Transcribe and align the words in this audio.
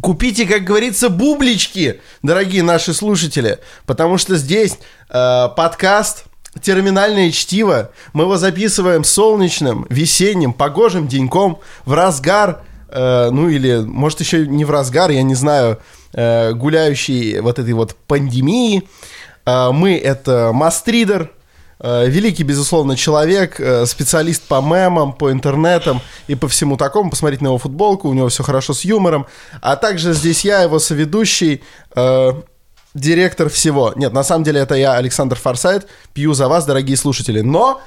Купите, 0.00 0.46
как 0.46 0.62
говорится, 0.62 1.08
бублички, 1.08 2.00
дорогие 2.22 2.62
наши 2.62 2.94
слушатели, 2.94 3.58
потому 3.86 4.18
что 4.18 4.36
здесь 4.36 4.78
э, 5.08 5.48
подкаст 5.56 6.26
терминальное 6.62 7.32
чтиво. 7.32 7.90
Мы 8.12 8.22
его 8.22 8.36
записываем 8.36 9.02
солнечным, 9.02 9.86
весенним, 9.90 10.52
погожим 10.52 11.08
деньком 11.08 11.58
в 11.84 11.92
разгар, 11.94 12.62
э, 12.88 13.30
ну 13.32 13.48
или, 13.48 13.82
может, 13.84 14.20
еще 14.20 14.46
не 14.46 14.64
в 14.64 14.70
разгар, 14.70 15.10
я 15.10 15.22
не 15.22 15.34
знаю, 15.34 15.80
э, 16.12 16.52
гуляющей 16.52 17.40
вот 17.40 17.58
этой 17.58 17.72
вот 17.72 17.96
пандемии. 18.06 18.88
Э, 19.44 19.72
мы 19.72 19.96
это 19.96 20.52
Мастридер, 20.54 21.32
великий, 21.82 22.44
безусловно, 22.44 22.94
человек, 22.96 23.58
э, 23.58 23.86
специалист 23.86 24.42
по 24.42 24.60
мемам, 24.60 25.14
по 25.14 25.32
интернетам 25.32 26.02
и 26.26 26.34
по 26.34 26.46
всему 26.46 26.76
такому. 26.76 27.10
Посмотрите 27.10 27.42
на 27.42 27.48
его 27.48 27.58
футболку, 27.58 28.08
у 28.08 28.12
него 28.12 28.28
все 28.28 28.42
хорошо 28.42 28.74
с 28.74 28.84
юмором. 28.84 29.26
А 29.62 29.76
также 29.76 30.12
здесь 30.12 30.44
я, 30.44 30.62
его 30.62 30.78
соведущий, 30.78 31.62
э, 31.94 32.32
директор 32.92 33.48
всего. 33.48 33.94
Нет, 33.96 34.12
на 34.12 34.24
самом 34.24 34.44
деле 34.44 34.60
это 34.60 34.74
я, 34.74 34.94
Александр 34.94 35.36
Форсайт, 35.36 35.86
пью 36.12 36.34
за 36.34 36.48
вас, 36.48 36.66
дорогие 36.66 36.96
слушатели. 36.96 37.40
Но 37.40 37.80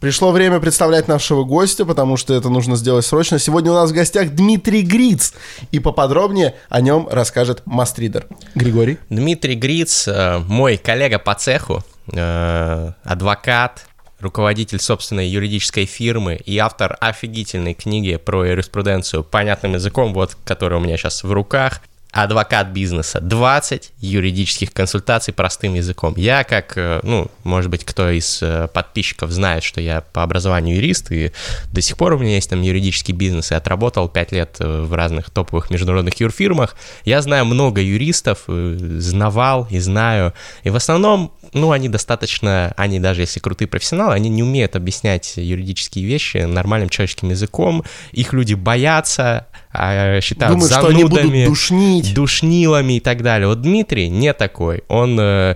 Пришло 0.00 0.30
время 0.30 0.60
представлять 0.60 1.08
нашего 1.08 1.42
гостя, 1.42 1.84
потому 1.84 2.16
что 2.16 2.32
это 2.32 2.48
нужно 2.48 2.76
сделать 2.76 3.04
срочно. 3.04 3.40
Сегодня 3.40 3.72
у 3.72 3.74
нас 3.74 3.90
в 3.90 3.94
гостях 3.94 4.30
Дмитрий 4.30 4.82
Гриц, 4.82 5.34
и 5.72 5.80
поподробнее 5.80 6.54
о 6.68 6.80
нем 6.80 7.08
расскажет 7.10 7.62
Мастридер. 7.64 8.28
Григорий. 8.54 8.98
Дмитрий 9.10 9.56
Гриц, 9.56 10.08
мой 10.46 10.76
коллега 10.76 11.18
по 11.18 11.34
цеху, 11.34 11.82
Э, 12.12 12.92
адвокат, 13.04 13.86
руководитель 14.20 14.80
собственной 14.80 15.28
юридической 15.28 15.84
фирмы 15.84 16.36
и 16.36 16.58
автор 16.58 16.96
офигительной 17.00 17.74
книги 17.74 18.16
про 18.16 18.44
юриспруденцию 18.44 19.24
понятным 19.24 19.74
языком, 19.74 20.12
вот, 20.14 20.36
которая 20.44 20.80
у 20.80 20.82
меня 20.82 20.96
сейчас 20.96 21.22
в 21.22 21.32
руках 21.32 21.82
адвокат 22.10 22.68
бизнеса, 22.68 23.20
20 23.20 23.92
юридических 24.00 24.72
консультаций 24.72 25.34
простым 25.34 25.74
языком. 25.74 26.14
Я 26.16 26.42
как, 26.42 26.72
э, 26.76 27.00
ну, 27.02 27.30
может 27.44 27.70
быть, 27.70 27.84
кто 27.84 28.08
из 28.10 28.42
э, 28.42 28.68
подписчиков 28.72 29.30
знает, 29.30 29.62
что 29.62 29.80
я 29.80 30.00
по 30.00 30.22
образованию 30.22 30.76
юрист, 30.76 31.12
и 31.12 31.32
до 31.70 31.82
сих 31.82 31.96
пор 31.96 32.14
у 32.14 32.18
меня 32.18 32.36
есть 32.36 32.48
там 32.48 32.62
юридический 32.62 33.12
бизнес, 33.12 33.52
и 33.52 33.54
отработал 33.54 34.08
5 34.08 34.32
лет 34.32 34.56
э, 34.58 34.82
в 34.82 34.94
разных 34.94 35.30
топовых 35.30 35.70
международных 35.70 36.18
юрфирмах. 36.18 36.76
Я 37.04 37.20
знаю 37.20 37.44
много 37.44 37.80
юристов, 37.82 38.44
знавал 38.46 39.66
и 39.70 39.78
знаю, 39.78 40.32
и 40.62 40.70
в 40.70 40.76
основном 40.76 41.32
ну, 41.52 41.72
они 41.72 41.88
достаточно, 41.88 42.72
они 42.76 43.00
даже 43.00 43.22
если 43.22 43.40
крутые 43.40 43.68
профессионалы, 43.68 44.14
они 44.14 44.28
не 44.28 44.42
умеют 44.42 44.76
объяснять 44.76 45.34
юридические 45.36 46.04
вещи 46.06 46.38
нормальным 46.38 46.88
человеческим 46.88 47.30
языком, 47.30 47.84
их 48.12 48.32
люди 48.32 48.54
боятся, 48.54 49.46
а, 49.80 50.20
считают 50.20 50.54
Думаю, 50.54 50.68
занудами, 50.68 51.06
что 51.06 51.20
они 51.20 51.30
будут 51.30 51.44
душнить. 51.46 52.14
душнилами 52.14 52.94
и 52.94 53.00
так 53.00 53.22
далее. 53.22 53.46
Вот 53.46 53.62
Дмитрий 53.62 54.08
не 54.08 54.32
такой. 54.32 54.82
Он 54.88 55.16
э, 55.20 55.54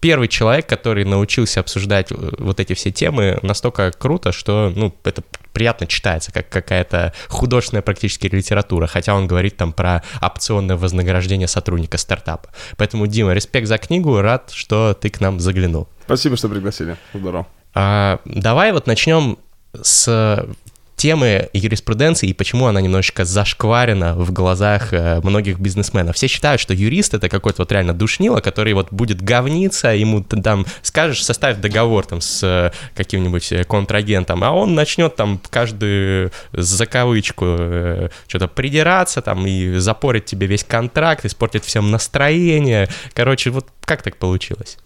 первый 0.00 0.26
человек, 0.26 0.66
который 0.66 1.04
научился 1.04 1.60
обсуждать 1.60 2.10
э, 2.10 2.16
вот 2.38 2.58
эти 2.58 2.72
все 2.72 2.90
темы 2.90 3.38
настолько 3.42 3.92
круто, 3.92 4.32
что, 4.32 4.72
ну, 4.74 4.92
это 5.04 5.22
приятно 5.52 5.86
читается, 5.86 6.32
как 6.32 6.48
какая-то 6.48 7.12
художественная 7.28 7.82
практически 7.82 8.26
литература, 8.26 8.88
хотя 8.88 9.14
он 9.14 9.28
говорит 9.28 9.56
там 9.56 9.72
про 9.72 10.02
опционное 10.20 10.76
вознаграждение 10.76 11.46
сотрудника 11.46 11.98
стартапа. 11.98 12.50
Поэтому, 12.76 13.06
Дима, 13.06 13.32
респект 13.32 13.68
за 13.68 13.78
книгу, 13.78 14.20
рад, 14.20 14.50
что 14.52 14.94
ты 15.00 15.08
к 15.08 15.20
нам 15.20 15.38
заглянул. 15.38 15.88
Спасибо, 16.06 16.36
что 16.36 16.48
пригласили. 16.48 16.96
Здорово. 17.14 17.46
А, 17.74 18.18
давай 18.24 18.72
вот 18.72 18.88
начнем 18.88 19.38
с 19.80 20.46
темы 21.02 21.48
юриспруденции 21.52 22.28
и 22.28 22.32
почему 22.32 22.66
она 22.66 22.80
немножечко 22.80 23.24
зашкварена 23.24 24.14
в 24.14 24.32
глазах 24.32 24.92
э, 24.92 25.20
многих 25.24 25.58
бизнесменов. 25.58 26.14
Все 26.14 26.28
считают, 26.28 26.60
что 26.60 26.74
юрист 26.74 27.12
это 27.14 27.28
какой-то 27.28 27.62
вот 27.62 27.72
реально 27.72 27.92
душнило, 27.92 28.38
который 28.38 28.72
вот 28.74 28.92
будет 28.92 29.20
говниться, 29.20 29.88
ему 29.88 30.22
там 30.22 30.64
скажешь, 30.82 31.24
составь 31.24 31.56
договор 31.56 32.06
там 32.06 32.20
с 32.20 32.40
э, 32.44 32.70
каким-нибудь 32.94 33.50
э, 33.50 33.64
контрагентом, 33.64 34.44
а 34.44 34.52
он 34.52 34.76
начнет 34.76 35.16
там 35.16 35.40
каждую 35.50 36.30
закавычку 36.52 37.46
что-то 38.28 38.46
придираться 38.46 39.22
там 39.22 39.44
и 39.44 39.78
запорить 39.78 40.26
тебе 40.26 40.46
весь 40.46 40.62
контракт, 40.62 41.24
испортить 41.24 41.64
всем 41.64 41.90
настроение. 41.90 42.88
Короче, 43.12 43.50
вот 43.50 43.66
как 43.84 44.02
так 44.02 44.18
получилось? 44.18 44.78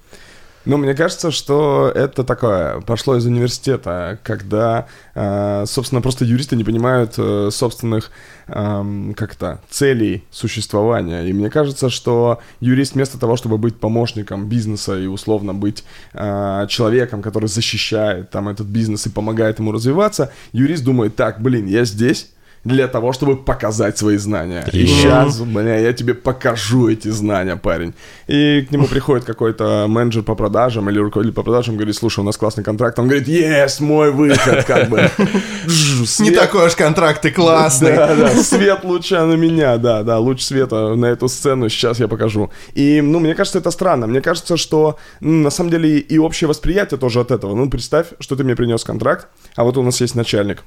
Ну, 0.66 0.78
мне 0.78 0.94
кажется, 0.94 1.30
что 1.30 1.92
это 1.94 2.24
такое 2.24 2.80
пошло 2.80 3.16
из 3.16 3.24
университета, 3.24 4.18
когда, 4.24 4.88
э, 5.14 5.64
собственно, 5.64 6.02
просто 6.02 6.24
юристы 6.24 6.56
не 6.56 6.64
понимают 6.64 7.14
э, 7.18 7.50
собственных 7.52 8.10
как-то 8.48 9.60
целей 9.68 10.22
существования. 10.30 11.24
И 11.24 11.32
мне 11.32 11.50
кажется, 11.50 11.90
что 11.90 12.38
юрист 12.60 12.94
вместо 12.94 13.18
того, 13.18 13.34
чтобы 13.36 13.58
быть 13.58 13.80
помощником 13.80 14.48
бизнеса 14.48 14.96
и 14.96 15.06
условно 15.06 15.52
быть 15.52 15.82
э, 16.12 16.66
человеком, 16.68 17.22
который 17.22 17.48
защищает 17.48 18.30
там 18.30 18.48
этот 18.48 18.68
бизнес 18.68 19.04
и 19.06 19.10
помогает 19.10 19.58
ему 19.58 19.72
развиваться, 19.72 20.32
юрист 20.52 20.84
думает, 20.84 21.16
так, 21.16 21.42
блин, 21.42 21.66
я 21.66 21.84
здесь, 21.84 22.30
для 22.66 22.88
того, 22.88 23.12
чтобы 23.12 23.36
показать 23.36 23.96
свои 23.96 24.16
знания. 24.16 24.64
И 24.72 24.86
сейчас, 24.86 25.40
бля, 25.40 25.78
я 25.78 25.92
тебе 25.92 26.14
покажу 26.14 26.88
эти 26.88 27.08
знания, 27.08 27.56
парень. 27.56 27.94
И 28.26 28.66
к 28.68 28.72
нему 28.72 28.86
приходит 28.88 29.24
какой-то 29.24 29.86
менеджер 29.88 30.24
по 30.24 30.34
продажам 30.34 30.90
или 30.90 30.98
руководитель 30.98 31.34
по 31.34 31.44
продажам, 31.44 31.76
говорит, 31.76 31.94
слушай, 31.94 32.20
у 32.20 32.22
нас 32.24 32.36
классный 32.36 32.64
контракт. 32.64 32.98
Он 32.98 33.06
говорит, 33.06 33.28
есть, 33.28 33.80
мой 33.80 34.10
выход, 34.10 34.64
как 34.64 34.88
бы. 34.88 35.08
Не 36.18 36.32
такой 36.32 36.66
уж 36.66 36.74
контракт, 36.74 37.22
ты 37.22 37.30
классный. 37.30 37.94
Да, 37.94 38.16
да, 38.16 38.28
свет 38.42 38.80
лучше 38.82 39.14
на 39.20 39.34
меня, 39.34 39.76
да, 39.76 40.02
да, 40.02 40.18
луч 40.18 40.42
света 40.42 40.96
на 40.96 41.06
эту 41.06 41.28
сцену 41.28 41.68
сейчас 41.68 42.00
я 42.00 42.08
покажу. 42.08 42.50
И, 42.74 43.00
ну, 43.00 43.20
мне 43.20 43.36
кажется, 43.36 43.60
это 43.60 43.70
странно. 43.70 44.08
Мне 44.08 44.20
кажется, 44.20 44.56
что, 44.56 44.98
на 45.20 45.50
самом 45.50 45.70
деле, 45.70 45.98
и 45.98 46.18
общее 46.18 46.48
восприятие 46.48 46.98
тоже 46.98 47.20
от 47.20 47.30
этого. 47.30 47.54
Ну, 47.54 47.70
представь, 47.70 48.08
что 48.18 48.34
ты 48.34 48.42
мне 48.42 48.56
принес 48.56 48.82
контракт, 48.82 49.28
а 49.54 49.62
вот 49.62 49.76
у 49.76 49.82
нас 49.82 50.00
есть 50.00 50.16
начальник. 50.16 50.64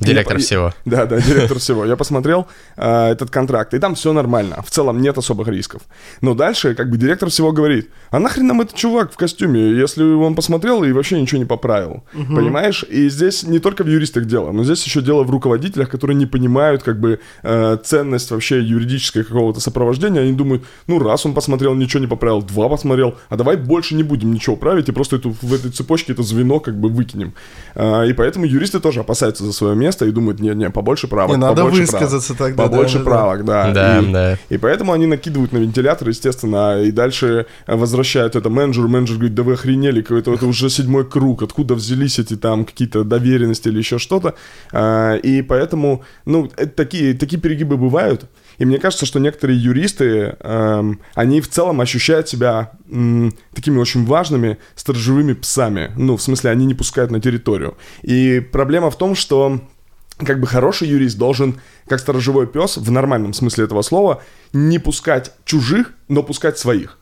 Директор 0.00 0.36
я, 0.36 0.42
всего. 0.42 0.72
Да, 0.84 1.06
да, 1.06 1.20
директор 1.20 1.58
всего. 1.58 1.84
Я 1.84 1.96
посмотрел 1.96 2.46
э, 2.76 3.10
этот 3.10 3.30
контракт, 3.30 3.74
и 3.74 3.78
там 3.78 3.94
все 3.94 4.12
нормально. 4.12 4.62
В 4.66 4.70
целом 4.70 5.00
нет 5.00 5.16
особых 5.18 5.48
рисков. 5.48 5.82
Но 6.20 6.34
дальше, 6.34 6.74
как 6.74 6.90
бы, 6.90 6.96
директор 6.96 7.28
всего 7.30 7.52
говорит, 7.52 7.90
а 8.10 8.18
нахрен 8.18 8.46
нам 8.46 8.60
этот 8.60 8.74
чувак 8.74 9.12
в 9.12 9.16
костюме, 9.16 9.60
если 9.60 10.02
он 10.02 10.34
посмотрел 10.34 10.82
и 10.82 10.92
вообще 10.92 11.20
ничего 11.20 11.38
не 11.38 11.44
поправил. 11.44 12.02
Угу. 12.12 12.34
Понимаешь? 12.34 12.84
И 12.88 13.08
здесь 13.08 13.44
не 13.44 13.60
только 13.60 13.84
в 13.84 13.88
юристах 13.88 14.24
дело, 14.24 14.50
но 14.50 14.64
здесь 14.64 14.84
еще 14.84 15.00
дело 15.00 15.22
в 15.22 15.30
руководителях, 15.30 15.88
которые 15.88 16.16
не 16.16 16.26
понимают, 16.26 16.82
как 16.82 16.98
бы, 16.98 17.20
э, 17.42 17.78
ценность 17.84 18.30
вообще 18.30 18.60
юридической 18.60 19.22
какого-то 19.22 19.60
сопровождения. 19.60 20.22
Они 20.22 20.32
думают, 20.32 20.64
ну, 20.88 20.98
раз 20.98 21.24
он 21.24 21.34
посмотрел, 21.34 21.74
ничего 21.74 22.00
не 22.00 22.08
поправил, 22.08 22.42
два 22.42 22.68
посмотрел, 22.68 23.14
а 23.28 23.36
давай 23.36 23.56
больше 23.56 23.94
не 23.94 24.02
будем 24.02 24.32
ничего 24.32 24.56
править 24.56 24.88
и 24.88 24.92
просто 24.92 25.16
эту, 25.16 25.36
в 25.40 25.54
этой 25.54 25.70
цепочке 25.70 26.12
это 26.12 26.24
звено 26.24 26.58
как 26.58 26.74
бы 26.74 26.88
выкинем. 26.88 27.34
Э, 27.76 28.08
и 28.08 28.12
поэтому 28.12 28.44
юристы 28.44 28.80
тоже 28.80 29.00
опасаются 29.00 29.44
за 29.44 29.52
свое 29.52 29.76
место 29.76 29.83
и 30.04 30.10
думают, 30.10 30.40
не, 30.40 30.50
не, 30.50 30.70
побольше 30.70 31.08
правок. 31.08 31.36
Не 31.36 31.40
надо 31.40 31.64
высказаться 31.64 32.34
правок, 32.34 32.56
тогда. 32.56 32.68
Побольше 32.68 32.98
да, 32.98 33.04
правок, 33.04 33.44
да. 33.44 33.70
Да, 33.72 34.00
и, 34.00 34.12
да. 34.12 34.38
И 34.48 34.58
поэтому 34.58 34.92
они 34.92 35.06
накидывают 35.06 35.52
на 35.52 35.58
вентилятор, 35.58 36.08
естественно, 36.08 36.82
и 36.82 36.90
дальше 36.90 37.46
возвращают 37.66 38.36
это 38.36 38.50
менеджеру. 38.50 38.88
Менеджер 38.88 39.16
говорит, 39.16 39.34
да 39.34 39.42
вы 39.42 39.54
охренели, 39.54 40.02
это, 40.02 40.32
это 40.32 40.46
уже 40.46 40.70
седьмой 40.70 41.08
круг, 41.08 41.42
откуда 41.42 41.74
взялись 41.74 42.18
эти 42.18 42.36
там 42.36 42.64
какие-то 42.64 43.04
доверенности 43.04 43.68
или 43.68 43.78
еще 43.78 43.98
что-то. 43.98 44.34
А, 44.72 45.14
и 45.16 45.42
поэтому, 45.42 46.02
ну, 46.24 46.48
такие, 46.76 47.14
такие 47.14 47.40
перегибы 47.40 47.76
бывают. 47.76 48.26
И 48.58 48.64
мне 48.64 48.78
кажется, 48.78 49.06
что 49.06 49.18
некоторые 49.18 49.60
юристы, 49.60 50.36
эм, 50.40 51.00
они 51.14 51.40
в 51.40 51.48
целом 51.48 51.80
ощущают 51.80 52.28
себя 52.28 52.72
эм, 52.90 53.32
такими 53.54 53.78
очень 53.78 54.04
важными 54.04 54.58
сторожевыми 54.74 55.32
псами. 55.32 55.90
Ну, 55.96 56.16
в 56.16 56.22
смысле, 56.22 56.50
они 56.50 56.66
не 56.66 56.74
пускают 56.74 57.10
на 57.10 57.20
территорию. 57.20 57.76
И 58.02 58.40
проблема 58.40 58.90
в 58.90 58.98
том, 58.98 59.14
что 59.14 59.60
как 60.18 60.40
бы 60.40 60.46
хороший 60.46 60.88
юрист 60.88 61.18
должен, 61.18 61.60
как 61.88 62.00
сторожевой 62.00 62.46
пес, 62.46 62.76
в 62.76 62.90
нормальном 62.90 63.32
смысле 63.32 63.64
этого 63.64 63.82
слова, 63.82 64.22
не 64.52 64.78
пускать 64.78 65.32
чужих, 65.44 65.92
но 66.08 66.22
пускать 66.22 66.58
своих. 66.58 66.98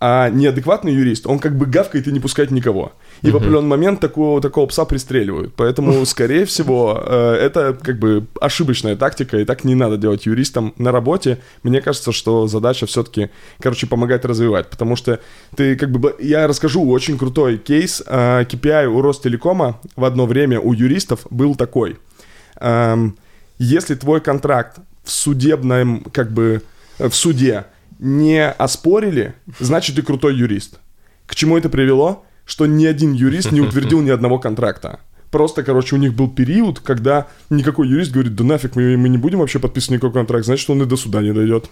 А 0.00 0.28
неадекватный 0.28 0.92
юрист, 0.92 1.26
он 1.26 1.38
как 1.38 1.56
бы 1.56 1.64
гавкает 1.64 2.08
и 2.08 2.12
не 2.12 2.20
пускает 2.20 2.50
никого. 2.50 2.92
И 3.22 3.28
uh-huh. 3.28 3.30
в 3.30 3.36
определенный 3.36 3.68
момент 3.68 4.00
такого, 4.00 4.42
такого 4.42 4.66
пса 4.66 4.84
пристреливают. 4.84 5.54
Поэтому, 5.56 6.04
скорее 6.06 6.44
всего, 6.44 7.00
э, 7.06 7.34
это 7.40 7.78
как 7.80 8.00
бы 8.00 8.26
ошибочная 8.40 8.96
тактика, 8.96 9.38
и 9.38 9.44
так 9.44 9.64
не 9.64 9.74
надо 9.76 9.96
делать 9.96 10.26
юристам 10.26 10.74
на 10.76 10.90
работе. 10.92 11.38
Мне 11.62 11.80
кажется, 11.80 12.12
что 12.12 12.48
задача 12.48 12.84
все-таки, 12.86 13.30
короче, 13.60 13.86
помогать 13.86 14.24
развивать. 14.24 14.68
Потому 14.68 14.96
что 14.96 15.20
ты 15.56 15.76
как 15.76 15.90
бы... 15.90 16.14
Я 16.18 16.48
расскажу 16.48 16.86
очень 16.86 17.16
крутой 17.16 17.56
кейс. 17.56 18.02
KPI 18.06 18.86
у 18.86 19.00
Ростелекома 19.00 19.80
в 19.96 20.04
одно 20.04 20.26
время 20.26 20.60
у 20.60 20.72
юристов 20.72 21.26
был 21.30 21.54
такой– 21.54 21.96
если 23.58 23.94
твой 23.94 24.20
контракт 24.20 24.78
в 25.02 25.10
судебном, 25.10 26.04
как 26.12 26.32
бы, 26.32 26.62
э, 26.98 27.08
в 27.08 27.14
суде 27.14 27.64
не 27.98 28.48
оспорили, 28.48 29.34
значит 29.60 29.96
ты 29.96 30.02
крутой 30.02 30.34
юрист. 30.34 30.78
К 31.26 31.34
чему 31.34 31.56
это 31.56 31.68
привело? 31.68 32.24
Что 32.44 32.66
ни 32.66 32.84
один 32.84 33.12
юрист 33.12 33.52
не 33.52 33.60
утвердил 33.60 34.00
ни 34.02 34.10
одного 34.10 34.38
контракта. 34.38 35.00
Просто, 35.30 35.62
короче, 35.64 35.96
у 35.96 35.98
них 35.98 36.14
был 36.14 36.28
период, 36.28 36.80
когда 36.80 37.26
никакой 37.50 37.88
юрист 37.88 38.12
говорит, 38.12 38.34
да 38.36 38.44
нафиг, 38.44 38.76
мы, 38.76 38.96
мы 38.96 39.08
не 39.08 39.18
будем 39.18 39.38
вообще 39.38 39.58
подписывать 39.58 39.98
никакой 39.98 40.12
контракт, 40.12 40.44
значит, 40.44 40.68
он 40.70 40.82
и 40.82 40.86
до 40.86 40.96
суда 40.96 41.22
не 41.22 41.32
дойдет. 41.32 41.68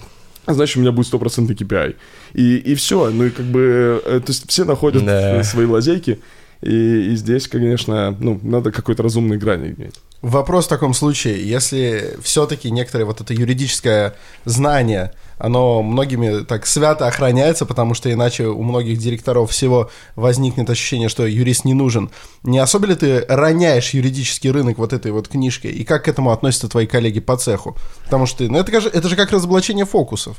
Значит, 0.46 0.78
у 0.78 0.80
меня 0.80 0.90
будет 0.90 1.06
стопроцентный 1.06 1.54
KPI. 1.54 1.94
И, 2.34 2.56
и 2.56 2.74
все. 2.74 3.10
Ну 3.10 3.26
и 3.26 3.30
как 3.30 3.44
бы, 3.46 4.02
э, 4.04 4.20
то 4.20 4.30
есть 4.32 4.48
все 4.48 4.64
находят 4.64 5.04
Да. 5.04 5.44
свои 5.44 5.66
лазейки. 5.66 6.18
И, 6.62 7.12
и 7.12 7.16
здесь, 7.16 7.48
конечно, 7.48 8.16
ну, 8.20 8.38
надо 8.42 8.70
какой-то 8.70 9.02
разумный 9.02 9.36
грани 9.36 9.74
иметь. 9.76 9.96
Вопрос 10.22 10.66
в 10.66 10.68
таком 10.68 10.94
случае, 10.94 11.44
если 11.48 12.16
все-таки 12.22 12.70
некоторое 12.70 13.04
вот 13.04 13.20
это 13.20 13.34
юридическое 13.34 14.14
знание, 14.44 15.12
оно 15.38 15.82
многими 15.82 16.44
так 16.44 16.64
свято 16.66 17.08
охраняется, 17.08 17.66
потому 17.66 17.94
что 17.94 18.12
иначе 18.12 18.46
у 18.46 18.62
многих 18.62 18.98
директоров 18.98 19.50
всего 19.50 19.90
возникнет 20.14 20.70
ощущение, 20.70 21.08
что 21.08 21.26
юрист 21.26 21.64
не 21.64 21.74
нужен. 21.74 22.10
Не 22.44 22.60
особо 22.60 22.86
ли 22.86 22.94
ты 22.94 23.24
роняешь 23.28 23.90
юридический 23.90 24.52
рынок 24.52 24.78
вот 24.78 24.92
этой 24.92 25.10
вот 25.10 25.26
книжкой? 25.26 25.72
И 25.72 25.82
как 25.82 26.04
к 26.04 26.08
этому 26.08 26.30
относятся 26.30 26.68
твои 26.68 26.86
коллеги 26.86 27.18
по 27.18 27.36
цеху? 27.36 27.76
Потому 28.04 28.26
что 28.26 28.44
ну, 28.44 28.58
это, 28.58 28.80
же- 28.80 28.88
это 28.88 29.08
же 29.08 29.16
как 29.16 29.32
разоблачение 29.32 29.84
фокусов. 29.84 30.36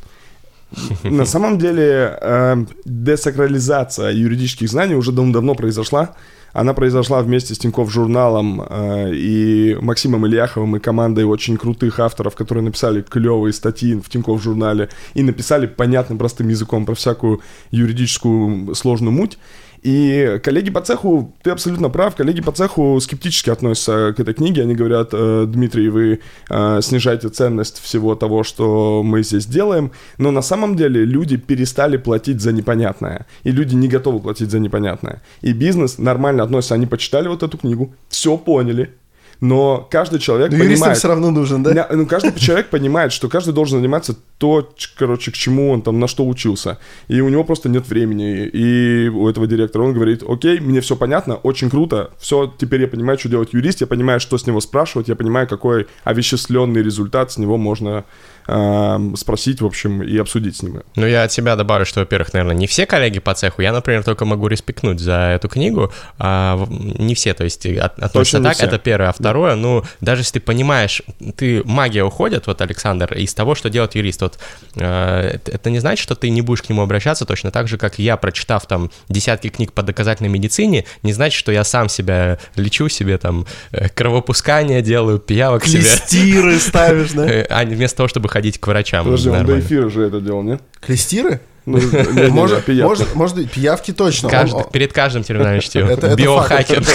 На 1.04 1.26
самом 1.26 1.58
деле, 1.58 2.18
э, 2.20 2.66
десакрализация 2.86 4.12
юридических 4.12 4.70
знаний 4.70 4.96
уже 4.96 5.12
давно 5.12 5.56
произошла. 5.56 6.16
Она 6.54 6.74
произошла 6.76 7.22
вместе 7.22 7.56
с 7.56 7.58
Тинькофф 7.58 7.92
журналом 7.92 8.62
э, 8.62 9.12
и 9.16 9.76
Максимом 9.82 10.28
Ильяховым 10.28 10.76
и 10.76 10.80
командой 10.80 11.24
очень 11.24 11.58
крутых 11.58 12.00
авторов, 12.00 12.36
которые 12.36 12.64
написали 12.64 13.02
клевые 13.02 13.54
статьи 13.54 13.96
в 13.96 14.08
Тинькофф 14.08 14.42
журнале 14.42 14.90
и 15.16 15.24
написали 15.24 15.66
понятным 15.66 16.20
простым 16.20 16.50
языком 16.50 16.86
про 16.86 16.94
всякую 16.94 17.42
юридическую 17.72 18.76
сложную 18.76 19.12
муть. 19.12 19.40
И 19.84 20.40
коллеги 20.42 20.70
по 20.70 20.80
цеху, 20.80 21.34
ты 21.44 21.52
абсолютно 21.52 21.90
прав, 21.90 22.16
коллеги 22.16 22.42
по 22.42 22.54
цеху 22.54 23.00
скептически 23.02 23.50
относятся 23.50 24.14
к 24.16 24.20
этой 24.20 24.34
книге. 24.34 24.62
Они 24.62 24.76
говорят, 24.76 25.10
«Э, 25.12 25.46
Дмитрий, 25.46 25.90
вы 25.90 26.22
э, 26.50 26.80
снижаете 26.82 27.28
ценность 27.28 27.82
всего 27.82 28.16
того, 28.16 28.44
что 28.44 29.04
мы 29.04 29.24
здесь 29.24 29.46
делаем. 29.46 29.92
Но 30.18 30.32
на 30.32 30.42
самом 30.42 30.78
деле 30.78 31.04
люди 31.04 31.36
перестали 31.36 31.98
платить 31.98 32.40
за 32.40 32.54
непонятное. 32.54 33.26
И 33.44 33.52
люди 33.52 33.76
не 33.76 33.90
готовы 33.90 34.22
платить 34.22 34.52
за 34.52 34.60
непонятное. 34.60 35.22
И 35.42 35.52
бизнес 35.52 35.98
нормально 35.98 36.44
относится. 36.44 36.76
Они 36.76 36.86
почитали 36.86 37.28
вот 37.28 37.44
эту 37.44 37.58
книгу, 37.58 37.94
все 38.08 38.38
поняли. 38.38 38.94
Но 39.44 39.86
каждый 39.92 40.20
человек 40.20 40.52
Но 40.52 40.58
юристам 40.58 40.76
понимает... 40.76 40.98
все 40.98 41.08
равно 41.10 41.30
нужен, 41.30 41.64
да? 41.64 41.88
Ну, 41.92 42.06
каждый 42.06 42.34
человек 42.40 42.70
понимает, 42.70 43.12
что 43.12 43.28
каждый 43.28 43.54
должен 43.54 43.80
заниматься 43.80 44.16
то, 44.38 44.70
короче, 44.98 45.32
к 45.32 45.34
чему 45.34 45.72
он 45.72 45.82
там, 45.82 46.00
на 46.00 46.08
что 46.08 46.26
учился. 46.26 46.78
И 47.10 47.20
у 47.20 47.28
него 47.28 47.44
просто 47.44 47.68
нет 47.68 47.86
времени. 47.88 48.46
И 48.46 49.10
у 49.10 49.28
этого 49.28 49.46
директора 49.46 49.84
он 49.84 49.94
говорит, 49.94 50.24
окей, 50.26 50.62
мне 50.62 50.80
все 50.80 50.96
понятно, 50.96 51.36
очень 51.36 51.70
круто, 51.70 52.12
все, 52.20 52.54
теперь 52.58 52.82
я 52.82 52.88
понимаю, 52.88 53.20
что 53.20 53.28
делать 53.28 53.50
юрист, 53.52 53.82
я 53.82 53.88
понимаю, 53.88 54.22
что 54.22 54.38
с 54.38 54.48
него 54.48 54.62
спрашивать, 54.62 55.10
я 55.10 55.16
понимаю, 55.16 55.46
какой 55.46 55.88
овеществленный 56.06 56.82
результат 56.82 57.34
с 57.34 57.38
него 57.38 57.58
можно 57.58 58.06
эм, 58.48 59.16
спросить, 59.16 59.62
в 59.62 59.66
общем, 59.66 60.04
и 60.04 60.18
обсудить 60.18 60.58
с 60.58 60.64
ним. 60.64 60.84
Ну, 60.96 61.06
я 61.08 61.24
от 61.24 61.32
себя 61.32 61.56
добавлю, 61.56 61.86
что, 61.86 62.02
во-первых, 62.02 62.34
наверное, 62.34 62.56
не 62.56 62.68
все 62.68 62.86
коллеги 62.86 63.20
по 63.20 63.34
цеху. 63.34 63.62
Я, 63.62 63.72
например, 63.74 64.04
только 64.04 64.26
могу 64.26 64.48
респектнуть 64.48 65.00
за 65.00 65.34
эту 65.36 65.48
книгу. 65.48 65.92
А 66.20 66.66
не 66.70 67.16
все, 67.16 67.34
то 67.34 67.44
есть 67.44 67.66
от- 67.66 68.00
относятся 68.00 68.14
Точно 68.14 68.44
так, 68.44 68.54
все. 68.56 68.66
это 68.66 68.80
первое. 68.80 69.10
А 69.10 69.14
второе, 69.14 69.33
ну, 69.34 69.84
даже 70.02 70.22
если 70.22 70.34
ты 70.34 70.40
понимаешь, 70.40 71.02
ты 71.36 71.62
магия 71.66 72.04
уходит, 72.04 72.48
вот, 72.48 72.62
Александр, 72.62 73.14
из 73.14 73.34
того, 73.34 73.56
что 73.56 73.70
делает 73.70 73.96
юрист. 73.96 74.22
Вот, 74.22 74.40
э, 74.76 75.40
это 75.46 75.70
не 75.70 75.80
значит, 75.80 76.04
что 76.04 76.16
ты 76.16 76.30
не 76.30 76.42
будешь 76.42 76.62
к 76.62 76.70
нему 76.70 76.82
обращаться 76.82 77.26
точно 77.26 77.52
так 77.52 77.68
же, 77.68 77.78
как 77.78 78.00
я, 78.00 78.18
прочитав 78.18 78.66
там 78.66 78.92
десятки 79.10 79.50
книг 79.50 79.74
по 79.74 79.84
доказательной 79.84 80.30
медицине, 80.30 80.86
не 81.04 81.14
значит, 81.14 81.38
что 81.38 81.52
я 81.52 81.64
сам 81.64 81.90
себя 81.90 82.40
лечу, 82.56 82.90
себе 82.90 83.18
там 83.18 83.46
э, 83.72 83.90
кровопускание 83.90 84.82
делаю, 84.82 85.20
пиявок 85.20 85.66
себе. 85.66 85.82
Клестиры 85.82 86.60
ставишь, 86.60 87.12
да? 87.12 87.24
Э, 87.34 87.46
А 87.50 87.64
не 87.64 87.76
вместо 87.76 87.98
того, 87.98 88.08
чтобы 88.10 88.30
ходить 88.30 88.60
к 88.60 88.68
врачам. 88.68 89.06
Подожди, 89.06 89.30
он 89.30 89.46
до 89.46 89.60
эфира 89.60 89.90
же 89.90 90.04
это 90.04 90.20
делал, 90.20 90.44
нет? 90.44 90.62
Клестиры? 90.82 91.40
Ну, 91.66 91.80
Может, 92.32 93.16
может, 93.16 93.52
пиявки 93.52 93.92
точно. 93.94 94.30
Он- 94.54 94.64
перед 94.72 94.92
каждым 94.94 95.24
терминальным 95.24 95.62
чтивом. 95.62 95.90
Это- 95.90 96.08
это 96.08 96.16
Биохакинг. 96.16 96.86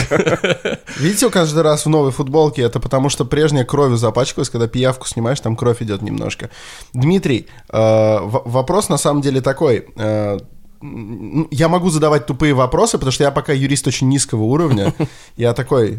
Видите, 0.98 1.30
каждый 1.30 1.62
раз 1.62 1.86
в 1.86 1.88
новой 1.88 2.10
футболке, 2.12 2.62
это 2.62 2.78
потому 2.80 3.08
что 3.08 3.24
прежняя 3.24 3.64
кровью 3.64 3.96
запачкалась, 3.96 4.50
когда 4.50 4.68
пиявку 4.68 5.06
снимаешь, 5.06 5.40
там 5.40 5.56
кровь 5.56 5.80
идет 5.82 6.02
немножко. 6.02 6.50
Дмитрий, 6.92 7.46
э, 7.70 8.18
вопрос 8.22 8.88
на 8.88 8.98
самом 8.98 9.22
деле 9.22 9.40
такой. 9.40 9.86
э, 9.96 10.38
я 11.50 11.68
могу 11.68 11.90
задавать 11.90 12.26
тупые 12.26 12.54
вопросы, 12.54 12.98
потому 12.98 13.10
что 13.10 13.24
я 13.24 13.32
пока 13.32 13.52
юрист 13.52 13.86
очень 13.88 14.08
низкого 14.08 14.44
уровня. 14.44 14.94
Я 15.36 15.52
такой 15.52 15.94
э, 15.94 15.96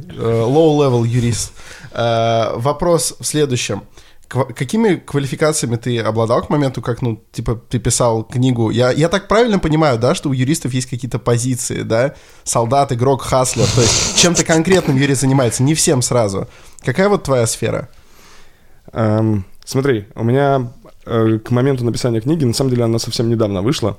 low-level 0.48 1.06
юрист. 1.06 1.52
Вопрос 1.94 3.16
в 3.20 3.26
следующем. 3.26 3.82
Какими 4.30 4.96
квалификациями 4.96 5.76
ты 5.76 6.00
обладал 6.00 6.44
к 6.44 6.50
моменту, 6.50 6.82
как, 6.82 7.02
ну, 7.02 7.22
типа, 7.32 7.56
ты 7.56 7.80
писал 7.80 8.24
книгу? 8.24 8.70
Я, 8.70 8.92
я 8.92 9.10
так 9.10 9.28
правильно 9.28 9.58
понимаю, 9.58 9.98
да, 9.98 10.14
что 10.14 10.30
у 10.30 10.34
юристов 10.34 10.72
есть 10.74 10.88
какие-то 10.88 11.18
позиции, 11.18 11.82
да? 11.82 12.14
Солдат, 12.44 12.92
игрок, 12.92 13.24
хаслер. 13.24 13.66
То 13.74 13.82
есть 13.82 14.18
чем-то 14.18 14.46
конкретным 14.46 14.98
юрист 14.98 15.22
занимается, 15.22 15.64
не 15.64 15.74
всем 15.74 16.04
сразу. 16.04 16.48
Какая 16.82 17.10
вот 17.10 17.24
твоя 17.24 17.48
сфера? 17.48 17.90
Эм, 18.94 19.46
смотри, 19.66 20.06
у 20.14 20.24
меня 20.24 20.72
э, 21.06 21.40
к 21.44 21.50
моменту 21.50 21.84
написания 21.84 22.22
книги, 22.22 22.46
на 22.46 22.54
самом 22.54 22.70
деле 22.70 22.84
она 22.84 23.00
совсем 23.00 23.30
недавно 23.30 23.64
вышла, 23.64 23.98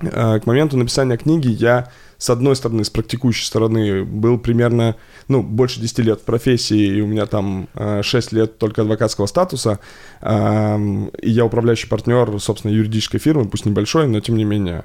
Э, 0.00 0.40
к 0.40 0.46
моменту 0.46 0.76
написания 0.76 1.16
книги 1.16 1.48
я, 1.48 1.88
с 2.20 2.30
одной 2.30 2.54
стороны, 2.54 2.84
с 2.84 2.90
практикующей 2.90 3.46
стороны, 3.46 4.04
был 4.04 4.38
примерно, 4.38 4.96
ну, 5.28 5.42
больше 5.42 5.80
10 5.80 5.98
лет 6.00 6.20
в 6.20 6.24
профессии, 6.24 6.98
и 6.98 7.00
у 7.00 7.06
меня 7.06 7.24
там 7.24 7.68
э, 7.74 8.02
6 8.02 8.32
лет 8.32 8.58
только 8.58 8.82
адвокатского 8.82 9.26
статуса, 9.26 9.80
Эм, 10.22 11.08
и 11.22 11.30
я 11.30 11.46
управляющий 11.46 11.88
партнер, 11.88 12.38
собственно, 12.40 12.72
юридической 12.72 13.18
фирмы, 13.18 13.46
пусть 13.46 13.64
небольшой, 13.64 14.06
но 14.06 14.20
тем 14.20 14.36
не 14.36 14.44
менее. 14.44 14.84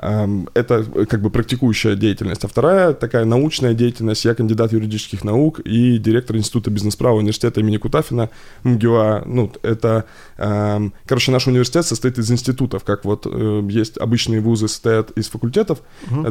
Эм, 0.00 0.48
Это 0.54 0.86
э, 0.94 1.06
как 1.06 1.22
бы 1.22 1.30
практикующая 1.30 1.96
деятельность. 1.96 2.44
А 2.44 2.48
вторая 2.48 2.92
такая 2.92 3.24
научная 3.24 3.74
деятельность. 3.74 4.24
Я 4.24 4.34
кандидат 4.34 4.72
юридических 4.72 5.24
наук 5.24 5.60
и 5.60 5.98
директор 5.98 6.36
Института 6.36 6.70
бизнес-права 6.70 7.16
университета 7.16 7.60
имени 7.60 7.78
Кутафина, 7.78 8.30
МГУА. 8.62 9.24
Ну, 9.26 9.52
это, 9.62 10.04
эм, 10.38 10.94
короче, 11.04 11.32
наш 11.32 11.48
университет 11.48 11.84
состоит 11.84 12.18
из 12.18 12.30
институтов, 12.30 12.84
как 12.84 13.04
вот 13.04 13.26
э, 13.26 13.68
есть 13.68 13.98
обычные 13.98 14.40
вузы 14.40 14.68
состоят 14.68 15.10
из 15.12 15.28
факультетов, 15.28 15.80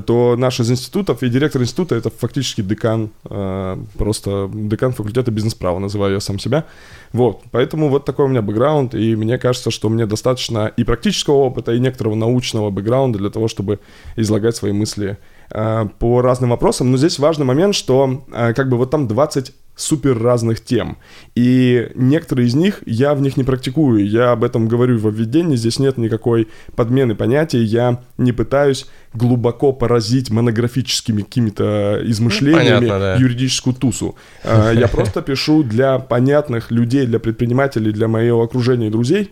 то 0.06 0.36
наш 0.46 0.60
из 0.60 0.70
институтов 0.70 1.24
и 1.24 1.30
директор 1.30 1.62
института 1.62 1.96
это 1.96 2.10
фактически 2.10 2.62
декан, 2.62 3.10
э, 3.30 3.78
просто 3.98 4.50
декан 4.54 4.94
факультета 4.94 5.32
бизнес-права, 5.32 5.80
называю 5.80 6.14
я 6.14 6.20
сам 6.20 6.40
себя. 6.40 6.66
Вот, 7.14 7.42
поэтому 7.52 7.90
вот 7.90 8.06
такой 8.06 8.26
у 8.26 8.28
меня 8.28 8.42
бэкграунд, 8.42 8.94
и 8.94 9.16
мне 9.16 9.38
кажется, 9.38 9.72
что 9.72 9.90
мне 9.90 10.06
достаточно 10.06 10.72
и 10.78 10.84
практического 10.84 11.36
опыта, 11.36 11.74
и 11.74 11.80
некоторого 11.80 12.16
научного 12.16 12.70
бэкграунда 12.70 13.18
для 13.18 13.30
того, 13.30 13.48
чтобы 13.48 13.80
излагать 14.18 14.56
свои 14.56 14.72
мысли 14.72 15.18
э, 15.52 15.88
по 16.00 16.22
разным 16.22 16.52
вопросам. 16.52 16.92
Но 16.92 16.98
здесь 16.98 17.20
важный 17.20 17.46
момент, 17.46 17.76
что 17.76 18.24
э, 18.32 18.54
как 18.54 18.70
бы 18.70 18.78
вот 18.78 18.92
там 18.92 19.08
20 19.08 19.52
супер 19.76 20.18
разных 20.18 20.64
тем. 20.64 20.98
И 21.36 21.90
некоторые 21.96 22.48
из 22.48 22.56
них 22.56 22.82
я 22.86 23.14
в 23.14 23.22
них 23.22 23.38
не 23.38 23.44
практикую. 23.44 24.08
Я 24.08 24.32
об 24.32 24.44
этом 24.44 24.68
говорю 24.68 24.98
во 25.00 25.10
введении. 25.10 25.56
Здесь 25.56 25.80
нет 25.80 25.98
никакой 25.98 26.48
подмены 26.76 27.16
понятий. 27.16 27.60
Я 27.60 28.02
не 28.18 28.32
пытаюсь 28.32 28.88
глубоко 29.14 29.74
поразить 29.74 30.30
монографическими 30.30 31.22
какими-то 31.22 32.02
измышлениями 32.04 32.88
понятно, 32.88 33.00
да. 33.00 33.16
юридическую 33.16 33.74
тусу. 33.74 34.16
Э, 34.44 34.74
Я 34.76 34.88
просто 34.88 35.22
пишу 35.22 35.64
для 35.64 36.00
понятных 36.00 36.72
людей, 36.72 37.06
для 37.06 37.20
предпринимателей, 37.20 37.92
для 37.92 38.08
моего 38.08 38.42
окружения 38.42 38.88
и 38.88 38.92
друзей 38.92 39.32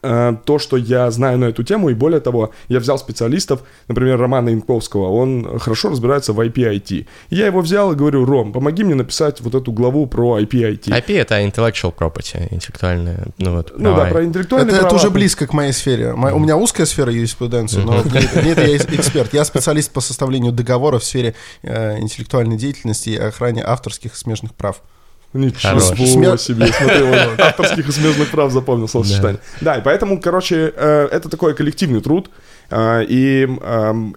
то, 0.00 0.58
что 0.58 0.76
я 0.76 1.10
знаю 1.12 1.38
на 1.38 1.44
эту 1.46 1.62
тему, 1.62 1.90
и 1.90 1.94
более 1.94 2.20
того, 2.20 2.50
я 2.68 2.80
взял 2.80 2.98
специалистов, 2.98 3.60
например, 3.86 4.18
Романа 4.18 4.50
Инковского, 4.52 5.08
он 5.10 5.58
хорошо 5.60 5.90
разбирается 5.90 6.32
в 6.32 6.40
IP-IT. 6.40 7.06
Я 7.30 7.46
его 7.46 7.60
взял 7.60 7.92
и 7.92 7.94
говорю, 7.94 8.24
Ром, 8.24 8.52
помоги 8.52 8.82
мне 8.82 8.96
написать 8.96 9.40
вот 9.40 9.54
эту 9.54 9.70
главу 9.70 10.06
про 10.06 10.40
IP-IT. 10.40 10.88
IP— 10.88 11.16
это 11.20 11.40
intellectual 11.40 11.94
property, 11.94 12.48
интеллектуальная, 12.52 13.26
ну 13.38 13.54
вот, 13.56 13.74
Ну 13.76 13.94
да, 13.94 14.06
про 14.06 14.24
интеллектуальные 14.24 14.68
Это, 14.70 14.76
это 14.78 14.88
права. 14.88 14.96
уже 14.96 15.10
близко 15.10 15.46
к 15.46 15.52
моей 15.52 15.72
сфере. 15.72 16.14
Мо- 16.14 16.32
У 16.34 16.38
меня 16.40 16.56
узкая 16.56 16.86
сфера 16.86 17.12
юриспруденции, 17.12 17.80
но 17.80 18.02
ней 18.02 18.54
я 18.56 18.76
эксперт. 18.76 19.32
Я 19.34 19.44
специалист 19.44 19.92
по 19.92 20.00
составлению 20.00 20.50
договора 20.52 20.98
в 20.98 21.04
сфере 21.04 21.34
э, 21.62 21.98
интеллектуальной 22.00 22.56
деятельности 22.56 23.10
и 23.10 23.16
охране 23.16 23.62
авторских 23.64 24.14
и 24.14 24.16
смежных 24.16 24.54
прав. 24.54 24.82
Ничего 25.36 25.78
Хорош. 25.80 26.40
себе, 26.40 26.66
смотри, 26.78 27.02
он 27.02 27.14
авторских 27.38 27.88
и 27.88 27.92
смежных 27.92 28.30
прав 28.30 28.52
запомнил 28.52 28.88
словосочетание. 28.88 29.40
Да, 29.60 29.76
и 29.76 29.82
поэтому, 29.82 30.20
короче, 30.20 30.72
э, 30.74 31.08
это 31.12 31.28
такой 31.28 31.54
коллективный 31.54 32.00
труд. 32.00 32.30
А, 32.70 33.00
и 33.00 33.46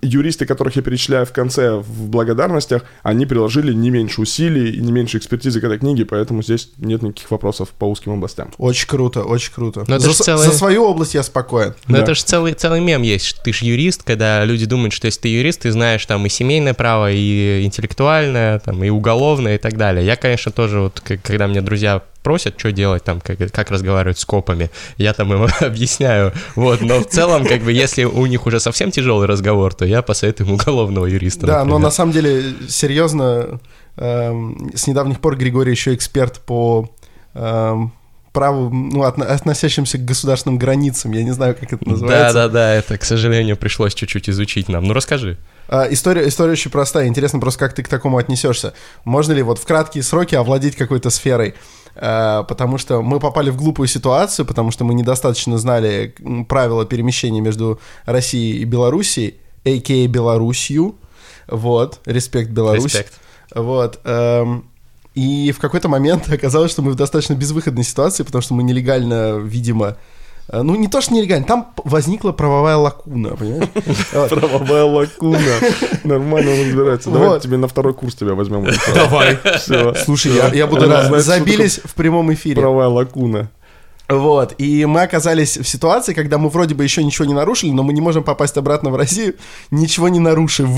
юристы, 0.02 0.46
которых 0.46 0.76
я 0.76 0.82
перечисляю 0.82 1.26
в 1.26 1.32
конце 1.32 1.76
в 1.76 2.08
благодарностях, 2.10 2.84
они 3.04 3.26
приложили 3.26 3.74
не 3.74 3.90
меньше 3.90 4.22
усилий 4.22 4.72
и 4.72 4.80
не 4.80 4.92
меньше 4.92 5.18
экспертизы 5.18 5.62
к 5.62 5.64
этой 5.64 5.78
книге, 5.80 6.06
поэтому 6.06 6.42
здесь 6.44 6.72
нет 6.78 7.02
никаких 7.02 7.30
вопросов 7.32 7.70
по 7.70 7.86
узким 7.86 8.14
областям. 8.14 8.52
Очень 8.58 8.88
круто, 8.88 9.24
очень 9.24 9.54
круто. 9.54 9.84
Но 9.88 9.96
это 9.96 10.06
за, 10.06 10.12
ж 10.12 10.16
целый- 10.16 10.46
за 10.46 10.52
свою 10.54 10.84
область 10.86 11.14
я 11.16 11.24
спокоен. 11.24 11.76
Но 11.88 11.98
Да. 11.98 12.04
это 12.04 12.16
же 12.16 12.24
целый, 12.24 12.54
целый 12.54 12.82
мем 12.82 13.02
есть. 13.02 13.42
Ты 13.44 13.54
же 13.54 13.66
юрист, 13.66 14.04
когда 14.04 14.44
люди 14.46 14.66
думают, 14.66 14.94
что 14.94 15.06
если 15.06 15.22
ты 15.22 15.28
юрист, 15.30 15.62
ты 15.62 15.72
знаешь 15.72 16.06
там 16.06 16.26
и 16.26 16.30
семейное 16.30 16.74
право, 16.74 17.12
и 17.12 17.64
интеллектуальное, 17.64 18.60
там, 18.60 18.84
и 18.84 18.90
уголовное, 18.90 19.56
и 19.56 19.58
так 19.58 19.78
далее. 19.78 20.06
Я, 20.06 20.16
конечно, 20.16 20.52
тоже 20.52 20.80
вот, 20.80 21.02
когда 21.24 21.48
мне 21.48 21.62
друзья 21.62 22.02
просят, 22.24 22.60
что 22.60 22.72
делать 22.72 23.04
там, 23.04 23.22
как, 23.22 23.38
как 23.52 23.72
разговаривать 23.72 24.20
с 24.20 24.26
копами, 24.26 24.70
я 24.98 25.14
там 25.14 25.34
им 25.34 25.48
объясняю, 25.62 26.34
вот, 26.56 26.82
но 26.82 27.00
в 27.00 27.08
целом, 27.08 27.46
как 27.46 27.62
бы, 27.62 27.72
если 27.72 28.04
у 28.04 28.26
них 28.26 28.46
уже 28.46 28.60
совсем 28.60 28.92
тяжелый 28.92 29.28
разговор, 29.28 29.74
то 29.74 29.86
я 29.86 30.02
посоветую 30.02 30.48
им 30.48 30.54
уголовного 30.56 31.06
юриста, 31.06 31.46
Да, 31.48 31.54
но 31.60 31.60
например. 31.66 31.82
на 31.82 31.92
самом 31.92 32.12
деле, 32.12 32.44
серьезно, 32.68 33.60
эм, 33.98 34.72
с 34.76 34.88
недавних 34.88 35.20
пор 35.20 35.36
Григорий 35.38 35.72
еще 35.72 35.94
эксперт 35.94 36.40
по 36.40 36.90
эм, 37.34 37.92
праву, 38.32 38.70
ну, 38.70 39.04
отно- 39.04 39.26
относящимся 39.26 39.98
к 39.98 40.06
государственным 40.06 40.58
границам. 40.60 41.12
Я 41.14 41.24
не 41.24 41.32
знаю, 41.32 41.56
как 41.60 41.74
это 41.74 41.88
называется. 41.90 42.34
Да-да-да, 42.34 42.74
это, 42.76 42.98
к 42.98 43.04
сожалению, 43.04 43.58
пришлось 43.58 43.94
чуть-чуть 43.96 44.30
изучить 44.30 44.70
нам. 44.70 44.84
Ну, 44.84 44.94
расскажи. 44.94 45.38
А, 45.68 45.88
История, 45.90 46.28
история 46.28 46.52
очень 46.54 46.72
простая. 46.72 47.08
Интересно 47.08 47.40
просто, 47.40 47.60
как 47.60 47.74
ты 47.74 47.82
к 47.84 47.88
такому 47.88 48.18
отнесешься. 48.18 48.74
Можно 49.04 49.34
ли 49.34 49.42
вот 49.42 49.58
в 49.60 49.66
краткие 49.66 50.04
сроки 50.04 50.36
овладеть 50.36 50.76
какой-то 50.76 51.10
сферой? 51.10 51.56
А, 52.02 52.44
Потому 52.44 52.78
что 52.78 53.02
мы 53.02 53.20
попали 53.20 53.50
в 53.50 53.58
глупую 53.58 53.88
ситуацию, 53.88 54.46
потому 54.46 54.72
что 54.72 54.86
мы 54.86 54.94
недостаточно 54.94 55.58
знали 55.58 56.16
правила 56.48 56.86
перемещения 56.86 57.42
между 57.42 57.80
Россией 58.06 58.60
и 58.62 58.66
Белоруссией, 58.66 59.36
а.к.а. 59.66 60.08
Белоруссию. 60.08 60.96
Вот, 61.48 62.00
респект 62.06 62.52
Беларусь. 62.52 62.86
Респект. 62.86 63.14
Вот. 63.54 64.00
эм, 64.06 64.66
И 65.16 65.52
в 65.52 65.60
какой-то 65.60 65.90
момент 65.90 66.30
оказалось, 66.32 66.72
что 66.72 66.82
мы 66.82 66.92
в 66.92 66.96
достаточно 66.96 67.34
безвыходной 67.34 67.84
ситуации, 67.84 68.24
потому 68.24 68.42
что 68.42 68.54
мы 68.54 68.64
нелегально, 68.64 69.38
видимо, 69.38 69.88
э, 69.88 69.96
ну, 70.52 70.76
не 70.76 70.88
то, 70.88 71.00
что 71.00 71.14
нелегально, 71.14 71.46
там 71.46 71.74
возникла 71.84 72.32
правовая 72.32 72.76
лакуна, 72.76 73.36
понимаешь? 73.36 73.70
Правовая 74.30 74.84
лакуна. 74.84 75.40
Нормально 76.04 76.52
он 76.52 76.60
разбирается. 76.62 77.12
Давай 77.12 77.40
тебе 77.40 77.58
на 77.58 77.68
второй 77.68 77.94
курс 77.94 78.16
тебя 78.16 78.34
возьмем. 78.34 78.68
Давай. 78.96 79.38
Все. 79.58 79.94
Слушай, 79.94 80.34
я, 80.54 80.68
буду 80.68 80.90
рад. 80.90 81.12
Забились 81.22 81.80
в 81.84 81.94
прямом 81.94 82.34
эфире. 82.34 82.62
Правовая 82.62 82.88
лакуна. 82.88 83.50
Вот. 84.08 84.56
И 84.58 84.86
мы 84.86 85.04
оказались 85.04 85.58
в 85.58 85.68
ситуации, 85.68 86.14
когда 86.14 86.40
мы 86.40 86.50
вроде 86.50 86.74
бы 86.74 86.84
еще 86.84 87.04
ничего 87.04 87.26
не 87.26 87.36
нарушили, 87.36 87.70
но 87.70 87.84
мы 87.84 87.94
не 87.94 88.02
можем 88.02 88.24
попасть 88.24 88.58
обратно 88.58 88.90
в 88.90 88.96
Россию, 88.96 89.36
ничего 89.70 90.10
не 90.10 90.20
нарушив. 90.20 90.70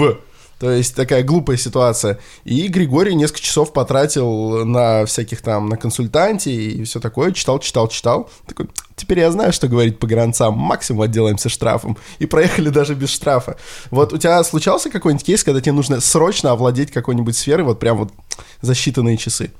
То 0.59 0.69
есть 0.69 0.95
такая 0.95 1.23
глупая 1.23 1.57
ситуация. 1.57 2.19
И 2.43 2.67
Григорий 2.67 3.15
несколько 3.15 3.41
часов 3.41 3.73
потратил 3.73 4.63
на 4.65 5.05
всяких 5.05 5.41
там, 5.41 5.69
на 5.69 5.77
консультанте 5.77 6.51
и 6.51 6.83
все 6.83 6.99
такое. 6.99 7.31
Читал, 7.31 7.57
читал, 7.59 7.87
читал. 7.87 8.29
Такой, 8.45 8.67
теперь 9.01 9.19
я 9.19 9.31
знаю, 9.31 9.51
что 9.51 9.67
говорить 9.67 9.99
по 9.99 10.07
гранцам. 10.07 10.53
Максимум 10.53 11.01
отделаемся 11.01 11.49
штрафом. 11.49 11.97
И 12.19 12.25
проехали 12.25 12.69
даже 12.69 12.93
без 12.93 13.09
штрафа. 13.09 13.57
Вот 13.89 14.13
у 14.13 14.17
тебя 14.17 14.43
случался 14.43 14.89
какой-нибудь 14.89 15.25
кейс, 15.25 15.43
когда 15.43 15.59
тебе 15.59 15.73
нужно 15.73 15.99
срочно 15.99 16.51
овладеть 16.51 16.91
какой-нибудь 16.91 17.35
сферой, 17.35 17.63
вот 17.65 17.79
прям 17.79 17.97
вот 17.97 18.13
за 18.61 18.73
считанные 18.73 19.17
часы? 19.17 19.51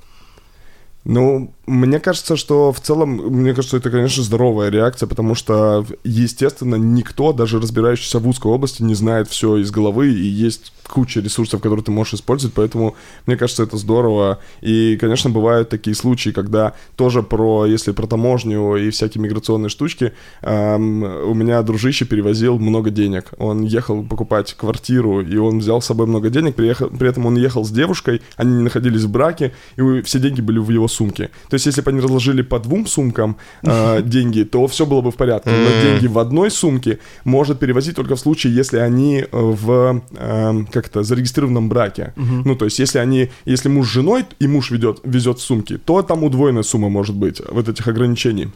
Ну, 1.03 1.51
мне 1.65 1.99
кажется, 1.99 2.35
что 2.35 2.71
в 2.71 2.79
целом, 2.79 3.09
мне 3.15 3.53
кажется, 3.55 3.77
это, 3.77 3.89
конечно, 3.89 4.21
здоровая 4.23 4.69
реакция, 4.69 5.07
потому 5.07 5.33
что, 5.33 5.85
естественно, 6.03 6.75
никто, 6.75 7.33
даже 7.33 7.59
разбирающийся 7.59 8.19
в 8.19 8.27
узкой 8.27 8.51
области, 8.51 8.83
не 8.83 8.93
знает 8.93 9.27
все 9.27 9.57
из 9.57 9.71
головы, 9.71 10.09
и 10.09 10.27
есть 10.27 10.73
куча 10.87 11.21
ресурсов, 11.21 11.61
которые 11.61 11.83
ты 11.83 11.91
можешь 11.91 12.15
использовать, 12.15 12.53
поэтому 12.53 12.95
мне 13.25 13.37
кажется, 13.37 13.63
это 13.63 13.77
здорово. 13.77 14.39
И, 14.61 14.97
конечно, 14.99 15.29
бывают 15.29 15.69
такие 15.69 15.95
случаи, 15.95 16.31
когда 16.31 16.73
тоже 16.95 17.23
про, 17.23 17.65
если 17.65 17.93
про 17.93 18.05
таможню 18.05 18.75
и 18.75 18.89
всякие 18.91 19.23
миграционные 19.23 19.69
штучки, 19.69 20.13
эм, 20.41 21.03
у 21.03 21.33
меня 21.33 21.61
дружище 21.63 22.05
перевозил 22.05 22.59
много 22.59 22.89
денег. 22.89 23.31
Он 23.37 23.61
ехал 23.61 24.03
покупать 24.03 24.53
квартиру, 24.53 25.21
и 25.21 25.37
он 25.37 25.59
взял 25.59 25.81
с 25.81 25.85
собой 25.85 26.07
много 26.07 26.29
денег, 26.29 26.55
приехал, 26.55 26.89
при 26.89 27.09
этом 27.09 27.25
он 27.25 27.37
ехал 27.37 27.63
с 27.63 27.71
девушкой, 27.71 28.21
они 28.35 28.55
не 28.57 28.63
находились 28.63 29.03
в 29.03 29.09
браке, 29.09 29.53
и 29.77 30.01
все 30.01 30.19
деньги 30.19 30.41
были 30.41 30.59
в 30.59 30.69
его 30.69 30.87
сумке. 30.91 31.29
То 31.49 31.55
есть, 31.55 31.65
если 31.65 31.81
бы 31.81 31.91
они 31.91 32.01
разложили 32.01 32.41
по 32.41 32.59
двум 32.59 32.87
сумкам 32.87 33.37
э, 33.63 34.01
деньги, 34.05 34.43
то 34.43 34.67
все 34.67 34.85
было 34.85 35.01
бы 35.01 35.11
в 35.11 35.15
порядке. 35.15 35.49
Но 35.49 35.81
деньги 35.81 36.07
в 36.07 36.19
одной 36.19 36.51
сумке 36.51 36.99
может 37.23 37.59
перевозить 37.59 37.95
только 37.95 38.15
в 38.15 38.19
случае, 38.19 38.55
если 38.55 38.79
они 38.79 39.19
э, 39.19 39.27
в 39.31 40.01
э, 40.11 40.65
как-то 40.71 41.03
зарегистрированном 41.03 41.69
браке. 41.69 42.13
Ну, 42.45 42.55
то 42.55 42.65
есть, 42.65 42.79
если 42.79 42.99
они, 42.99 43.29
если 43.45 43.69
муж 43.69 43.87
с 43.87 43.91
женой 43.91 44.25
и 44.39 44.47
муж 44.47 44.71
ведет, 44.71 44.99
везет 45.03 45.39
сумки, 45.39 45.77
то 45.77 46.01
там 46.01 46.23
удвоенная 46.23 46.63
сумма 46.63 46.89
может 46.89 47.15
быть 47.15 47.41
вот 47.49 47.69
этих 47.69 47.87
ограничений. 47.87 48.49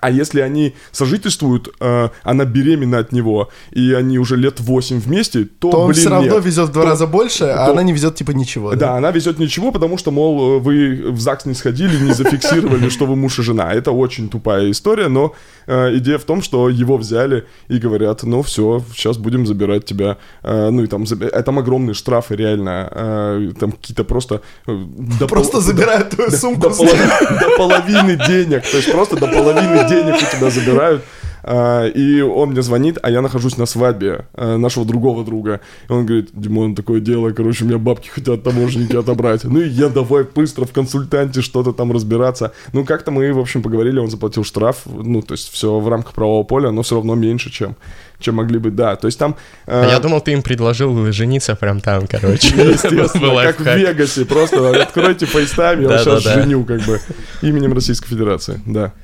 А 0.00 0.10
если 0.10 0.40
они 0.40 0.74
сожительствуют, 0.92 1.68
э, 1.80 2.08
она 2.24 2.44
беременна 2.44 2.98
от 2.98 3.12
него, 3.12 3.50
и 3.70 3.92
они 3.92 4.18
уже 4.18 4.36
лет 4.36 4.58
8 4.60 4.98
вместе, 4.98 5.44
то, 5.44 5.70
То 5.70 5.80
он 5.82 5.88
блин, 5.88 6.00
все 6.00 6.10
равно 6.10 6.34
нет. 6.36 6.44
везет 6.44 6.68
в 6.70 6.72
два 6.72 6.82
То- 6.82 6.88
раза 6.90 7.06
больше, 7.06 7.44
а 7.44 7.66
то- 7.66 7.72
она 7.72 7.82
не 7.82 7.92
везет 7.92 8.14
типа 8.16 8.32
ничего. 8.32 8.74
да, 8.74 8.96
она 8.96 9.10
везет 9.12 9.38
ничего, 9.38 9.70
потому 9.70 9.96
что, 9.98 10.10
мол, 10.10 10.58
вы 10.58 11.10
в 11.12 11.20
ЗАГС 11.20 11.46
не 11.46 11.54
сходили, 11.54 11.96
не 11.98 12.12
зафиксировали, 12.12 12.88
что 12.90 13.06
вы 13.06 13.14
муж 13.14 13.38
и 13.38 13.42
жена. 13.42 13.72
Это 13.72 13.92
очень 13.92 14.28
тупая 14.28 14.70
история, 14.70 15.08
но 15.08 15.34
э, 15.63 15.63
идея 15.66 16.18
в 16.18 16.24
том, 16.24 16.42
что 16.42 16.68
его 16.68 16.96
взяли 16.96 17.44
и 17.68 17.78
говорят, 17.78 18.22
ну 18.24 18.42
все, 18.42 18.82
сейчас 18.94 19.16
будем 19.18 19.46
забирать 19.46 19.84
тебя. 19.84 20.16
Э, 20.42 20.70
ну 20.70 20.82
и 20.82 20.86
там, 20.86 21.04
э, 21.04 21.42
там 21.42 21.58
огромные 21.58 21.94
штрафы 21.94 22.36
реально, 22.36 22.88
э, 22.90 23.52
там 23.60 23.72
какие-то 23.72 24.04
просто... 24.04 24.40
э, 24.66 24.84
до 25.20 25.26
Просто 25.26 25.52
пол- 25.52 25.60
забирают 25.62 26.10
твою 26.10 26.30
до- 26.30 26.36
сумку. 26.36 26.60
До, 26.62 26.68
полови- 26.70 27.40
до 27.40 27.56
половины 27.56 28.16
денег, 28.28 28.62
то 28.70 28.76
есть 28.76 28.90
просто 28.92 29.16
до 29.16 29.26
половины 29.28 29.88
денег 29.88 30.14
у 30.16 30.36
тебя 30.36 30.50
забирают. 30.50 31.02
А, 31.46 31.86
и 31.86 32.22
он 32.22 32.50
мне 32.52 32.62
звонит, 32.62 32.98
а 33.02 33.10
я 33.10 33.20
нахожусь 33.20 33.58
на 33.58 33.66
свадьбе 33.66 34.24
э, 34.32 34.56
нашего 34.56 34.86
другого 34.86 35.24
друга. 35.26 35.60
И 35.90 35.92
он 35.92 36.06
говорит, 36.06 36.30
Димон, 36.32 36.74
такое 36.74 37.00
дело, 37.00 37.32
короче, 37.32 37.64
у 37.64 37.68
меня 37.68 37.76
бабки 37.76 38.08
хотят 38.08 38.42
таможенники 38.42 38.96
отобрать. 38.96 39.44
Ну 39.44 39.60
и 39.60 39.68
я 39.68 39.90
давай 39.90 40.24
быстро 40.24 40.64
в 40.64 40.72
консультанте 40.72 41.42
что-то 41.42 41.72
там 41.74 41.92
разбираться. 41.92 42.52
Ну 42.72 42.86
как-то 42.86 43.10
мы, 43.10 43.30
в 43.34 43.38
общем, 43.38 43.62
поговорили, 43.62 43.98
он 43.98 44.08
заплатил 44.08 44.42
штраф. 44.42 44.78
Ну, 44.86 45.20
то 45.20 45.32
есть 45.34 45.52
все 45.52 45.78
в 45.78 45.86
рамках 45.86 46.14
правового 46.14 46.44
поля, 46.44 46.70
но 46.70 46.80
все 46.80 46.94
равно 46.94 47.14
меньше, 47.14 47.50
чем, 47.50 47.76
чем 48.20 48.36
могли 48.36 48.58
быть, 48.58 48.74
да. 48.74 48.96
То 48.96 49.06
есть 49.06 49.18
там... 49.18 49.36
э, 49.66 49.84
А 49.84 49.90
я 49.90 50.00
думал, 50.00 50.22
ты 50.22 50.32
им 50.32 50.40
предложил 50.42 51.12
жениться 51.12 51.56
прям 51.56 51.80
там, 51.82 52.06
короче. 52.06 52.48
Естественно, 52.56 53.42
как 53.42 53.60
в. 53.60 53.76
Вегасе. 53.76 54.24
Просто 54.24 54.82
откройте 54.82 55.26
FaceTime, 55.26 55.82
я 55.82 55.98
сейчас 55.98 56.24
Да-да-да. 56.24 56.42
женю, 56.42 56.64
как 56.64 56.80
бы, 56.86 57.00
именем 57.42 57.74
Российской 57.74 58.08
Федерации, 58.08 58.62
да. 58.64 58.94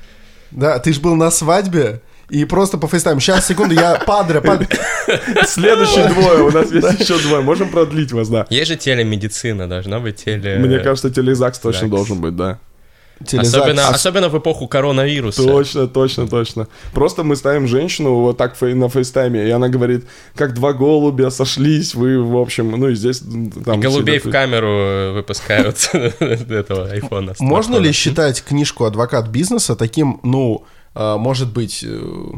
Да, 0.49 0.79
ты 0.79 0.91
же 0.91 0.99
был 0.99 1.15
на 1.15 1.29
свадьбе, 1.31 2.01
и 2.31 2.45
просто 2.45 2.77
по 2.77 2.87
FaceTime 2.87 3.13
у. 3.13 3.19
Сейчас, 3.19 3.45
секунду, 3.47 3.75
я 3.75 3.95
падре, 4.05 4.39
падре. 4.41 4.67
Следующие 5.45 6.07
двое, 6.07 6.43
у 6.43 6.51
нас 6.51 6.71
есть 6.71 6.99
еще 7.01 7.17
двое. 7.19 7.41
Можем 7.41 7.69
продлить 7.69 8.11
вас, 8.13 8.29
да. 8.29 8.45
Есть 8.49 8.69
же 8.69 8.77
телемедицина, 8.77 9.67
должна 9.67 9.99
быть 9.99 10.23
теле... 10.23 10.57
Мне 10.57 10.79
кажется, 10.79 11.09
телезагс 11.09 11.59
точно 11.59 11.89
должен 11.89 12.21
быть, 12.21 12.35
да. 12.35 12.59
Телезагс. 13.25 13.53
Особенно, 13.53 13.87
А 13.87 13.91
особенно 13.91 14.29
в 14.29 14.37
эпоху 14.39 14.67
коронавируса. 14.67 15.43
Точно, 15.43 15.87
точно, 15.87 16.27
точно. 16.27 16.67
Просто 16.93 17.23
мы 17.23 17.35
ставим 17.35 17.67
женщину 17.67 18.15
вот 18.15 18.37
так 18.37 18.55
фей- 18.59 18.73
на 18.73 18.89
FaceTime 18.89 19.35
е, 19.35 19.47
и 19.47 19.51
она 19.51 19.67
говорит, 19.69 20.05
как 20.35 20.53
два 20.55 20.73
голубя 20.73 21.29
сошлись, 21.29 21.93
вы, 21.93 22.23
в 22.23 22.35
общем, 22.37 22.71
ну 22.71 22.87
и 22.89 22.95
здесь 22.95 23.19
там... 23.19 23.79
И 23.79 23.83
голубей 23.83 24.17
всегда- 24.19 24.29
в 24.29 24.41
камеру 24.41 25.13
выпускают 25.13 25.89
этого 26.19 26.89
айфона. 26.89 27.33
Можно 27.39 27.77
ли 27.77 27.91
считать 27.91 28.41
книжку 28.43 28.85
«Адвокат 28.85 29.27
бизнеса» 29.27 29.75
таким, 29.75 30.19
ну, 30.23 30.65
может 30.93 31.53
быть, 31.53 31.83
э, 31.87 32.31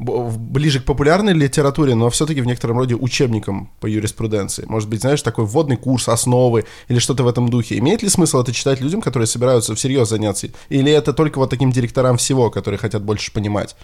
ближе 0.00 0.80
к 0.80 0.84
популярной 0.84 1.34
литературе, 1.34 1.94
но 1.94 2.08
все-таки 2.08 2.40
в 2.40 2.46
некотором 2.46 2.78
роде 2.78 2.94
учебником 2.94 3.70
по 3.80 3.86
юриспруденции? 3.86 4.64
Может 4.66 4.88
быть, 4.88 5.02
знаешь, 5.02 5.20
такой 5.20 5.44
вводный 5.44 5.76
курс, 5.76 6.08
основы 6.08 6.64
или 6.88 6.98
что-то 6.98 7.22
в 7.22 7.28
этом 7.28 7.50
духе? 7.50 7.78
Имеет 7.78 8.02
ли 8.02 8.08
смысл 8.08 8.40
это 8.40 8.52
читать 8.52 8.80
людям, 8.80 9.02
которые 9.02 9.26
собираются 9.26 9.74
всерьез 9.74 10.08
заняться? 10.08 10.48
Или 10.70 10.90
это 10.90 11.12
только 11.12 11.38
вот 11.38 11.50
таким 11.50 11.70
директорам 11.70 12.16
всего, 12.16 12.50
которые 12.50 12.78
хотят 12.78 13.02
больше 13.02 13.30
понимать? 13.30 13.76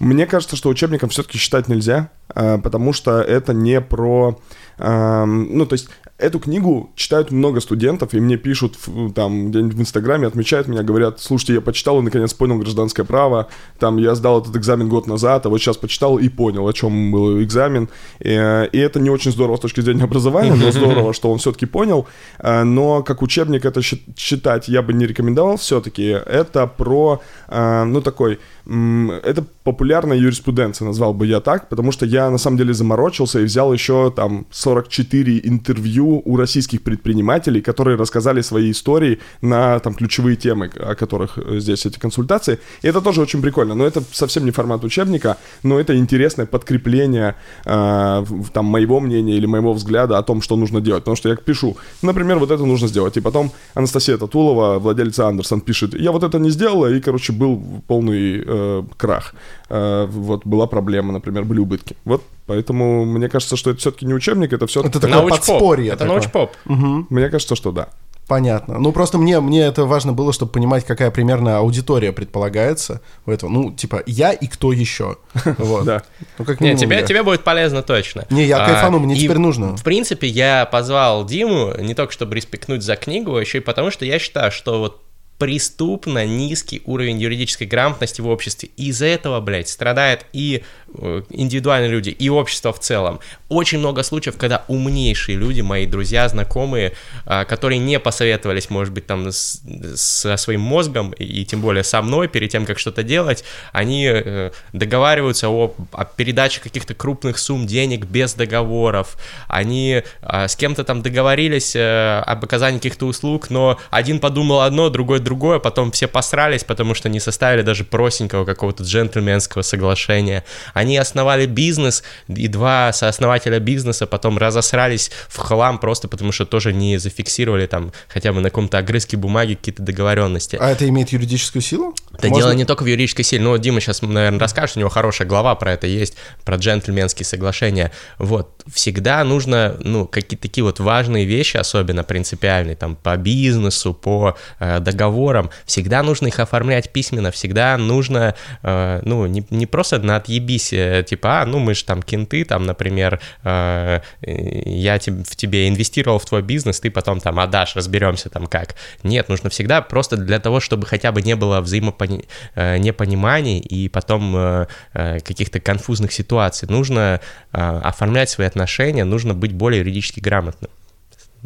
Мне 0.00 0.26
кажется, 0.26 0.56
что 0.56 0.70
учебником 0.70 1.08
все-таки 1.10 1.38
считать 1.38 1.68
нельзя, 1.68 2.10
а, 2.28 2.58
потому 2.58 2.92
что 2.92 3.20
это 3.20 3.54
не 3.54 3.80
про... 3.80 4.40
Ну, 4.78 5.66
то 5.66 5.74
есть, 5.74 5.88
эту 6.20 6.38
книгу 6.38 6.90
читают 6.94 7.30
много 7.30 7.60
студентов, 7.60 8.14
и 8.14 8.20
мне 8.20 8.36
пишут 8.36 8.78
там 9.14 9.50
где-нибудь 9.50 9.74
в 9.74 9.80
Инстаграме, 9.80 10.26
отмечают 10.26 10.68
меня, 10.68 10.82
говорят, 10.82 11.20
слушайте, 11.20 11.54
я 11.54 11.60
почитал 11.60 11.98
и 12.00 12.02
наконец 12.02 12.32
понял 12.34 12.58
гражданское 12.58 13.04
право, 13.04 13.48
там 13.78 13.96
я 13.96 14.14
сдал 14.14 14.40
этот 14.40 14.56
экзамен 14.56 14.88
год 14.88 15.06
назад, 15.06 15.46
а 15.46 15.48
вот 15.48 15.58
сейчас 15.58 15.76
почитал 15.76 16.18
и 16.18 16.28
понял, 16.28 16.66
о 16.66 16.72
чем 16.72 17.12
был 17.12 17.42
экзамен. 17.42 17.88
И, 18.20 18.28
э, 18.28 18.68
и 18.72 18.78
это 18.78 19.00
не 19.00 19.10
очень 19.10 19.32
здорово 19.32 19.56
с 19.56 19.60
точки 19.60 19.80
зрения 19.80 20.04
образования, 20.04 20.54
но 20.54 20.70
здорово, 20.72 21.12
что 21.12 21.30
он 21.30 21.38
все-таки 21.38 21.66
понял. 21.66 22.06
А, 22.38 22.64
Но 22.64 23.02
как 23.02 23.22
учебник 23.22 23.64
это 23.64 23.80
читать 24.14 24.68
я 24.68 24.82
бы 24.82 24.92
не 24.92 25.06
рекомендовал 25.06 25.56
все-таки. 25.56 26.04
Это 26.04 26.66
про, 26.66 27.20
а, 27.48 27.84
ну, 27.84 28.00
такой 28.00 28.38
это 28.70 29.44
популярная 29.64 30.16
юриспруденция, 30.16 30.86
назвал 30.86 31.12
бы 31.12 31.26
я 31.26 31.40
так, 31.40 31.68
потому 31.68 31.90
что 31.90 32.06
я 32.06 32.30
на 32.30 32.38
самом 32.38 32.56
деле 32.56 32.72
заморочился 32.72 33.40
и 33.40 33.44
взял 33.44 33.72
еще 33.72 34.12
там 34.14 34.46
44 34.50 35.40
интервью 35.42 36.09
у 36.18 36.36
российских 36.36 36.82
предпринимателей, 36.82 37.60
которые 37.60 37.96
рассказали 37.96 38.40
свои 38.42 38.70
истории 38.70 39.18
на 39.42 39.78
там 39.78 39.94
ключевые 39.94 40.36
темы, 40.36 40.70
о 40.76 40.94
которых 40.94 41.38
э, 41.38 41.60
здесь 41.60 41.86
эти 41.86 41.98
консультации. 41.98 42.58
И 42.82 42.88
это 42.88 43.00
тоже 43.00 43.20
очень 43.20 43.42
прикольно. 43.42 43.74
Но 43.74 43.86
это 43.86 44.02
совсем 44.12 44.44
не 44.44 44.50
формат 44.50 44.84
учебника, 44.84 45.36
но 45.62 45.78
это 45.78 45.96
интересное 45.96 46.46
подкрепление 46.46 47.34
э, 47.64 48.24
там 48.52 48.64
моего 48.66 49.00
мнения 49.00 49.36
или 49.36 49.46
моего 49.46 49.72
взгляда 49.72 50.18
о 50.18 50.22
том, 50.22 50.42
что 50.42 50.56
нужно 50.56 50.80
делать. 50.80 51.02
Потому 51.04 51.16
что 51.16 51.28
я 51.28 51.36
пишу, 51.36 51.76
например, 52.02 52.38
вот 52.38 52.50
это 52.50 52.64
нужно 52.64 52.88
сделать. 52.88 53.16
И 53.16 53.20
потом 53.20 53.52
Анастасия 53.74 54.16
Татулова, 54.16 54.78
владелица 54.78 55.26
Андерсон, 55.28 55.60
пишет, 55.60 55.94
я 55.94 56.12
вот 56.12 56.22
это 56.22 56.38
не 56.38 56.50
сделала, 56.50 56.92
и, 56.92 57.00
короче, 57.00 57.32
был 57.32 57.62
полный 57.86 58.42
э, 58.46 58.82
крах. 58.96 59.34
Э, 59.68 60.06
вот 60.06 60.46
была 60.46 60.66
проблема, 60.66 61.12
например, 61.12 61.44
были 61.44 61.60
убытки. 61.60 61.96
Вот 62.04 62.22
поэтому 62.50 63.04
мне 63.04 63.28
кажется, 63.28 63.54
что 63.56 63.70
это 63.70 63.78
все-таки 63.78 64.04
не 64.04 64.12
учебник, 64.12 64.52
это 64.52 64.66
все... 64.66 64.82
Это 64.82 64.98
такое 64.98 65.28
подспорье. 65.28 65.92
Это 65.92 66.04
научпоп. 66.04 66.50
Мне 66.66 67.28
кажется, 67.28 67.54
что 67.54 67.70
да. 67.70 67.90
Понятно. 68.26 68.78
Ну, 68.80 68.90
просто 68.90 69.18
мне, 69.18 69.38
мне 69.38 69.62
это 69.62 69.84
важно 69.84 70.12
было, 70.12 70.32
чтобы 70.32 70.50
понимать, 70.50 70.84
какая 70.84 71.12
примерно 71.12 71.58
аудитория 71.58 72.12
предполагается 72.12 73.02
у 73.26 73.30
этого. 73.30 73.50
Ну, 73.50 73.72
типа, 73.72 74.02
я 74.06 74.32
и 74.32 74.48
кто 74.48 74.72
еще. 74.72 75.16
Вот. 75.58 75.84
Да. 75.84 76.02
Ну, 76.38 76.44
как 76.44 76.60
Не, 76.60 76.70
минимум 76.70 76.80
тебе, 76.80 76.96
я. 76.96 77.02
тебе 77.06 77.22
будет 77.22 77.44
полезно 77.44 77.82
точно. 77.82 78.26
Не, 78.30 78.44
я 78.44 78.64
А, 78.64 78.66
кайфану, 78.66 78.98
мне 78.98 79.14
и, 79.14 79.18
теперь 79.20 79.38
нужно. 79.38 79.76
В 79.76 79.84
принципе, 79.84 80.26
я 80.26 80.66
позвал 80.66 81.24
Диму 81.24 81.72
не 81.78 81.94
только 81.94 82.12
чтобы 82.12 82.34
респектнуть 82.34 82.82
за 82.82 82.96
книгу, 82.96 83.36
а 83.36 83.40
еще 83.40 83.58
и 83.58 83.60
потому, 83.60 83.92
что 83.92 84.04
я 84.04 84.18
считаю, 84.18 84.50
что 84.50 84.80
вот 84.80 85.02
преступно 85.40 86.26
низкий 86.26 86.82
уровень 86.84 87.18
юридической 87.18 87.64
грамотности 87.66 88.20
в 88.20 88.28
обществе. 88.28 88.68
Из-за 88.76 89.06
этого, 89.06 89.40
блядь, 89.40 89.70
страдают 89.70 90.26
и 90.34 90.62
э, 90.92 91.22
индивидуальные 91.30 91.90
люди, 91.90 92.10
и 92.10 92.28
общество 92.28 92.74
в 92.74 92.78
целом. 92.78 93.20
Очень 93.48 93.78
много 93.78 94.02
случаев, 94.02 94.36
когда 94.36 94.64
умнейшие 94.68 95.38
люди, 95.38 95.62
мои 95.62 95.86
друзья, 95.86 96.28
знакомые, 96.28 96.92
а, 97.24 97.46
которые 97.46 97.78
не 97.78 97.98
посоветовались, 97.98 98.68
может 98.68 98.92
быть, 98.92 99.06
там 99.06 99.32
с- 99.32 99.62
со 99.96 100.36
своим 100.36 100.60
мозгом, 100.60 101.12
и, 101.12 101.24
и 101.24 101.44
тем 101.46 101.62
более 101.62 101.84
со 101.84 102.02
мной, 102.02 102.28
перед 102.28 102.50
тем, 102.50 102.66
как 102.66 102.78
что-то 102.78 103.02
делать, 103.02 103.42
они 103.72 104.10
э, 104.12 104.50
договариваются 104.74 105.48
о, 105.48 105.74
о 105.92 106.04
передаче 106.04 106.60
каких-то 106.60 106.92
крупных 106.92 107.38
сумм 107.38 107.66
денег 107.66 108.04
без 108.04 108.34
договоров, 108.34 109.16
они 109.48 110.02
а, 110.20 110.48
с 110.48 110.54
кем-то 110.54 110.84
там 110.84 111.00
договорились 111.00 111.74
э, 111.74 112.22
об 112.26 112.44
оказании 112.44 112.76
каких-то 112.76 113.06
услуг, 113.06 113.48
но 113.48 113.78
один 113.90 114.20
подумал 114.20 114.60
одно, 114.60 114.90
другой 114.90 115.20
другое, 115.30 115.60
потом 115.60 115.92
все 115.92 116.08
посрались, 116.08 116.64
потому 116.64 116.94
что 116.94 117.08
не 117.08 117.20
составили 117.20 117.62
даже 117.62 117.84
простенького 117.84 118.44
какого-то 118.44 118.82
джентльменского 118.82 119.62
соглашения. 119.62 120.42
Они 120.74 120.96
основали 120.96 121.46
бизнес, 121.46 122.02
и 122.26 122.48
два 122.48 122.92
сооснователя 122.92 123.60
бизнеса 123.60 124.08
потом 124.08 124.38
разосрались 124.38 125.12
в 125.28 125.36
хлам 125.38 125.78
просто 125.78 126.08
потому, 126.08 126.32
что 126.32 126.46
тоже 126.46 126.72
не 126.72 126.98
зафиксировали 126.98 127.66
там 127.66 127.92
хотя 128.08 128.32
бы 128.32 128.40
на 128.40 128.50
каком-то 128.50 128.78
огрызке 128.78 129.16
бумаги 129.16 129.54
какие-то 129.54 129.82
договоренности. 129.84 130.58
А 130.60 130.70
это 130.70 130.88
имеет 130.88 131.10
юридическую 131.10 131.62
силу? 131.62 131.94
Это 132.12 132.26
Можно- 132.28 132.42
дело 132.42 132.52
не 132.54 132.64
только 132.64 132.82
в 132.82 132.86
юридической 132.86 133.22
силе. 133.22 133.44
Ну, 133.44 133.56
Дима 133.56 133.80
сейчас, 133.80 134.02
наверное, 134.02 134.40
расскажет, 134.40 134.76
у 134.76 134.80
него 134.80 134.90
хорошая 134.90 135.28
глава 135.28 135.54
про 135.54 135.74
это 135.74 135.86
есть, 135.86 136.16
про 136.44 136.56
джентльменские 136.56 137.24
соглашения. 137.24 137.92
Вот, 138.18 138.64
всегда 138.72 139.22
нужно, 139.22 139.76
ну, 139.78 140.06
какие-то 140.06 140.42
такие 140.42 140.64
вот 140.64 140.80
важные 140.80 141.24
вещи, 141.24 141.56
особенно 141.56 142.02
принципиальные, 142.02 142.74
там, 142.74 142.96
по 142.96 143.16
бизнесу, 143.16 143.94
по 143.94 144.36
э, 144.58 144.80
договорам, 145.20 145.50
всегда 145.66 146.02
нужно 146.02 146.28
их 146.28 146.40
оформлять 146.40 146.90
письменно, 146.90 147.30
всегда 147.30 147.76
нужно, 147.76 148.34
э, 148.62 149.00
ну, 149.04 149.26
не, 149.26 149.44
не 149.50 149.66
просто 149.66 149.98
на 149.98 150.16
отъебись, 150.16 150.72
э, 150.72 151.04
типа, 151.06 151.42
а, 151.42 151.46
ну, 151.46 151.58
мы 151.58 151.74
же 151.74 151.84
там 151.84 152.02
кенты, 152.02 152.44
там, 152.44 152.64
например, 152.64 153.20
э, 153.44 154.00
э, 154.22 154.62
я 154.64 154.98
теб- 154.98 155.24
в 155.28 155.36
тебе 155.36 155.68
инвестировал 155.68 156.18
в 156.18 156.24
твой 156.24 156.42
бизнес, 156.42 156.80
ты 156.80 156.90
потом 156.90 157.20
там 157.20 157.38
отдашь, 157.38 157.76
разберемся 157.76 158.30
там 158.30 158.46
как. 158.46 158.74
Нет, 159.02 159.28
нужно 159.28 159.50
всегда 159.50 159.82
просто 159.82 160.16
для 160.16 160.38
того, 160.38 160.60
чтобы 160.60 160.86
хотя 160.86 161.12
бы 161.12 161.22
не 161.22 161.36
было 161.36 161.60
взаимопониманий 161.60 163.58
и 163.58 163.88
потом 163.88 164.36
э, 164.36 164.66
э, 164.94 165.20
каких-то 165.20 165.60
конфузных 165.60 166.12
ситуаций, 166.12 166.68
нужно 166.68 167.20
э, 167.52 167.80
оформлять 167.84 168.30
свои 168.30 168.46
отношения, 168.46 169.04
нужно 169.04 169.34
быть 169.34 169.52
более 169.52 169.80
юридически 169.80 170.20
грамотным. 170.20 170.70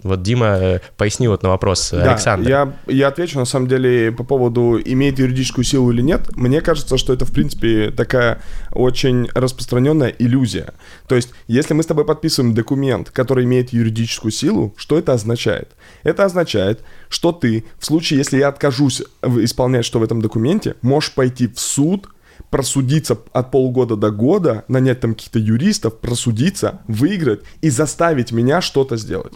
Вот 0.02 0.22
Дима 0.22 0.46
э, 0.60 0.80
поясни 0.96 1.28
вот 1.28 1.42
на 1.42 1.50
вопрос 1.50 1.92
э, 1.92 2.02
Да, 2.02 2.12
Александра. 2.12 2.48
Я, 2.48 2.72
я 2.86 3.08
отвечу, 3.08 3.38
на 3.38 3.44
самом 3.44 3.68
деле, 3.68 4.10
по 4.10 4.24
поводу, 4.24 4.80
имеет 4.84 5.18
юридическую 5.18 5.64
силу 5.64 5.92
или 5.92 6.02
нет. 6.02 6.36
Мне 6.36 6.60
кажется, 6.60 6.98
что 6.98 7.12
это, 7.12 7.24
в 7.24 7.32
принципе, 7.32 7.90
такая 7.90 8.40
очень 8.72 9.28
распространенная 9.34 10.14
иллюзия. 10.18 10.74
То 11.06 11.14
есть, 11.14 11.30
если 11.46 11.74
мы 11.74 11.82
с 11.82 11.86
тобой 11.86 12.04
подписываем 12.04 12.54
документ, 12.54 13.10
который 13.10 13.44
имеет 13.44 13.72
юридическую 13.72 14.32
силу, 14.32 14.74
что 14.76 14.98
это 14.98 15.12
означает? 15.12 15.70
Это 16.02 16.24
означает, 16.24 16.80
что 17.08 17.32
ты, 17.32 17.64
в 17.78 17.86
случае, 17.86 18.18
если 18.18 18.38
я 18.38 18.48
откажусь 18.48 19.02
исполнять, 19.22 19.84
что 19.84 20.00
в 20.00 20.02
этом 20.02 20.20
документе, 20.20 20.74
можешь 20.82 21.12
пойти 21.12 21.46
в 21.46 21.60
суд, 21.60 22.08
просудиться 22.50 23.18
от 23.32 23.50
полгода 23.50 23.96
до 23.96 24.10
года, 24.10 24.64
нанять 24.68 25.00
там 25.00 25.14
каких-то 25.14 25.38
юристов, 25.38 25.98
просудиться, 26.00 26.80
выиграть 26.88 27.40
и 27.62 27.70
заставить 27.70 28.32
меня 28.32 28.60
что-то 28.60 28.96
сделать. 28.96 29.32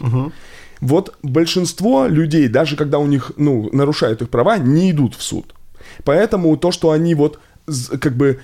Вот 0.81 1.17
большинство 1.23 2.07
людей, 2.07 2.47
даже 2.47 2.75
когда 2.77 2.99
у 2.99 3.05
них, 3.05 3.31
ну, 3.35 3.69
нарушают 3.73 4.21
их 4.21 4.29
права, 4.29 4.57
не 4.57 4.91
идут 4.91 5.15
в 5.15 5.21
суд. 5.21 5.53
Поэтому 6.05 6.55
то, 6.57 6.71
что 6.71 6.91
они 6.91 7.15
вот 7.15 7.39
как 7.99 8.15
бы 8.15 8.39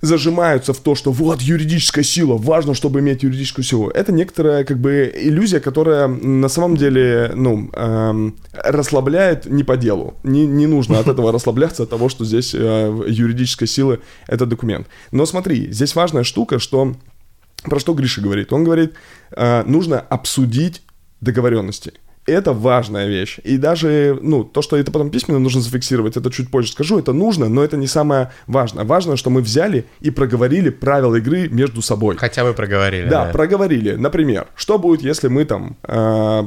зажимаются 0.00 0.72
в 0.72 0.78
то, 0.78 0.94
что 0.94 1.12
вот 1.12 1.42
юридическая 1.42 2.04
сила, 2.04 2.36
важно, 2.36 2.74
чтобы 2.74 3.00
иметь 3.00 3.22
юридическую 3.22 3.64
силу. 3.64 3.88
Это 3.88 4.12
некоторая 4.12 4.64
как 4.64 4.78
бы 4.78 5.12
иллюзия, 5.14 5.60
которая 5.60 6.08
на 6.08 6.48
самом 6.48 6.76
деле, 6.76 7.32
ну, 7.34 7.70
эм, 7.72 8.36
расслабляет 8.52 9.46
не 9.46 9.62
по 9.64 9.76
делу. 9.76 10.14
Не, 10.22 10.46
не 10.46 10.66
нужно 10.66 10.98
от 10.98 11.08
этого 11.08 11.32
расслабляться, 11.32 11.82
от 11.82 11.90
того, 11.90 12.08
что 12.08 12.24
здесь 12.24 12.54
э, 12.54 13.04
юридическая 13.08 13.66
сила— 13.66 13.98
это 14.26 14.46
документ. 14.46 14.86
Но 15.12 15.26
смотри, 15.26 15.70
здесь 15.72 15.94
важная 15.94 16.24
штука, 16.24 16.58
что 16.58 16.94
про 17.64 17.78
что 17.78 17.92
Гриша 17.92 18.22
говорит? 18.22 18.52
Он 18.52 18.64
говорит, 18.64 18.94
э, 19.36 19.64
нужно 19.64 20.00
обсудить 20.00 20.82
договоренности. 21.20 21.92
Это 22.26 22.52
важная 22.52 23.08
вещь. 23.08 23.38
И 23.44 23.56
даже, 23.56 24.18
ну, 24.20 24.44
то, 24.44 24.62
что 24.62 24.76
это 24.76 24.92
потом 24.92 25.10
письменно 25.10 25.40
нужно 25.40 25.62
зафиксировать, 25.62 26.16
это 26.16 26.30
чуть 26.30 26.50
позже 26.50 26.70
скажу, 26.72 26.98
это 26.98 27.12
нужно, 27.12 27.48
но 27.48 27.64
это 27.64 27.76
не 27.76 27.86
самое 27.86 28.30
важное. 28.46 28.84
Важно, 28.84 29.16
что 29.16 29.30
мы 29.30 29.40
взяли 29.40 29.86
и 30.00 30.10
проговорили 30.10 30.68
правила 30.68 31.16
игры 31.16 31.48
между 31.48 31.82
собой. 31.82 32.16
Хотя 32.18 32.44
бы 32.44 32.52
проговорили. 32.52 33.08
Да, 33.08 33.26
проговорили. 33.26 33.92
Например, 33.92 34.46
что 34.54 34.78
будет, 34.78 35.02
если 35.02 35.28
мы 35.28 35.44
там 35.44 35.76
э, 35.82 36.44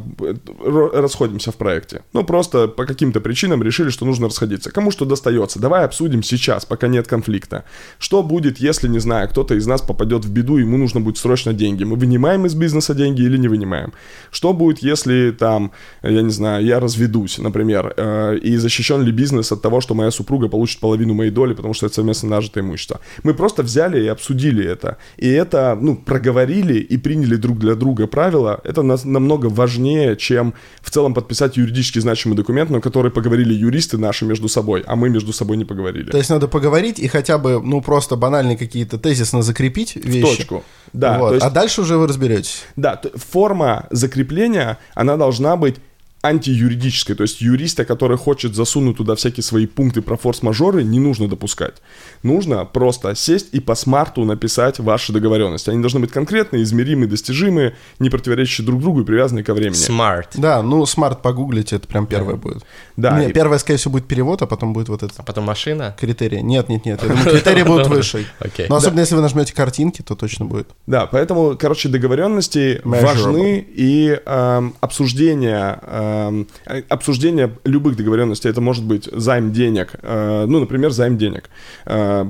расходимся 0.93 1.51
в 1.51 1.55
проекте? 1.55 2.03
Ну, 2.13 2.23
просто 2.23 2.67
по 2.67 2.86
каким-то 2.86 3.19
причинам 3.19 3.63
решили, 3.63 3.89
что 3.89 4.05
нужно 4.05 4.27
расходиться. 4.27 4.71
Кому 4.71 4.91
что 4.91 5.05
достается? 5.05 5.59
Давай 5.59 5.86
обсудим 5.86 6.21
сейчас, 6.23 6.65
пока 6.65 6.88
нет 6.88 7.07
конфликта. 7.07 7.65
Что 7.97 8.21
будет, 8.21 8.59
если, 8.59 8.88
не 8.88 8.99
знаю, 8.99 9.27
кто-то 9.27 9.55
из 9.55 9.65
нас 9.65 9.81
попадет 9.81 10.23
в 10.23 10.31
беду, 10.31 10.57
ему 10.57 10.77
нужно 10.77 11.01
будет 11.01 11.17
срочно 11.17 11.51
деньги? 11.51 11.83
Мы 11.83 11.95
вынимаем 11.95 12.45
из 12.45 12.53
бизнеса 12.53 12.93
деньги 12.93 13.21
или 13.21 13.38
не 13.38 13.47
вынимаем? 13.47 13.91
Что 14.31 14.53
будет, 14.53 14.79
если 14.79 15.31
там, 15.31 15.62
я 16.04 16.21
не 16.21 16.32
знаю, 16.32 16.65
я 16.65 16.80
разведусь, 16.80 17.38
например, 17.39 17.93
э, 17.97 18.38
и 18.38 18.58
защищен 18.58 19.02
ли 19.04 19.12
бизнес 19.12 19.52
от 19.52 19.62
того, 19.62 19.82
что 19.82 19.93
моя 19.95 20.12
супруга 20.12 20.47
получит 20.49 20.80
половину 20.80 21.13
моей 21.13 21.32
доли, 21.32 21.54
потому 21.54 21.73
что 21.73 21.86
это 21.86 21.95
совместно 21.95 22.30
нажитое 22.30 22.63
имущество? 22.63 22.99
Мы 23.23 23.34
просто 23.34 23.63
взяли 23.63 24.04
и 24.04 24.08
обсудили 24.08 24.65
это. 24.65 24.97
И 25.17 25.30
это, 25.30 25.78
ну, 25.80 25.95
проговорили 25.95 26.80
и 26.80 26.97
приняли 26.97 27.36
друг 27.36 27.60
для 27.60 27.76
друга 27.76 28.08
правила. 28.08 28.60
Это 28.63 28.82
нас 28.84 29.06
намного 29.06 29.47
важнее, 29.47 30.15
чем 30.17 30.54
в 30.82 30.89
целом 30.89 31.13
подписать 31.13 31.58
юридически 31.58 31.99
значимый 31.99 32.36
документ, 32.38 32.69
на 32.69 32.82
который 32.82 33.12
поговорили 33.12 33.54
юристы 33.54 33.97
наши 33.97 34.26
между 34.26 34.47
собой, 34.47 34.84
а 34.88 34.95
мы 34.95 35.10
между 35.10 35.34
собой 35.34 35.58
не 35.58 35.65
поговорили. 35.65 36.12
То 36.12 36.17
есть 36.17 36.30
надо 36.30 36.47
поговорить 36.47 36.99
и 36.99 37.08
хотя 37.08 37.38
бы, 37.38 37.62
ну, 37.63 37.82
просто 37.82 38.15
банальные 38.15 38.58
какие-то 38.58 38.97
тезисно 38.97 39.41
закрепить 39.41 39.95
вещи. 39.95 40.21
точку. 40.38 40.63
Да, 40.93 41.17
Вот. 41.17 41.34
есть- 41.34 41.45
А 41.45 41.49
дальше 41.49 41.82
уже 41.82 41.97
вы 41.97 42.08
разберетесь. 42.08 42.63
Да, 42.76 43.02
форма 43.15 43.88
закрепления, 43.91 44.78
она 44.93 45.17
должна 45.17 45.53
быть 45.56 45.80
антиюридической, 46.23 47.15
то 47.15 47.23
есть 47.23 47.41
юриста, 47.41 47.83
который 47.83 48.17
хочет 48.17 48.55
засунуть 48.55 48.95
туда 48.97 49.15
всякие 49.15 49.43
свои 49.43 49.65
пункты 49.67 50.01
про 50.01 50.15
форс-мажоры, 50.15 50.81
не 50.83 50.99
нужно 50.99 51.27
допускать. 51.27 51.75
Нужно 52.23 52.63
просто 52.63 53.13
сесть 53.13 53.49
и 53.51 53.59
по 53.59 53.75
смарту 53.75 54.23
написать 54.23 54.79
ваши 54.79 55.12
договоренности. 55.12 55.69
Они 55.69 55.81
должны 55.81 55.99
быть 55.99 56.12
конкретные, 56.12 56.63
измеримые, 56.63 57.09
достижимые, 57.09 57.75
не 57.99 58.09
противоречащие 58.09 58.65
друг 58.65 58.79
другу 58.81 59.01
и 59.01 59.03
привязанные 59.05 59.43
ко 59.43 59.53
времени. 59.53 59.75
Smart. 59.75 60.27
Да, 60.36 60.62
ну, 60.63 60.86
смарт 60.86 61.21
погуглите, 61.21 61.75
это 61.75 61.88
прям 61.89 62.07
первое 62.07 62.36
будет. 62.36 62.63
Да, 62.95 63.19
Не, 63.19 63.29
и- 63.29 63.33
первое, 63.33 63.57
скорее 63.57 63.77
всего, 63.77 63.91
будет 63.91 64.07
перевод, 64.07 64.41
а 64.41 64.47
потом 64.47 64.71
будет 64.71 64.88
вот 64.88 65.03
это 65.03 65.13
А 65.17 65.23
потом 65.23 65.43
машина. 65.43 65.93
критерии. 65.99 66.39
Нет, 66.39 66.69
нет, 66.69 66.86
нет, 66.86 67.01
я 67.03 67.09
думаю, 67.09 67.25
критерии 67.31 67.63
будут 67.63 67.88
выше. 67.89 68.25
Окей. 68.39 68.67
Но 68.69 68.77
особенно, 68.77 69.01
если 69.01 69.15
вы 69.15 69.21
нажмете 69.21 69.53
картинки, 69.53 70.01
то 70.01 70.15
точно 70.15 70.45
будет. 70.45 70.69
Да, 70.88 71.05
поэтому, 71.05 71.57
короче, 71.59 71.89
договоренности 71.89 72.79
важны, 72.86 73.65
и 73.75 74.17
эм, 74.25 74.73
обсуждение 74.79 75.79
э, 75.81 76.12
обсуждение 76.89 77.52
любых 77.63 77.95
договоренностей, 77.95 78.49
это 78.49 78.62
может 78.62 78.84
быть 78.84 79.10
займ 79.12 79.52
денег, 79.52 79.95
э, 80.02 80.45
ну, 80.47 80.60
например, 80.60 80.91
займ 80.91 81.17
денег, 81.17 81.49
э, 81.86 82.26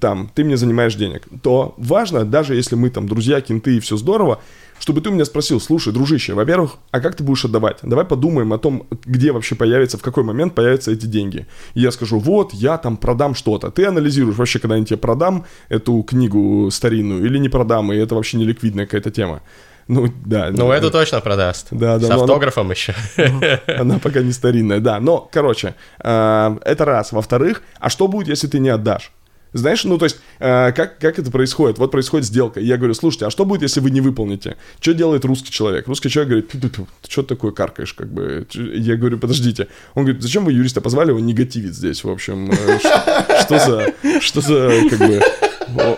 там, 0.00 0.30
ты 0.34 0.44
мне 0.44 0.56
занимаешь 0.56 0.94
денег, 0.94 1.22
то 1.42 1.74
важно, 1.76 2.24
даже 2.24 2.54
если 2.54 2.76
мы 2.76 2.90
там 2.90 3.08
друзья, 3.08 3.40
кенты 3.40 3.76
и 3.76 3.80
все 3.80 3.96
здорово, 3.96 4.40
чтобы 4.82 5.00
ты 5.00 5.10
у 5.10 5.12
меня 5.12 5.24
спросил, 5.24 5.60
слушай, 5.60 5.92
дружище, 5.92 6.34
во-первых, 6.34 6.76
а 6.90 7.00
как 7.00 7.14
ты 7.14 7.22
будешь 7.22 7.44
отдавать? 7.44 7.78
Давай 7.82 8.04
подумаем 8.04 8.52
о 8.52 8.58
том, 8.58 8.88
где 9.04 9.30
вообще 9.30 9.54
появится, 9.54 9.96
в 9.96 10.02
какой 10.02 10.24
момент 10.24 10.56
появятся 10.56 10.90
эти 10.90 11.06
деньги. 11.06 11.46
И 11.74 11.80
я 11.80 11.92
скажу, 11.92 12.18
вот, 12.18 12.52
я 12.52 12.78
там 12.78 12.96
продам 12.96 13.36
что-то. 13.36 13.70
Ты 13.70 13.86
анализируешь 13.86 14.36
вообще, 14.36 14.58
когда 14.58 14.76
я 14.76 14.84
тебе 14.84 14.96
продам 14.96 15.44
эту 15.68 16.02
книгу 16.02 16.68
старинную 16.72 17.24
или 17.24 17.38
не 17.38 17.48
продам, 17.48 17.92
и 17.92 17.96
это 17.96 18.16
вообще 18.16 18.38
не 18.38 18.44
ликвидная 18.44 18.86
какая-то 18.86 19.12
тема. 19.12 19.42
Ну, 19.88 20.12
да. 20.24 20.50
Ну, 20.50 20.70
эту 20.70 20.90
точно 20.90 21.20
продаст. 21.20 21.68
Да, 21.70 21.98
да. 21.98 22.06
С 22.06 22.10
автографом 22.10 22.66
она... 22.66 22.74
еще. 22.74 22.94
Она 23.66 23.98
пока 23.98 24.20
не 24.20 24.32
старинная, 24.32 24.80
да. 24.80 25.00
Но, 25.00 25.28
короче, 25.32 25.74
э, 25.98 26.56
это 26.64 26.84
раз. 26.84 27.12
Во-вторых, 27.12 27.62
а 27.78 27.90
что 27.90 28.08
будет, 28.08 28.28
если 28.28 28.46
ты 28.46 28.58
не 28.58 28.68
отдашь? 28.68 29.12
Знаешь, 29.52 29.84
ну 29.84 29.98
то 29.98 30.06
есть, 30.06 30.18
э, 30.38 30.72
как, 30.72 30.98
как 30.98 31.18
это 31.18 31.30
происходит? 31.30 31.78
Вот 31.78 31.90
происходит 31.90 32.26
сделка. 32.26 32.60
И 32.60 32.64
я 32.64 32.78
говорю, 32.78 32.94
слушайте, 32.94 33.26
а 33.26 33.30
что 33.30 33.44
будет, 33.44 33.62
если 33.62 33.80
вы 33.80 33.90
не 33.90 34.00
выполните? 34.00 34.56
Что 34.80 34.94
делает 34.94 35.24
русский 35.24 35.50
человек? 35.50 35.86
Русский 35.88 36.08
человек 36.08 36.28
говорит, 36.30 36.48
ты, 36.48 36.58
ты, 36.58 36.68
ты, 36.70 36.86
ты 37.02 37.10
что 37.10 37.22
такое 37.22 37.52
каркаешь, 37.52 37.92
как 37.92 38.10
бы? 38.10 38.46
Я 38.54 38.96
говорю, 38.96 39.18
подождите. 39.18 39.68
Он 39.94 40.04
говорит, 40.04 40.22
зачем 40.22 40.44
вы 40.46 40.52
юриста 40.52 40.80
позвали, 40.80 41.10
он 41.10 41.26
негативит 41.26 41.74
здесь, 41.74 42.02
в 42.02 42.08
общем. 42.08 42.50
Э, 42.50 42.78
что 43.42 43.58
за, 43.58 44.20
что 44.20 44.40
за, 44.40 44.88
как 44.88 44.98
бы, 44.98 45.20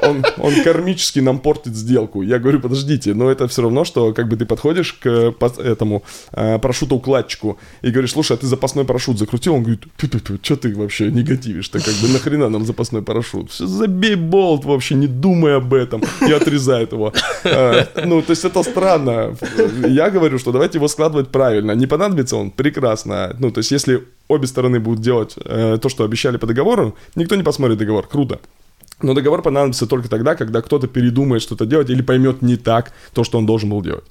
он, 0.02 0.24
он 0.38 0.62
кармически 0.62 1.20
нам 1.20 1.38
портит 1.38 1.74
сделку. 1.74 2.22
Я 2.22 2.38
говорю, 2.38 2.60
подождите, 2.60 3.14
но 3.14 3.30
это 3.30 3.48
все 3.48 3.62
равно, 3.62 3.84
что 3.84 4.12
как 4.12 4.28
бы 4.28 4.36
ты 4.36 4.46
подходишь 4.46 4.92
к 4.94 5.34
этому 5.58 6.02
э, 6.32 6.58
парашютоукладчику 6.58 7.58
и 7.82 7.90
говоришь, 7.90 8.12
слушай, 8.12 8.36
а 8.36 8.36
ты 8.36 8.46
запасной 8.46 8.84
парашют 8.84 9.18
закрутил? 9.18 9.54
Он 9.54 9.62
говорит, 9.62 9.84
что 10.42 10.56
ты 10.56 10.74
вообще 10.74 11.10
негативишь-то, 11.10 11.80
как 11.80 11.94
бы 11.94 12.08
нахрена 12.08 12.48
нам 12.48 12.64
запасной 12.64 13.02
парашют? 13.02 13.50
Все, 13.50 13.66
забей 13.66 14.14
болт 14.14 14.64
вообще, 14.64 14.94
не 14.94 15.06
думай 15.06 15.56
об 15.56 15.72
этом, 15.74 16.02
и 16.26 16.32
отрезает 16.32 16.92
его. 16.92 17.12
Э, 17.44 17.86
ну, 18.04 18.22
то 18.22 18.30
есть 18.30 18.44
это 18.44 18.62
странно. 18.62 19.36
Я 19.86 20.10
говорю, 20.10 20.38
что 20.38 20.52
давайте 20.52 20.78
его 20.78 20.88
складывать 20.88 21.28
правильно. 21.28 21.72
Не 21.72 21.86
понадобится 21.86 22.36
он? 22.36 22.50
Прекрасно. 22.50 23.36
Ну, 23.38 23.50
то 23.50 23.58
есть 23.58 23.70
если 23.70 24.04
обе 24.28 24.46
стороны 24.46 24.80
будут 24.80 25.00
делать 25.00 25.34
э, 25.44 25.78
то, 25.80 25.88
что 25.88 26.04
обещали 26.04 26.36
по 26.36 26.46
договору, 26.46 26.96
никто 27.14 27.36
не 27.36 27.42
посмотрит 27.42 27.78
договор. 27.78 28.06
Круто. 28.06 28.40
Но 29.02 29.14
договор 29.14 29.42
понадобится 29.42 29.86
только 29.86 30.08
тогда, 30.08 30.34
когда 30.34 30.62
кто-то 30.62 30.86
передумает 30.86 31.42
что-то 31.42 31.66
делать 31.66 31.90
или 31.90 32.02
поймет 32.02 32.42
не 32.42 32.56
так 32.56 32.92
то, 33.12 33.24
что 33.24 33.38
он 33.38 33.46
должен 33.46 33.70
был 33.70 33.82
делать. 33.82 34.04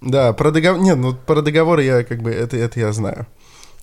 Да, 0.00 0.32
про 0.32 0.50
договор... 0.50 0.80
Нет, 0.80 0.96
ну 0.96 1.14
про 1.14 1.42
договор 1.42 1.80
я 1.80 2.02
как 2.02 2.22
бы... 2.22 2.30
Это, 2.30 2.56
это 2.56 2.80
я 2.80 2.92
знаю. 2.92 3.26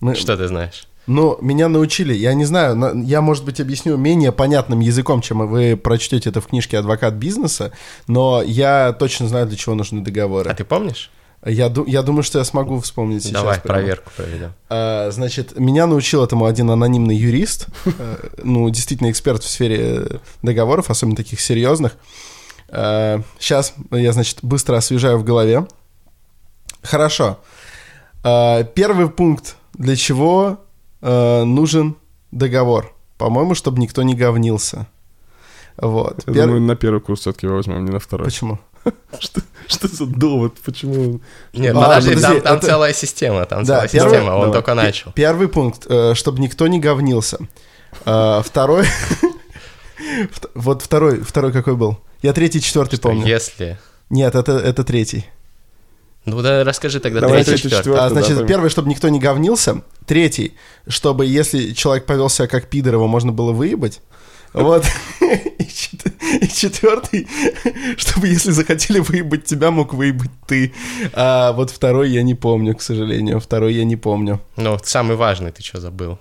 Мы... 0.00 0.14
Что 0.14 0.36
ты 0.36 0.48
знаешь? 0.48 0.86
Ну, 1.06 1.38
меня 1.40 1.68
научили, 1.68 2.12
я 2.12 2.34
не 2.34 2.44
знаю, 2.44 3.02
я, 3.04 3.20
может 3.20 3.44
быть, 3.44 3.58
объясню 3.58 3.96
менее 3.96 4.32
понятным 4.32 4.80
языком, 4.80 5.22
чем 5.22 5.48
вы 5.48 5.76
прочтете 5.76 6.28
это 6.28 6.40
в 6.40 6.46
книжке 6.46 6.78
«Адвокат 6.78 7.14
бизнеса», 7.14 7.72
но 8.06 8.42
я 8.42 8.92
точно 8.92 9.26
знаю, 9.26 9.46
для 9.46 9.56
чего 9.56 9.74
нужны 9.74 10.02
договоры. 10.02 10.48
А 10.48 10.54
ты 10.54 10.62
помнишь? 10.62 11.10
Я, 11.44 11.72
я 11.86 12.02
думаю, 12.02 12.22
что 12.22 12.38
я 12.38 12.44
смогу 12.44 12.80
вспомнить 12.80 13.22
сейчас. 13.22 13.34
Давай, 13.34 13.60
прямо. 13.60 13.78
проверку 13.78 14.10
проведем. 14.14 14.52
А, 14.68 15.10
значит, 15.10 15.58
меня 15.58 15.86
научил 15.86 16.22
этому 16.22 16.44
один 16.44 16.70
анонимный 16.70 17.16
юрист, 17.16 17.68
э, 17.86 18.28
ну, 18.42 18.68
действительно 18.68 19.10
эксперт 19.10 19.42
в 19.42 19.48
сфере 19.48 20.20
договоров, 20.42 20.90
особенно 20.90 21.16
таких 21.16 21.40
серьезных. 21.40 21.96
Сейчас 22.68 23.74
я, 23.90 24.12
значит, 24.12 24.38
быстро 24.42 24.76
освежаю 24.76 25.18
в 25.18 25.24
голове. 25.24 25.66
Хорошо. 26.82 27.38
А, 28.22 28.62
первый 28.64 29.08
пункт. 29.08 29.56
Для 29.74 29.96
чего 29.96 30.60
э, 31.00 31.44
нужен 31.44 31.96
договор? 32.32 32.94
По-моему, 33.16 33.54
чтобы 33.54 33.80
никто 33.80 34.02
не 34.02 34.14
говнился. 34.14 34.86
Вот. 35.76 36.22
Я 36.26 36.32
Пер... 36.32 36.44
думаю, 36.46 36.60
на 36.62 36.76
первый 36.76 37.00
курс 37.00 37.20
все-таки 37.20 37.46
возьмем, 37.46 37.84
не 37.84 37.90
на 37.90 37.98
второй. 37.98 38.26
Почему? 38.26 38.58
Что, 39.18 39.40
что 39.66 39.88
за 39.88 40.06
довод? 40.06 40.54
Почему? 40.64 41.20
Нет, 41.52 41.76
а, 41.76 41.82
подожди, 41.82 42.14
подожди, 42.14 42.34
там, 42.36 42.42
там 42.42 42.56
это... 42.56 42.66
целая 42.66 42.92
система, 42.94 43.44
там 43.44 43.64
да, 43.64 43.86
целая 43.86 43.88
первый, 43.88 44.10
система, 44.10 44.30
он 44.32 44.40
давай. 44.40 44.52
только 44.54 44.74
начал. 44.74 45.12
Первый 45.12 45.48
пункт, 45.48 45.86
э, 45.86 46.14
чтобы 46.14 46.40
никто 46.40 46.66
не 46.66 46.80
говнился. 46.80 47.38
Э, 48.04 48.42
второй... 48.44 48.86
Вот 50.54 50.80
второй, 50.80 51.20
второй 51.20 51.52
какой 51.52 51.76
был? 51.76 51.98
Я 52.22 52.32
третий, 52.32 52.62
четвертый 52.62 52.98
помню. 52.98 53.26
если... 53.26 53.78
Нет, 54.08 54.34
это, 54.34 54.52
это 54.52 54.82
третий. 54.82 55.26
Ну 56.24 56.42
да, 56.42 56.64
расскажи 56.64 57.00
тогда 57.00 57.20
Давай 57.20 57.44
третий, 57.44 57.62
четвертый. 57.62 57.84
четвертый. 57.84 58.06
А, 58.06 58.08
значит, 58.10 58.38
да, 58.38 58.46
первый, 58.46 58.70
чтобы 58.70 58.88
никто 58.88 59.08
не 59.08 59.18
говнился. 59.18 59.82
Третий, 60.06 60.54
чтобы 60.86 61.26
если 61.26 61.72
человек 61.72 62.06
повел 62.06 62.28
себя 62.28 62.46
как 62.46 62.68
пидор, 62.68 62.94
его 62.94 63.08
можно 63.08 63.32
было 63.32 63.52
выебать. 63.52 64.00
Вот. 64.52 64.84
И 65.20 65.64
четвертый, 66.54 67.26
чтобы 67.96 68.28
если 68.28 68.50
захотели 68.50 68.98
выебать 68.98 69.44
тебя, 69.44 69.70
мог 69.70 69.94
выебать 69.94 70.30
ты. 70.46 70.72
А 71.12 71.52
вот 71.52 71.70
второй 71.70 72.10
я 72.10 72.22
не 72.22 72.34
помню, 72.34 72.74
к 72.74 72.82
сожалению. 72.82 73.40
Второй 73.40 73.74
я 73.74 73.84
не 73.84 73.96
помню. 73.96 74.40
Ну, 74.56 74.78
самый 74.82 75.16
важный 75.16 75.52
ты 75.52 75.62
что 75.62 75.80
забыл? 75.80 76.18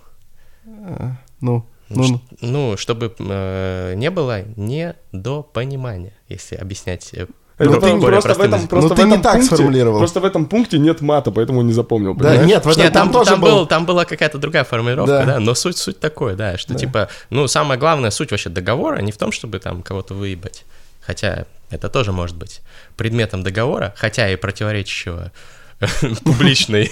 А, 0.65 1.17
ну, 1.41 1.65
ну, 1.89 2.03
ну. 2.07 2.21
ну, 2.41 2.77
чтобы 2.77 3.15
э, 3.17 3.93
не 3.95 4.11
было 4.11 4.43
недопонимания, 4.55 6.13
если 6.27 6.55
объяснять 6.55 7.13
э, 7.13 7.27
это 7.59 7.71
ну, 7.71 7.99
ты 7.99 8.07
просто 8.07 8.33
в 8.33 8.41
этом, 8.41 8.67
просто 8.67 8.87
ну, 8.89 8.95
в 8.95 8.97
ты 8.97 9.01
этом 9.01 9.17
не 9.17 9.21
так 9.21 9.33
пункте, 9.33 9.55
сформулировал. 9.55 9.97
Просто 9.99 10.19
в 10.21 10.25
этом 10.25 10.45
пункте 10.45 10.79
нет 10.79 11.01
мата, 11.01 11.31
поэтому 11.31 11.61
не 11.61 11.73
запомнил. 11.73 12.13
Да, 12.15 12.29
понимаешь? 12.29 12.47
нет, 12.47 12.65
в 12.65 12.69
этом 12.69 12.83
нет, 12.83 12.93
там, 12.93 13.11
тоже 13.11 13.31
там, 13.31 13.41
был, 13.41 13.65
там 13.65 13.85
была 13.85 14.05
какая-то 14.05 14.37
другая 14.37 14.63
формулировка, 14.63 15.11
да. 15.11 15.25
да, 15.25 15.39
но 15.39 15.53
суть 15.53 15.77
суть 15.77 15.99
такой, 15.99 16.35
да, 16.35 16.57
что 16.57 16.73
да. 16.73 16.79
типа, 16.79 17.09
ну 17.29 17.47
самая 17.47 17.77
главная 17.77 18.11
суть 18.11 18.31
вообще 18.31 18.49
договора 18.49 19.01
не 19.01 19.11
в 19.11 19.17
том, 19.17 19.33
чтобы 19.33 19.59
там 19.59 19.81
кого-то 19.81 20.13
выебать, 20.13 20.65
хотя 21.01 21.45
это 21.69 21.89
тоже 21.89 22.13
может 22.13 22.37
быть 22.37 22.61
предметом 22.95 23.43
договора, 23.43 23.93
хотя 23.97 24.29
и 24.29 24.37
противоречащего 24.37 25.31
публичной, 26.23 26.91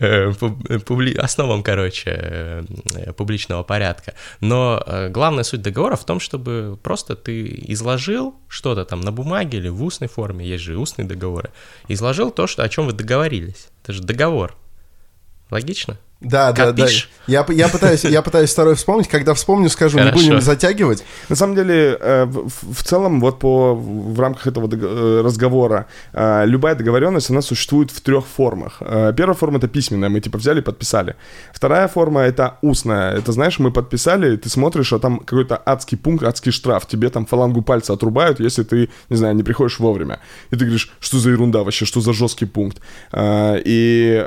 э, 0.00 0.32
публи, 0.86 1.14
основам, 1.14 1.62
короче, 1.62 2.10
э, 2.10 3.12
публичного 3.16 3.62
порядка. 3.62 4.14
Но 4.40 4.82
э, 4.86 5.10
главная 5.10 5.44
суть 5.44 5.60
договора 5.62 5.96
в 5.96 6.04
том, 6.04 6.20
чтобы 6.20 6.78
просто 6.82 7.16
ты 7.16 7.46
изложил 7.68 8.34
что-то 8.48 8.84
там 8.84 9.00
на 9.00 9.12
бумаге 9.12 9.58
или 9.58 9.68
в 9.68 9.82
устной 9.82 10.08
форме, 10.08 10.46
есть 10.46 10.64
же 10.64 10.78
устные 10.78 11.06
договоры, 11.06 11.50
изложил 11.88 12.30
то, 12.30 12.46
что, 12.46 12.62
о 12.62 12.68
чем 12.68 12.86
вы 12.86 12.92
договорились. 12.92 13.68
Это 13.82 13.92
же 13.92 14.02
договор. 14.02 14.56
Логично? 15.50 15.98
Да, 16.20 16.52
да, 16.52 16.72
да. 16.72 16.86
Я, 17.26 17.46
я, 17.48 17.68
пытаюсь, 17.68 18.04
я 18.04 18.22
пытаюсь 18.22 18.50
второй 18.50 18.74
вспомнить. 18.74 19.08
Когда 19.08 19.34
вспомню, 19.34 19.70
скажу, 19.70 19.98
Хорошо. 19.98 20.16
не 20.16 20.22
будем 20.22 20.40
затягивать. 20.40 21.04
На 21.28 21.36
самом 21.36 21.54
деле, 21.54 21.96
э, 22.00 22.24
в, 22.24 22.74
в 22.74 22.82
целом, 22.82 23.20
вот 23.20 23.38
по, 23.38 23.74
в 23.74 24.20
рамках 24.20 24.46
этого 24.46 24.68
э, 24.70 25.22
разговора, 25.22 25.86
э, 26.12 26.44
любая 26.46 26.74
договоренность, 26.74 27.30
она 27.30 27.42
существует 27.42 27.90
в 27.90 28.00
трех 28.00 28.26
формах. 28.26 28.78
Первая 29.16 29.34
форма— 29.34 29.58
это 29.58 29.68
письменная, 29.68 30.08
мы 30.08 30.20
типа 30.20 30.38
взяли 30.38 30.60
и 30.60 30.62
подписали. 30.62 31.16
Вторая 31.52 31.88
форма— 31.88 32.20
это 32.22 32.58
устная. 32.62 33.16
Это, 33.16 33.32
знаешь, 33.32 33.58
мы 33.58 33.70
подписали, 33.70 34.36
ты 34.36 34.48
смотришь, 34.48 34.92
а 34.92 34.98
там 34.98 35.18
какой-то 35.18 35.60
адский 35.64 35.98
пункт, 35.98 36.24
адский 36.24 36.52
штраф. 36.52 36.86
Тебе 36.86 37.10
там 37.10 37.26
фалангу 37.26 37.62
пальца 37.62 37.92
отрубают, 37.92 38.40
если 38.40 38.62
ты, 38.62 38.90
не 39.08 39.16
знаю, 39.16 39.34
не 39.34 39.42
приходишь 39.42 39.78
вовремя. 39.78 40.20
И 40.50 40.56
ты 40.56 40.64
говоришь, 40.64 40.92
что 41.00 41.18
за 41.18 41.30
ерунда 41.30 41.62
вообще, 41.62 41.84
что 41.84 42.00
за 42.00 42.12
жесткий 42.12 42.46
пункт. 42.46 42.80
И 43.16 44.26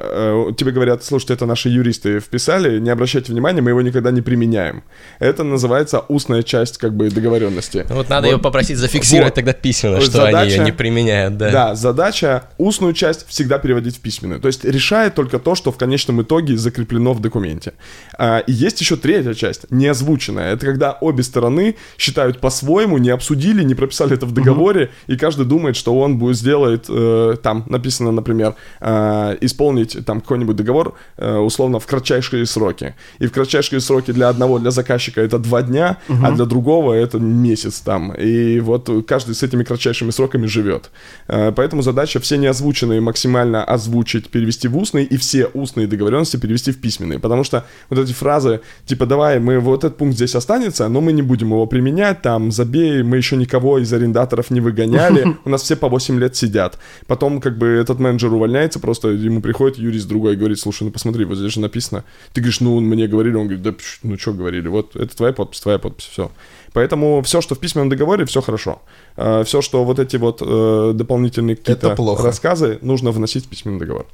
тебе 0.58 0.72
говорят, 0.72 1.04
слушайте, 1.04 1.34
это 1.34 1.46
наши 1.46 1.70
юристы 1.78 2.20
вписали, 2.20 2.80
не 2.80 2.90
обращайте 2.90 3.32
внимания, 3.32 3.62
мы 3.62 3.72
его 3.72 3.82
никогда 3.82 4.12
не 4.12 4.22
применяем. 4.22 4.84
Это 5.20 5.44
называется 5.44 6.04
устная 6.08 6.44
часть 6.44 6.78
как 6.78 6.96
бы 6.96 7.10
договоренности. 7.10 7.86
Вот 7.90 8.10
надо 8.10 8.28
вот. 8.28 8.34
ее 8.34 8.40
попросить 8.40 8.78
зафиксировать 8.78 9.32
вот. 9.32 9.36
тогда 9.36 9.54
письменно, 9.54 10.02
что 10.02 10.12
задача, 10.12 10.40
они 10.40 10.52
ее 10.52 10.64
не 10.64 10.72
применяют, 10.72 11.38
да. 11.38 11.52
Да, 11.52 11.76
задача 11.76 12.44
устную 12.58 12.94
часть 12.94 13.28
всегда 13.28 13.60
переводить 13.60 13.98
в 13.98 14.00
письменную. 14.00 14.40
То 14.40 14.48
есть 14.48 14.66
решает 14.66 15.16
только 15.16 15.40
то, 15.40 15.56
что 15.56 15.72
в 15.72 15.78
конечном 15.78 16.22
итоге 16.22 16.58
закреплено 16.58 17.14
в 17.14 17.20
документе. 17.20 17.74
А, 18.18 18.40
и 18.40 18.52
есть 18.52 18.80
еще 18.82 18.96
третья 18.96 19.34
часть, 19.34 19.70
не 19.70 19.88
озвученная. 19.88 20.54
Это 20.54 20.66
когда 20.66 20.98
обе 21.02 21.24
стороны 21.24 21.76
считают 21.98 22.40
по-своему, 22.40 22.98
не 22.98 23.10
обсудили, 23.10 23.64
не 23.64 23.76
прописали 23.76 24.14
это 24.14 24.26
в 24.26 24.32
договоре, 24.32 24.86
угу. 24.86 25.14
и 25.14 25.18
каждый 25.18 25.46
думает, 25.46 25.76
что 25.76 25.98
он 25.98 26.18
будет 26.18 26.38
сделать, 26.38 26.86
э, 26.90 27.36
там 27.42 27.64
написано, 27.68 28.12
например, 28.12 28.56
э, 28.80 29.38
исполнить 29.42 30.06
там 30.06 30.22
какой-нибудь 30.22 30.56
договор, 30.56 30.96
э, 31.18 31.38
условно 31.38 31.67
сделано 31.68 31.80
в 31.80 31.86
кратчайшие 31.86 32.46
сроки. 32.46 32.94
И 33.20 33.28
в 33.28 33.32
кратчайшие 33.32 33.80
сроки 33.80 34.14
для 34.14 34.30
одного, 34.30 34.60
для 34.60 34.72
заказчика 34.72 35.22
это 35.22 35.40
два 35.40 35.62
дня, 35.62 35.98
угу. 36.10 36.20
а 36.24 36.32
для 36.32 36.46
другого 36.46 36.94
это 36.94 37.20
месяц 37.20 37.80
там. 37.80 38.14
И 38.14 38.60
вот 38.60 38.90
каждый 39.08 39.36
с 39.36 39.44
этими 39.44 39.64
кратчайшими 39.64 40.12
сроками 40.12 40.48
живет. 40.48 40.90
Э, 41.28 41.52
поэтому 41.52 41.82
задача 41.82 42.20
все 42.20 42.38
неозвученные 42.38 43.02
максимально 43.02 43.64
озвучить, 43.64 44.30
перевести 44.30 44.68
в 44.68 44.78
устные, 44.78 45.06
и 45.06 45.18
все 45.18 45.46
устные 45.54 45.88
договоренности 45.88 46.38
перевести 46.38 46.72
в 46.72 46.78
письменные. 46.78 47.20
Потому 47.20 47.44
что 47.44 47.64
вот 47.90 48.00
эти 48.00 48.14
фразы, 48.14 48.60
типа, 48.86 49.06
давай, 49.06 49.40
мы 49.40 49.60
вот 49.60 49.84
этот 49.84 49.98
пункт 49.98 50.16
здесь 50.16 50.36
останется, 50.36 50.90
но 50.90 51.02
мы 51.02 51.14
не 51.14 51.22
будем 51.22 51.48
его 51.48 51.66
применять, 51.68 52.22
там, 52.22 52.52
забей, 52.52 53.04
мы 53.04 53.18
еще 53.18 53.36
никого 53.36 53.80
из 53.80 53.94
арендаторов 53.94 54.52
не 54.52 54.62
выгоняли, 54.62 55.38
у 55.46 55.50
нас 55.50 55.62
все 55.64 55.76
по 55.76 55.90
8 55.90 56.20
лет 56.20 56.36
сидят. 56.36 56.80
Потом, 57.08 57.42
как 57.42 57.58
бы, 57.58 57.68
этот 57.68 58.00
менеджер 58.00 58.34
увольняется, 58.34 58.80
просто 58.80 59.10
ему 59.10 59.42
приходит 59.42 59.78
юрист 59.78 60.08
другой 60.08 60.34
и 60.34 60.36
говорит, 60.38 60.60
слушай, 60.60 60.84
ну 60.84 60.92
посмотри, 60.92 61.26
вот 61.26 61.38
здесь 61.38 61.57
же 61.58 61.62
написано. 61.62 62.04
Ты 62.34 62.42
говоришь, 62.42 62.62
ну, 62.62 62.80
мне 62.80 63.08
говорили, 63.08 63.36
он 63.36 63.48
говорит, 63.48 63.64
да, 63.64 63.74
ну, 64.04 64.18
что 64.18 64.34
говорили, 64.34 64.68
вот, 64.68 64.96
это 64.96 65.16
твоя 65.16 65.34
подпись, 65.34 65.60
твоя 65.62 65.80
подпись, 65.80 66.06
все. 66.06 66.32
Поэтому 66.74 67.22
все, 67.24 67.42
что 67.42 67.56
в 67.56 67.60
письменном 67.60 67.90
договоре, 67.90 68.26
все 68.26 68.42
хорошо. 68.42 68.82
Э, 69.16 69.44
все, 69.46 69.62
что 69.62 69.84
вот 69.84 70.00
эти 70.00 70.18
вот 70.18 70.42
э, 70.42 70.92
дополнительные 70.94 71.56
какие-то 71.56 71.96
рассказы, 72.20 72.80
нужно 72.82 73.12
вносить 73.12 73.46
в 73.46 73.50
письменный 73.50 73.80
договор. 73.80 74.06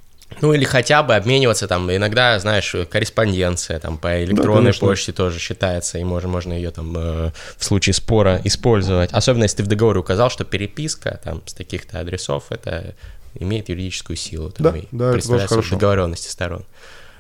Ну 0.41 0.53
или 0.53 0.63
хотя 0.63 1.03
бы 1.03 1.15
обмениваться 1.15 1.67
там, 1.67 1.91
иногда, 1.93 2.39
знаешь, 2.39 2.75
корреспонденция 2.89 3.79
там 3.79 3.97
по 3.97 4.23
электронной 4.23 4.71
да, 4.71 4.77
почте 4.79 5.11
тоже 5.11 5.39
считается, 5.39 5.99
и 5.99 6.03
можно, 6.03 6.29
можно 6.29 6.53
ее 6.53 6.71
там 6.71 6.95
э, 6.97 7.31
в 7.57 7.63
случае 7.63 7.93
спора 7.93 8.41
использовать. 8.43 9.11
Особенно 9.11 9.43
если 9.43 9.57
ты 9.57 9.63
в 9.63 9.67
договоре 9.67 9.99
указал, 9.99 10.29
что 10.29 10.43
переписка 10.43 11.19
там 11.23 11.41
с 11.45 11.53
таких-то 11.53 11.99
адресов, 11.99 12.45
это 12.49 12.95
имеет 13.35 13.69
юридическую 13.69 14.17
силу. 14.17 14.51
Там, 14.51 14.63
да, 14.63 14.79
да, 14.91 15.17
это 15.17 15.27
тоже 15.27 15.47
хорошо. 15.47 15.75
договоренности 15.75 16.29
сторон. 16.29 16.65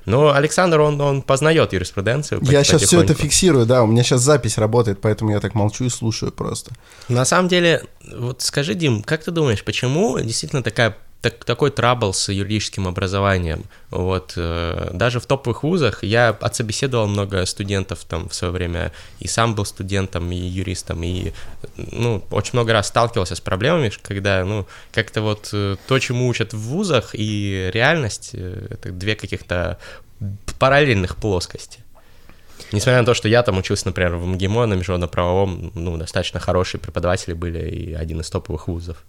Но 0.05 0.33
Александр, 0.33 0.81
он, 0.81 0.99
он 0.99 1.21
познает 1.21 1.73
юриспруденцию. 1.73 2.41
Я 2.43 2.63
сейчас 2.63 2.83
все 2.83 3.01
это 3.01 3.13
фиксирую, 3.13 3.65
да, 3.65 3.83
у 3.83 3.87
меня 3.87 4.03
сейчас 4.03 4.21
запись 4.21 4.57
работает, 4.57 4.99
поэтому 5.01 5.31
я 5.31 5.39
так 5.39 5.55
молчу 5.55 5.85
и 5.85 5.89
слушаю 5.89 6.31
просто. 6.31 6.71
На 7.09 7.25
самом 7.25 7.47
деле, 7.47 7.83
вот 8.15 8.41
скажи, 8.41 8.73
Дим, 8.73 9.01
как 9.01 9.23
ты 9.23 9.31
думаешь, 9.31 9.63
почему 9.63 10.19
действительно 10.19 10.63
такая 10.63 10.97
так, 11.23 11.45
такой 11.45 11.71
трабл 11.71 12.13
с 12.13 12.29
юридическим 12.29 12.85
образованием. 12.85 13.63
Вот, 13.89 14.33
э, 14.35 14.89
даже 14.93 15.21
в 15.21 15.25
топовых 15.25 15.63
вузах 15.63 16.03
я 16.03 16.29
отсобеседовал 16.29 17.07
много 17.07 17.45
студентов 17.45 18.03
там 18.03 18.27
в 18.27 18.35
свое 18.35 18.51
время, 18.51 18.91
и 19.19 19.27
сам 19.27 19.55
был 19.55 19.63
студентом, 19.63 20.29
и 20.33 20.35
юристом, 20.35 21.01
и, 21.01 21.31
ну, 21.77 22.21
очень 22.29 22.51
много 22.53 22.73
раз 22.73 22.89
сталкивался 22.89 23.35
с 23.35 23.39
проблемами, 23.39 23.89
когда, 24.01 24.43
ну, 24.43 24.67
как-то 24.91 25.21
вот 25.21 25.49
э, 25.53 25.77
то, 25.87 25.99
чему 25.99 26.27
учат 26.27 26.53
в 26.53 26.59
вузах, 26.59 27.11
и 27.13 27.69
реальность, 27.73 28.31
э, 28.33 28.67
это 28.69 28.91
две 28.91 29.15
каких-то 29.15 29.79
параллельных 30.59 31.15
плоскости. 31.15 31.79
Несмотря 32.73 32.99
на 32.99 33.05
то, 33.05 33.13
что 33.13 33.29
я 33.29 33.43
там 33.43 33.57
учился, 33.57 33.87
например, 33.87 34.17
в 34.17 34.25
МГИМО 34.25 34.65
на 34.65 34.73
международно-правовом, 34.73 35.71
ну, 35.73 35.97
достаточно 35.97 36.41
хорошие 36.41 36.81
преподаватели 36.81 37.33
были 37.33 37.69
и 37.69 37.93
один 37.93 38.19
из 38.19 38.29
топовых 38.29 38.67
вузов. 38.67 39.05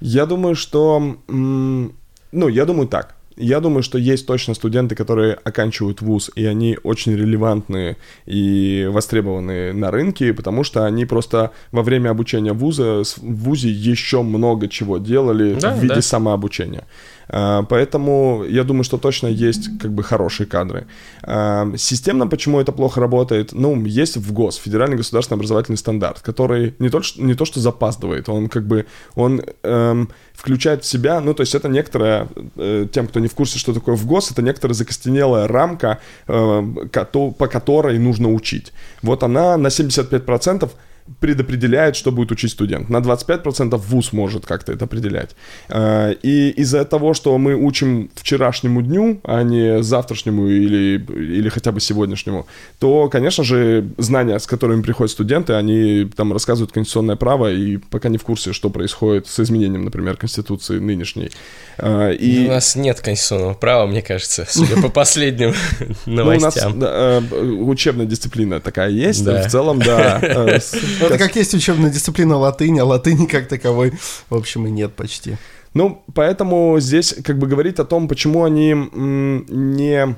Я 0.00 0.26
думаю, 0.26 0.54
что... 0.54 1.16
Ну, 1.28 2.48
я 2.48 2.64
думаю 2.64 2.88
так. 2.88 3.16
Я 3.36 3.60
думаю, 3.60 3.82
что 3.82 3.98
есть 3.98 4.26
точно 4.26 4.54
студенты, 4.54 4.94
которые 4.94 5.34
оканчивают 5.34 6.00
вуз, 6.00 6.30
и 6.34 6.46
они 6.46 6.78
очень 6.82 7.14
релевантные 7.14 7.98
и 8.24 8.88
востребованные 8.90 9.74
на 9.74 9.90
рынке, 9.90 10.32
потому 10.32 10.64
что 10.64 10.86
они 10.86 11.04
просто 11.04 11.50
во 11.70 11.82
время 11.82 12.10
обучения 12.10 12.54
вуза 12.54 13.02
в 13.04 13.18
вузе 13.18 13.68
еще 13.68 14.22
много 14.22 14.68
чего 14.68 14.96
делали 14.96 15.54
да, 15.60 15.74
в 15.74 15.82
виде 15.82 15.96
да. 15.96 16.02
самообучения. 16.02 16.84
А, 17.28 17.62
поэтому 17.62 18.44
я 18.48 18.64
думаю, 18.64 18.84
что 18.84 18.98
точно 18.98 19.26
есть 19.28 19.78
как 19.78 19.92
бы 19.92 20.02
хорошие 20.02 20.46
кадры. 20.46 20.86
А, 21.22 21.72
системно 21.76 22.26
почему 22.26 22.60
это 22.60 22.72
плохо 22.72 23.00
работает? 23.00 23.52
Ну, 23.52 23.84
есть 23.84 24.16
в 24.16 24.32
ГОС, 24.32 24.56
Федеральный 24.56 24.96
государственный 24.96 25.36
образовательный 25.36 25.78
стандарт, 25.78 26.20
который 26.20 26.74
не 26.78 26.88
то, 26.88 27.02
что, 27.02 27.22
не 27.22 27.34
то 27.34 27.44
что 27.44 27.60
запаздывает, 27.60 28.28
он 28.28 28.48
как 28.48 28.66
бы, 28.66 28.86
он 29.14 29.42
эм, 29.62 30.10
включает 30.34 30.84
в 30.84 30.86
себя, 30.86 31.20
ну, 31.20 31.34
то 31.34 31.42
есть 31.42 31.54
это 31.54 31.68
некоторая, 31.68 32.28
э, 32.56 32.86
тем, 32.92 33.08
кто 33.08 33.20
не 33.20 33.28
в 33.28 33.34
курсе, 33.34 33.58
что 33.58 33.72
такое 33.72 33.96
в 33.96 34.06
ГОС, 34.06 34.30
это 34.30 34.42
некоторая 34.42 34.74
закостенелая 34.74 35.48
рамка, 35.48 35.98
э, 36.28 36.62
по 37.38 37.46
которой 37.48 37.98
нужно 37.98 38.32
учить. 38.32 38.72
Вот 39.02 39.22
она 39.22 39.56
на 39.56 39.68
75% 39.68 40.70
предопределяет, 41.20 41.96
что 41.96 42.12
будет 42.12 42.32
учить 42.32 42.50
студент. 42.50 42.88
На 42.88 42.98
25% 42.98 43.76
вуз 43.76 44.12
может 44.12 44.46
как-то 44.46 44.72
это 44.72 44.84
определять. 44.84 45.30
А, 45.68 46.10
и 46.10 46.50
из-за 46.50 46.84
того, 46.84 47.14
что 47.14 47.36
мы 47.38 47.54
учим 47.54 48.10
вчерашнему 48.14 48.82
дню, 48.82 49.20
а 49.24 49.42
не 49.42 49.82
завтрашнему 49.82 50.46
или, 50.48 51.04
или 51.10 51.48
хотя 51.48 51.72
бы 51.72 51.80
сегодняшнему, 51.80 52.46
то, 52.78 53.08
конечно 53.08 53.44
же, 53.44 53.88
знания, 53.98 54.38
с 54.38 54.46
которыми 54.46 54.82
приходят 54.82 55.10
студенты, 55.10 55.54
они 55.54 56.10
там 56.16 56.32
рассказывают 56.32 56.72
конституционное 56.72 57.16
право 57.16 57.52
и 57.52 57.76
пока 57.76 58.08
не 58.08 58.18
в 58.18 58.22
курсе, 58.22 58.52
что 58.52 58.70
происходит 58.70 59.26
с 59.26 59.40
изменением, 59.40 59.84
например, 59.84 60.16
Конституции 60.16 60.78
нынешней. 60.78 61.30
А, 61.78 62.10
и... 62.10 62.46
У 62.46 62.50
нас 62.50 62.76
нет 62.76 63.00
конституционного 63.00 63.54
права, 63.54 63.86
мне 63.86 64.02
кажется, 64.02 64.46
судя 64.48 64.80
по 64.82 64.88
последним 64.88 65.54
новостям. 66.06 66.78
Ну, 66.78 66.86
у 66.86 66.90
нас 66.90 67.24
э, 67.32 67.42
учебная 67.42 68.06
дисциплина 68.06 68.60
такая 68.60 68.90
есть, 68.90 69.24
в 69.24 69.48
целом, 69.48 69.78
да. 69.78 70.20
Э, 71.00 71.06
это 71.06 71.18
как 71.18 71.36
есть 71.36 71.54
учебная 71.54 71.90
дисциплина 71.90 72.36
латыни, 72.36 72.80
а 72.80 72.84
латыни 72.84 73.26
как 73.26 73.48
таковой, 73.48 73.92
в 74.30 74.34
общем, 74.34 74.66
и 74.66 74.70
нет 74.70 74.94
почти. 74.94 75.36
Ну, 75.74 76.02
поэтому 76.14 76.76
здесь 76.80 77.14
как 77.22 77.38
бы 77.38 77.46
говорить 77.46 77.78
о 77.78 77.84
том, 77.84 78.08
почему 78.08 78.44
они 78.44 78.74
не 78.74 80.16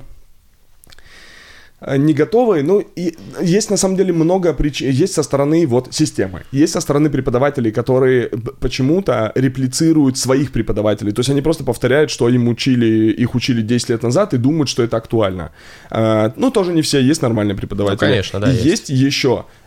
не 1.97 2.13
готовы. 2.13 2.61
Ну, 2.61 2.79
и 2.95 3.15
есть 3.41 3.69
на 3.69 3.77
самом 3.77 3.95
деле 3.95 4.11
много 4.11 4.53
причин. 4.53 4.89
Есть 4.89 5.13
со 5.13 5.23
стороны 5.23 5.65
вот 5.65 5.93
системы. 5.93 6.43
Есть 6.51 6.73
со 6.73 6.81
стороны 6.81 7.09
преподавателей, 7.09 7.71
которые 7.71 8.29
почему-то 8.59 9.31
реплицируют 9.35 10.17
своих 10.17 10.51
преподавателей. 10.51 11.13
То 11.13 11.21
есть 11.21 11.29
они 11.29 11.41
просто 11.41 11.63
повторяют, 11.63 12.11
что 12.11 12.27
им 12.27 12.49
учили, 12.49 13.11
их 13.11 13.33
учили 13.33 13.61
10 13.61 13.89
лет 13.89 14.03
назад 14.03 14.33
и 14.33 14.37
думают, 14.37 14.69
что 14.69 14.83
это 14.83 14.97
актуально. 14.97 15.51
А, 15.89 16.33
ну, 16.35 16.51
тоже 16.51 16.73
не 16.73 16.81
все. 16.81 16.99
Есть 16.99 17.21
нормальные 17.21 17.55
преподаватели. 17.55 18.05
Ну, 18.05 18.11
конечно, 18.11 18.39
да. 18.39 18.51
И 18.51 18.55
есть, 18.55 18.89
есть 18.89 18.89
еще 18.89 19.45
Э, 19.49 19.58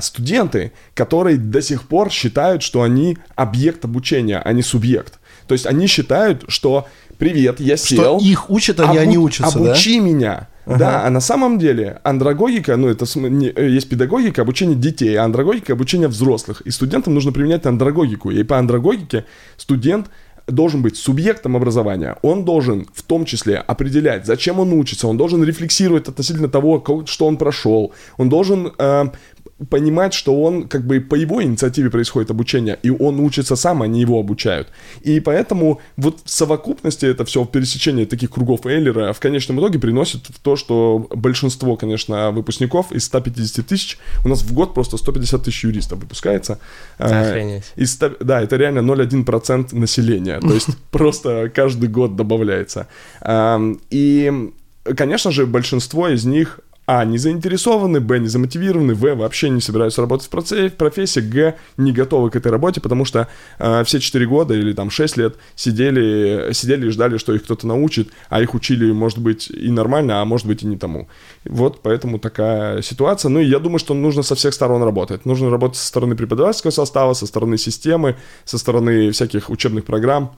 студенты, 0.00 0.72
которые 0.94 1.36
до 1.36 1.60
сих 1.62 1.82
пор 1.82 2.10
считают, 2.10 2.62
что 2.62 2.82
они 2.82 3.18
объект 3.34 3.84
обучения, 3.84 4.38
а 4.38 4.52
не 4.52 4.62
субъект. 4.62 5.18
То 5.46 5.54
есть 5.54 5.66
они 5.66 5.86
считают, 5.86 6.44
что 6.48 6.86
привет, 7.18 7.60
я 7.60 7.76
сел. 7.76 8.18
Что 8.18 8.26
их 8.26 8.50
учат, 8.50 8.80
а 8.80 8.84
обу- 8.84 8.98
они 8.98 9.18
учатся, 9.18 9.58
Обучи 9.58 9.98
да? 9.98 10.04
меня. 10.04 10.48
Ага. 10.64 10.78
Да, 10.78 11.06
а 11.06 11.10
на 11.10 11.20
самом 11.20 11.58
деле 11.58 11.98
андрогогика, 12.04 12.76
ну 12.76 12.88
это 12.88 13.04
э, 13.04 13.68
есть 13.68 13.88
педагогика, 13.88 14.42
обучение 14.42 14.76
детей, 14.76 15.16
а 15.16 15.24
андрогогика 15.24 15.72
обучение 15.72 16.08
взрослых. 16.08 16.60
И 16.62 16.70
студентам 16.70 17.14
нужно 17.14 17.32
применять 17.32 17.66
андрогогику. 17.66 18.30
И 18.30 18.42
по 18.44 18.58
андрогогике 18.58 19.24
студент 19.56 20.08
должен 20.46 20.82
быть 20.82 20.96
субъектом 20.96 21.56
образования. 21.56 22.16
Он 22.22 22.44
должен 22.44 22.86
в 22.94 23.02
том 23.02 23.24
числе 23.24 23.56
определять, 23.56 24.26
зачем 24.26 24.58
он 24.58 24.72
учится. 24.72 25.08
Он 25.08 25.16
должен 25.16 25.42
рефлексировать 25.44 26.08
относительно 26.08 26.48
того, 26.48 26.84
что 27.06 27.26
он 27.26 27.36
прошел. 27.36 27.92
Он 28.16 28.28
должен 28.28 28.72
э, 28.78 29.04
понимать, 29.70 30.14
что 30.14 30.40
он 30.42 30.68
как 30.68 30.86
бы 30.86 31.00
по 31.00 31.14
его 31.14 31.42
инициативе 31.42 31.90
происходит 31.90 32.30
обучение, 32.30 32.78
и 32.82 32.90
он 32.90 33.20
учится 33.20 33.56
сам, 33.56 33.82
а 33.82 33.86
не 33.86 34.00
его 34.00 34.18
обучают. 34.18 34.68
И 35.02 35.20
поэтому 35.20 35.80
вот 35.96 36.20
в 36.24 36.30
совокупности 36.30 37.06
это 37.06 37.24
все 37.24 37.42
в 37.42 37.46
пересечении 37.46 38.04
таких 38.04 38.30
кругов 38.30 38.66
Эйлера 38.66 39.12
в 39.12 39.20
конечном 39.20 39.60
итоге 39.60 39.78
приносит 39.78 40.26
в 40.26 40.38
то, 40.40 40.56
что 40.56 41.06
большинство, 41.10 41.76
конечно, 41.76 42.30
выпускников 42.30 42.92
из 42.92 43.04
150 43.04 43.66
тысяч, 43.66 43.98
у 44.24 44.28
нас 44.28 44.42
в 44.42 44.52
год 44.52 44.74
просто 44.74 44.96
150 44.96 45.44
тысяч 45.44 45.64
юристов 45.64 45.98
выпускается. 46.00 46.58
А, 46.98 47.28
Охренеть. 47.28 47.64
Из, 47.76 47.96
да, 47.96 48.42
это 48.42 48.56
реально 48.56 48.80
0,1% 48.80 49.76
населения, 49.76 50.40
то 50.40 50.52
есть 50.52 50.68
просто 50.90 51.50
каждый 51.54 51.88
год 51.88 52.16
добавляется. 52.16 52.88
И, 53.90 54.50
конечно 54.96 55.30
же, 55.30 55.46
большинство 55.46 56.08
из 56.08 56.24
них 56.24 56.60
а. 56.86 57.04
Не 57.04 57.18
заинтересованы, 57.18 58.00
Б. 58.00 58.18
Не 58.18 58.28
замотивированы, 58.28 58.94
В. 58.94 59.14
Вообще 59.14 59.48
не 59.48 59.60
собираются 59.60 60.00
работать 60.00 60.26
в 60.26 60.76
профессии, 60.76 61.20
Г. 61.20 61.56
Не 61.76 61.92
готовы 61.92 62.30
к 62.30 62.36
этой 62.36 62.50
работе, 62.50 62.80
потому 62.80 63.04
что 63.04 63.28
э, 63.58 63.84
все 63.84 64.00
4 64.00 64.26
года 64.26 64.54
или 64.54 64.72
там 64.72 64.90
6 64.90 65.16
лет 65.16 65.36
сидели, 65.54 66.52
сидели 66.52 66.86
и 66.86 66.90
ждали, 66.90 67.18
что 67.18 67.34
их 67.34 67.44
кто-то 67.44 67.66
научит, 67.66 68.10
а 68.28 68.42
их 68.42 68.54
учили, 68.54 68.90
может 68.92 69.18
быть, 69.18 69.50
и 69.50 69.70
нормально, 69.70 70.20
а 70.20 70.24
может 70.24 70.46
быть 70.46 70.62
и 70.62 70.66
не 70.66 70.76
тому. 70.76 71.08
Вот 71.44 71.80
поэтому 71.82 72.18
такая 72.18 72.82
ситуация. 72.82 73.28
Ну 73.28 73.40
и 73.40 73.46
я 73.46 73.58
думаю, 73.58 73.78
что 73.78 73.94
нужно 73.94 74.22
со 74.22 74.34
всех 74.34 74.54
сторон 74.54 74.82
работать. 74.82 75.24
Нужно 75.24 75.50
работать 75.50 75.78
со 75.78 75.86
стороны 75.86 76.16
преподавательского 76.16 76.70
состава, 76.70 77.14
со 77.14 77.26
стороны 77.26 77.58
системы, 77.58 78.16
со 78.44 78.58
стороны 78.58 79.10
всяких 79.12 79.50
учебных 79.50 79.84
программ 79.84 80.32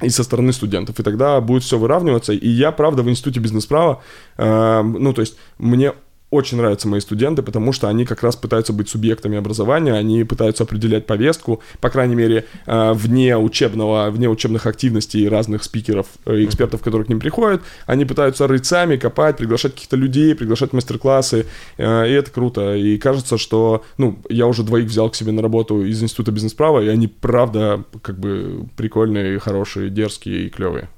и 0.00 0.08
со 0.08 0.24
стороны 0.24 0.52
студентов, 0.52 0.98
и 0.98 1.02
тогда 1.02 1.40
будет 1.40 1.62
все 1.62 1.78
выравниваться. 1.78 2.32
И 2.32 2.48
я, 2.48 2.72
правда, 2.72 3.02
в 3.02 3.10
институте 3.10 3.40
бизнес-права, 3.40 4.02
э, 4.36 4.82
ну, 4.82 5.12
то 5.12 5.20
есть 5.20 5.36
мне 5.58 5.92
очень 6.32 6.56
нравятся 6.56 6.88
мои 6.88 6.98
студенты, 6.98 7.42
потому 7.42 7.72
что 7.72 7.88
они 7.88 8.04
как 8.04 8.22
раз 8.22 8.34
пытаются 8.36 8.72
быть 8.72 8.88
субъектами 8.88 9.38
образования, 9.38 9.92
они 9.92 10.24
пытаются 10.24 10.64
определять 10.64 11.06
повестку, 11.06 11.62
по 11.80 11.90
крайней 11.90 12.16
мере, 12.16 12.46
э, 12.66 12.92
вне 12.94 13.36
учебного, 13.36 14.10
вне 14.10 14.28
учебных 14.28 14.66
активностей 14.66 15.28
разных 15.28 15.62
спикеров 15.62 16.06
и 16.26 16.44
экспертов, 16.44 16.82
которые 16.82 17.06
к 17.06 17.08
ним 17.08 17.20
приходят, 17.20 17.62
они 17.86 18.04
пытаются 18.04 18.46
рыть 18.46 18.66
сами, 18.66 18.96
копать, 18.96 19.36
приглашать 19.36 19.74
каких-то 19.74 19.96
людей, 19.96 20.34
приглашать 20.34 20.72
мастер-классы, 20.72 21.46
и 21.76 21.82
это 21.82 22.30
круто. 22.30 22.74
И 22.74 22.96
кажется, 22.98 23.36
что, 23.38 23.84
ну, 23.98 24.18
я 24.28 24.46
уже 24.46 24.62
двоих 24.62 24.86
взял 24.86 25.10
к 25.10 25.14
себе 25.14 25.32
на 25.32 25.42
работу 25.42 25.84
из 25.84 26.02
Института 26.02 26.32
бизнес-права, 26.32 26.80
и 26.80 26.88
они, 26.88 27.08
правда, 27.08 27.84
как 28.00 28.18
бы 28.18 28.66
прикольные, 28.76 29.38
хорошие, 29.38 29.90
дерзкие 29.90 30.46
и 30.46 30.50
клевые. 30.50 30.88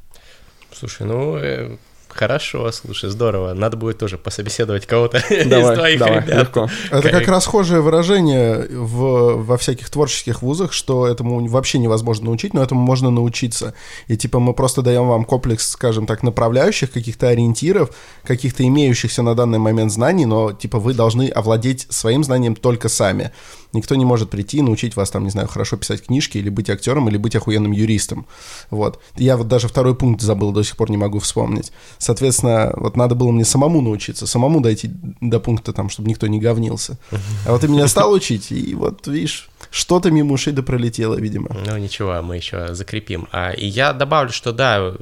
Слушай, 0.72 1.06
ну, 1.06 1.36
э, 1.36 1.76
Хорошо, 2.14 2.70
слушай, 2.70 3.10
здорово. 3.10 3.54
Надо 3.54 3.76
будет 3.76 3.98
тоже 3.98 4.18
пособеседовать 4.18 4.86
кого-то 4.86 5.20
давай, 5.46 5.74
из 5.74 5.78
твоих 5.78 5.98
давай, 5.98 6.20
ребят. 6.20 6.38
Легко. 6.40 6.68
Это 6.90 7.10
как 7.10 7.26
расхожее 7.26 7.80
выражение 7.80 8.68
в, 8.70 9.42
во 9.42 9.56
всяких 9.58 9.90
творческих 9.90 10.40
вузах, 10.40 10.72
что 10.72 11.08
этому 11.08 11.44
вообще 11.48 11.78
невозможно 11.78 12.26
научить, 12.26 12.54
но 12.54 12.62
этому 12.62 12.80
можно 12.80 13.10
научиться. 13.10 13.74
И 14.06 14.16
типа 14.16 14.38
мы 14.38 14.54
просто 14.54 14.82
даем 14.82 15.08
вам 15.08 15.24
комплекс, 15.24 15.68
скажем 15.70 16.06
так, 16.06 16.22
направляющих, 16.22 16.92
каких-то 16.92 17.28
ориентиров, 17.28 17.90
каких-то 18.22 18.64
имеющихся 18.64 19.22
на 19.22 19.34
данный 19.34 19.58
момент 19.58 19.90
знаний, 19.90 20.24
но 20.24 20.52
типа 20.52 20.78
вы 20.78 20.94
должны 20.94 21.28
овладеть 21.28 21.88
своим 21.90 22.22
знанием 22.22 22.54
только 22.54 22.88
сами. 22.88 23.32
Никто 23.74 23.94
не 23.94 24.04
может 24.04 24.30
прийти 24.30 24.58
и 24.58 24.62
научить 24.62 24.96
вас, 24.96 25.10
там, 25.10 25.24
не 25.24 25.30
знаю, 25.30 25.48
хорошо 25.48 25.76
писать 25.76 26.06
книжки, 26.06 26.38
или 26.38 26.48
быть 26.48 26.70
актером, 26.70 27.08
или 27.08 27.16
быть 27.16 27.36
охуенным 27.36 27.72
юристом. 27.72 28.26
Вот. 28.70 29.00
Я 29.16 29.36
вот 29.36 29.48
даже 29.48 29.68
второй 29.68 29.94
пункт 29.94 30.22
забыл, 30.22 30.52
до 30.52 30.62
сих 30.62 30.76
пор 30.76 30.90
не 30.90 30.96
могу 30.96 31.18
вспомнить. 31.18 31.72
Соответственно, 31.98 32.72
вот 32.76 32.96
надо 32.96 33.14
было 33.14 33.30
мне 33.32 33.44
самому 33.44 33.80
научиться, 33.80 34.26
самому 34.26 34.60
дойти 34.60 34.90
до 35.20 35.40
пункта, 35.40 35.72
там, 35.72 35.90
чтобы 35.90 36.08
никто 36.08 36.26
не 36.26 36.40
говнился. 36.40 36.98
А 37.46 37.52
вот 37.52 37.60
ты 37.60 37.68
меня 37.68 37.88
стал 37.88 38.12
учить, 38.12 38.52
и 38.52 38.74
вот, 38.74 39.06
видишь, 39.06 39.48
что-то 39.70 40.10
мимо 40.10 40.34
ушей 40.34 40.52
да 40.52 40.62
пролетело, 40.62 41.14
видимо. 41.14 41.56
Ну, 41.66 41.76
ничего, 41.76 42.22
мы 42.22 42.36
еще 42.36 42.74
закрепим. 42.74 43.28
А, 43.32 43.50
и 43.50 43.66
я 43.66 43.92
добавлю, 43.92 44.32
что 44.32 44.52
да, 44.52 44.94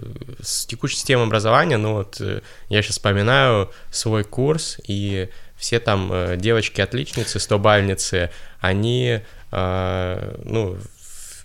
с 0.42 0.66
текущей 0.66 0.96
системой 0.96 1.26
образования, 1.26 1.76
ну 1.76 1.94
вот 1.94 2.20
э, 2.20 2.40
я 2.68 2.82
сейчас 2.82 2.92
вспоминаю 2.92 3.70
свой 3.90 4.24
курс, 4.24 4.78
и 4.86 5.28
все 5.62 5.78
там 5.78 6.12
э, 6.12 6.36
девочки-отличницы, 6.36 7.38
стобальницы, 7.38 8.30
они, 8.58 9.20
э, 9.52 10.36
ну, 10.44 10.76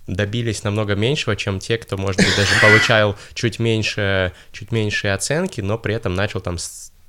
добились 0.08 0.64
намного 0.64 0.96
меньшего, 0.96 1.36
чем 1.36 1.60
те, 1.60 1.78
кто, 1.78 1.96
может 1.96 2.16
быть, 2.16 2.36
даже 2.36 2.60
получал 2.60 3.16
чуть 3.34 3.60
меньше, 3.60 4.32
чуть 4.50 4.72
меньшие 4.72 5.14
оценки, 5.14 5.60
но 5.60 5.78
при 5.78 5.94
этом 5.94 6.16
начал 6.16 6.40
там 6.40 6.56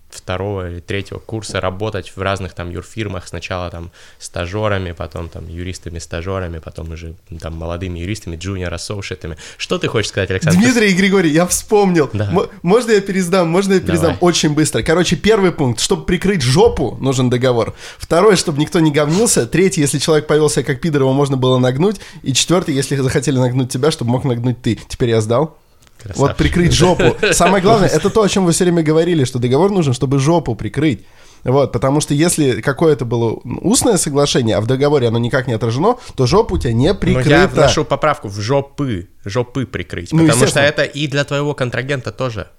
второго 0.10 0.69
или 0.72 0.80
третьего 0.80 1.19
курса 1.19 1.62
работать 1.62 2.13
в 2.15 2.22
разных 2.22 2.54
там 2.54 2.72
юрфирмах, 2.72 3.28
сначала 3.28 3.69
там 3.69 3.91
стажерами, 4.17 4.91
потом 4.91 5.30
там 5.30 5.48
юристами-стажерами, 5.48 6.60
потом 6.60 6.91
уже 6.91 7.15
там 7.39 7.56
молодыми 7.56 8.00
юристами, 8.00 8.36
джуниор 8.36 8.74
ассоушетами. 8.74 9.38
Что 9.58 9.78
ты 9.78 9.88
хочешь 9.88 10.10
сказать, 10.10 10.32
Александр? 10.32 10.60
Дмитрий 10.60 10.91
и 10.91 10.93
Григорий, 10.93 11.30
я 11.32 11.45
вспомнил. 11.45 12.10
Да. 12.13 12.30
М- 12.32 12.50
можно 12.62 12.91
я 12.91 13.02
пересдам? 13.02 13.50
Можно 13.50 13.74
я 13.74 13.80
пересдам 13.80 14.13
Давай. 14.13 14.17
очень 14.22 14.54
быстро? 14.54 14.82
Короче, 14.82 15.15
первый 15.15 15.52
пункт, 15.52 15.80
чтобы 15.80 16.06
прикрыть 16.06 16.41
жопу, 16.41 16.98
нужен 17.00 17.30
договор. 17.30 17.76
Второй, 17.98 18.36
чтобы 18.36 18.60
никто 18.60 18.80
не 18.80 18.91
говнился. 18.91 19.45
Третий, 19.48 19.82
если 19.82 20.00
человек 20.00 20.28
повел 20.28 20.50
себя 20.50 20.63
как 20.63 20.82
пидор, 20.82 21.02
его 21.04 21.13
можно 21.13 21.38
было 21.38 21.58
нагнуть. 21.60 21.98
И 22.24 22.34
четвертый, 22.34 22.74
если 22.76 22.95
захотели 22.95 23.38
нагнуть 23.38 23.72
тебя, 23.72 23.91
чтобы 23.91 24.12
мог 24.12 24.24
нагнуть 24.24 24.62
ты. 24.62 24.80
Теперь 24.88 25.10
я 25.10 25.22
сдал. 25.22 25.58
Красавчик. 26.01 26.21
Вот 26.21 26.38
прикрыть 26.38 26.73
жопу. 26.73 27.15
Самое 27.31 27.62
главное, 27.62 27.89
это 27.89 28.09
то, 28.09 28.23
о 28.23 28.29
чем 28.29 28.45
вы 28.45 28.53
все 28.53 28.63
время 28.63 28.83
говорили, 28.83 29.25
что 29.25 29.38
договор 29.39 29.69
нужен, 29.71 29.93
чтобы 29.93 30.19
жопу 30.19 30.55
прикрыть. 30.55 31.05
Вот, 31.43 31.71
потому 31.71 32.01
что 32.01 32.13
если 32.13 32.62
какое-то 32.62 33.05
было 33.05 33.39
устное 33.62 33.97
соглашение, 33.97 34.57
а 34.57 34.62
в 34.62 34.67
договоре 34.67 35.07
оно 35.07 35.19
никак 35.19 35.47
не 35.47 35.53
отражено, 35.53 35.97
то 36.15 36.25
жопа 36.25 36.53
у 36.53 36.57
тебя 36.57 36.73
не 36.73 36.89
Но 36.89 36.95
прикрыта. 36.95 37.29
я 37.29 37.47
вношу 37.47 37.85
поправку 37.85 38.27
в 38.27 38.39
жопы, 38.39 39.07
жопы 39.23 39.65
прикрыть, 39.65 40.12
Ну, 40.12 40.27
потому 40.27 40.47
что 40.47 40.59
это 40.59 40.83
и 40.83 41.07
для 41.07 41.23
твоего 41.23 41.53
контрагента 41.53 42.12
тоже. 42.12 42.49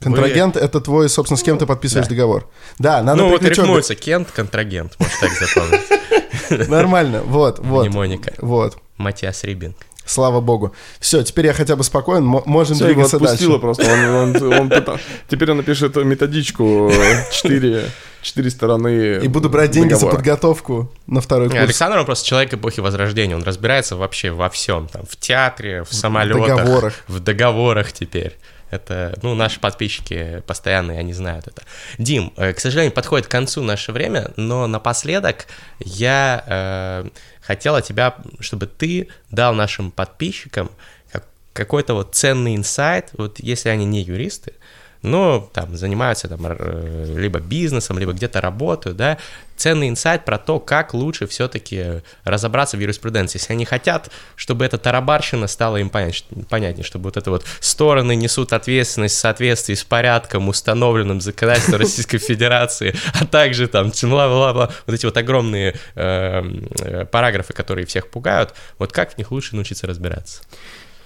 Контрагент 0.00 0.56
это 0.56 0.80
твой, 0.80 1.08
собственно, 1.08 1.36
с 1.36 1.42
кем 1.42 1.58
ты 1.58 1.66
подписываешь 1.66 2.06
да. 2.06 2.14
договор. 2.14 2.48
Да, 2.78 3.02
надо 3.02 3.22
ну, 3.22 3.30
вот 3.30 3.40
прикрыть 3.40 3.58
рифмуется 3.58 3.96
Кент, 3.96 4.30
контрагент, 4.30 4.94
может 4.98 5.18
так 5.20 5.32
запомнить. 5.40 6.68
Нормально, 6.68 7.22
вот, 7.22 7.58
вот. 7.58 7.86
Мнемоника. 7.86 8.32
Вот. 8.38 8.78
Матиас 8.96 9.42
Рибин. 9.42 9.74
Слава 10.08 10.40
богу. 10.40 10.72
Все, 11.00 11.22
теперь 11.22 11.46
я 11.46 11.52
хотя 11.52 11.76
бы 11.76 11.84
спокоен, 11.84 12.24
мо- 12.24 12.42
можем 12.46 12.76
Все, 12.76 12.84
его 12.86 12.94
двигаться 12.94 13.16
отпустило 13.16 13.58
дальше. 13.58 13.60
просто. 13.60 13.92
Он, 13.92 14.36
он- 14.42 14.52
он 14.60 14.68
пытал- 14.70 14.98
Теперь 15.28 15.50
он 15.50 15.58
напишет 15.58 15.94
методичку 15.96 16.90
четыре, 17.30 17.84
четыре 18.22 18.50
стороны 18.50 19.20
И 19.22 19.28
буду 19.28 19.50
брать 19.50 19.70
деньги 19.70 19.92
за 19.92 20.00
договора. 20.00 20.16
подготовку 20.16 20.90
на 21.06 21.20
второй 21.20 21.48
курс. 21.50 21.60
Александр, 21.60 21.98
он 21.98 22.06
просто 22.06 22.26
человек 22.26 22.54
эпохи 22.54 22.80
Возрождения, 22.80 23.36
он 23.36 23.42
разбирается 23.42 23.96
вообще 23.96 24.30
во 24.30 24.48
всем, 24.48 24.88
там, 24.88 25.02
в 25.08 25.16
театре, 25.16 25.84
в 25.84 25.92
самолетах, 25.94 26.56
договорах. 26.56 26.94
в 27.06 27.20
договорах 27.20 27.92
теперь. 27.92 28.36
Это, 28.70 29.18
ну, 29.22 29.34
наши 29.34 29.60
подписчики 29.60 30.42
постоянные, 30.46 30.98
они 30.98 31.12
знают 31.12 31.46
это. 31.46 31.62
Дим, 31.96 32.32
э, 32.36 32.52
к 32.52 32.60
сожалению, 32.60 32.92
подходит 32.92 33.26
к 33.26 33.30
концу 33.30 33.62
наше 33.62 33.92
время, 33.92 34.30
но 34.36 34.66
напоследок 34.66 35.46
я 35.78 36.44
э, 36.46 37.08
хотел 37.40 37.76
от 37.76 37.86
тебя, 37.86 38.16
чтобы 38.40 38.66
ты 38.66 39.08
дал 39.30 39.54
нашим 39.54 39.90
подписчикам 39.90 40.70
как- 41.10 41.26
какой-то 41.54 41.94
вот 41.94 42.14
ценный 42.14 42.56
инсайт, 42.56 43.10
вот 43.14 43.38
если 43.38 43.70
они 43.70 43.86
не 43.86 44.02
юристы, 44.02 44.54
но 45.02 45.48
там 45.52 45.76
занимаются 45.76 46.28
там 46.28 46.46
р- 46.46 47.16
либо 47.16 47.40
бизнесом, 47.40 47.98
либо 47.98 48.12
где-то 48.12 48.40
работают, 48.40 48.96
да, 48.96 49.18
ценный 49.56 49.88
инсайт 49.88 50.24
про 50.24 50.38
то, 50.38 50.60
как 50.60 50.94
лучше 50.94 51.26
все-таки 51.26 52.02
разобраться 52.24 52.76
в 52.76 52.80
юриспруденции. 52.80 53.38
Если 53.38 53.52
они 53.52 53.64
хотят, 53.64 54.10
чтобы 54.36 54.64
эта 54.64 54.78
тарабарщина 54.78 55.46
стала 55.48 55.78
им 55.78 55.90
понятнее, 55.90 56.84
чтобы 56.84 57.04
вот 57.04 57.16
это 57.16 57.30
вот 57.30 57.44
стороны 57.60 58.14
несут 58.14 58.52
ответственность 58.52 59.16
в 59.16 59.18
соответствии 59.18 59.74
с 59.74 59.84
порядком, 59.84 60.48
установленным 60.48 61.20
законодательством 61.20 61.80
Российской 61.80 62.18
Федерации, 62.18 62.94
а 63.20 63.26
также 63.26 63.66
там 63.66 63.92
бла-бла-бла, 64.02 64.70
вот 64.86 64.94
эти 64.94 65.04
вот 65.04 65.16
огромные 65.16 65.74
э, 65.94 66.42
э, 66.80 67.04
параграфы, 67.06 67.52
которые 67.52 67.84
всех 67.86 68.10
пугают, 68.10 68.54
вот 68.78 68.92
как 68.92 69.14
в 69.14 69.18
них 69.18 69.30
лучше 69.32 69.56
научиться 69.56 69.86
разбираться? 69.86 70.42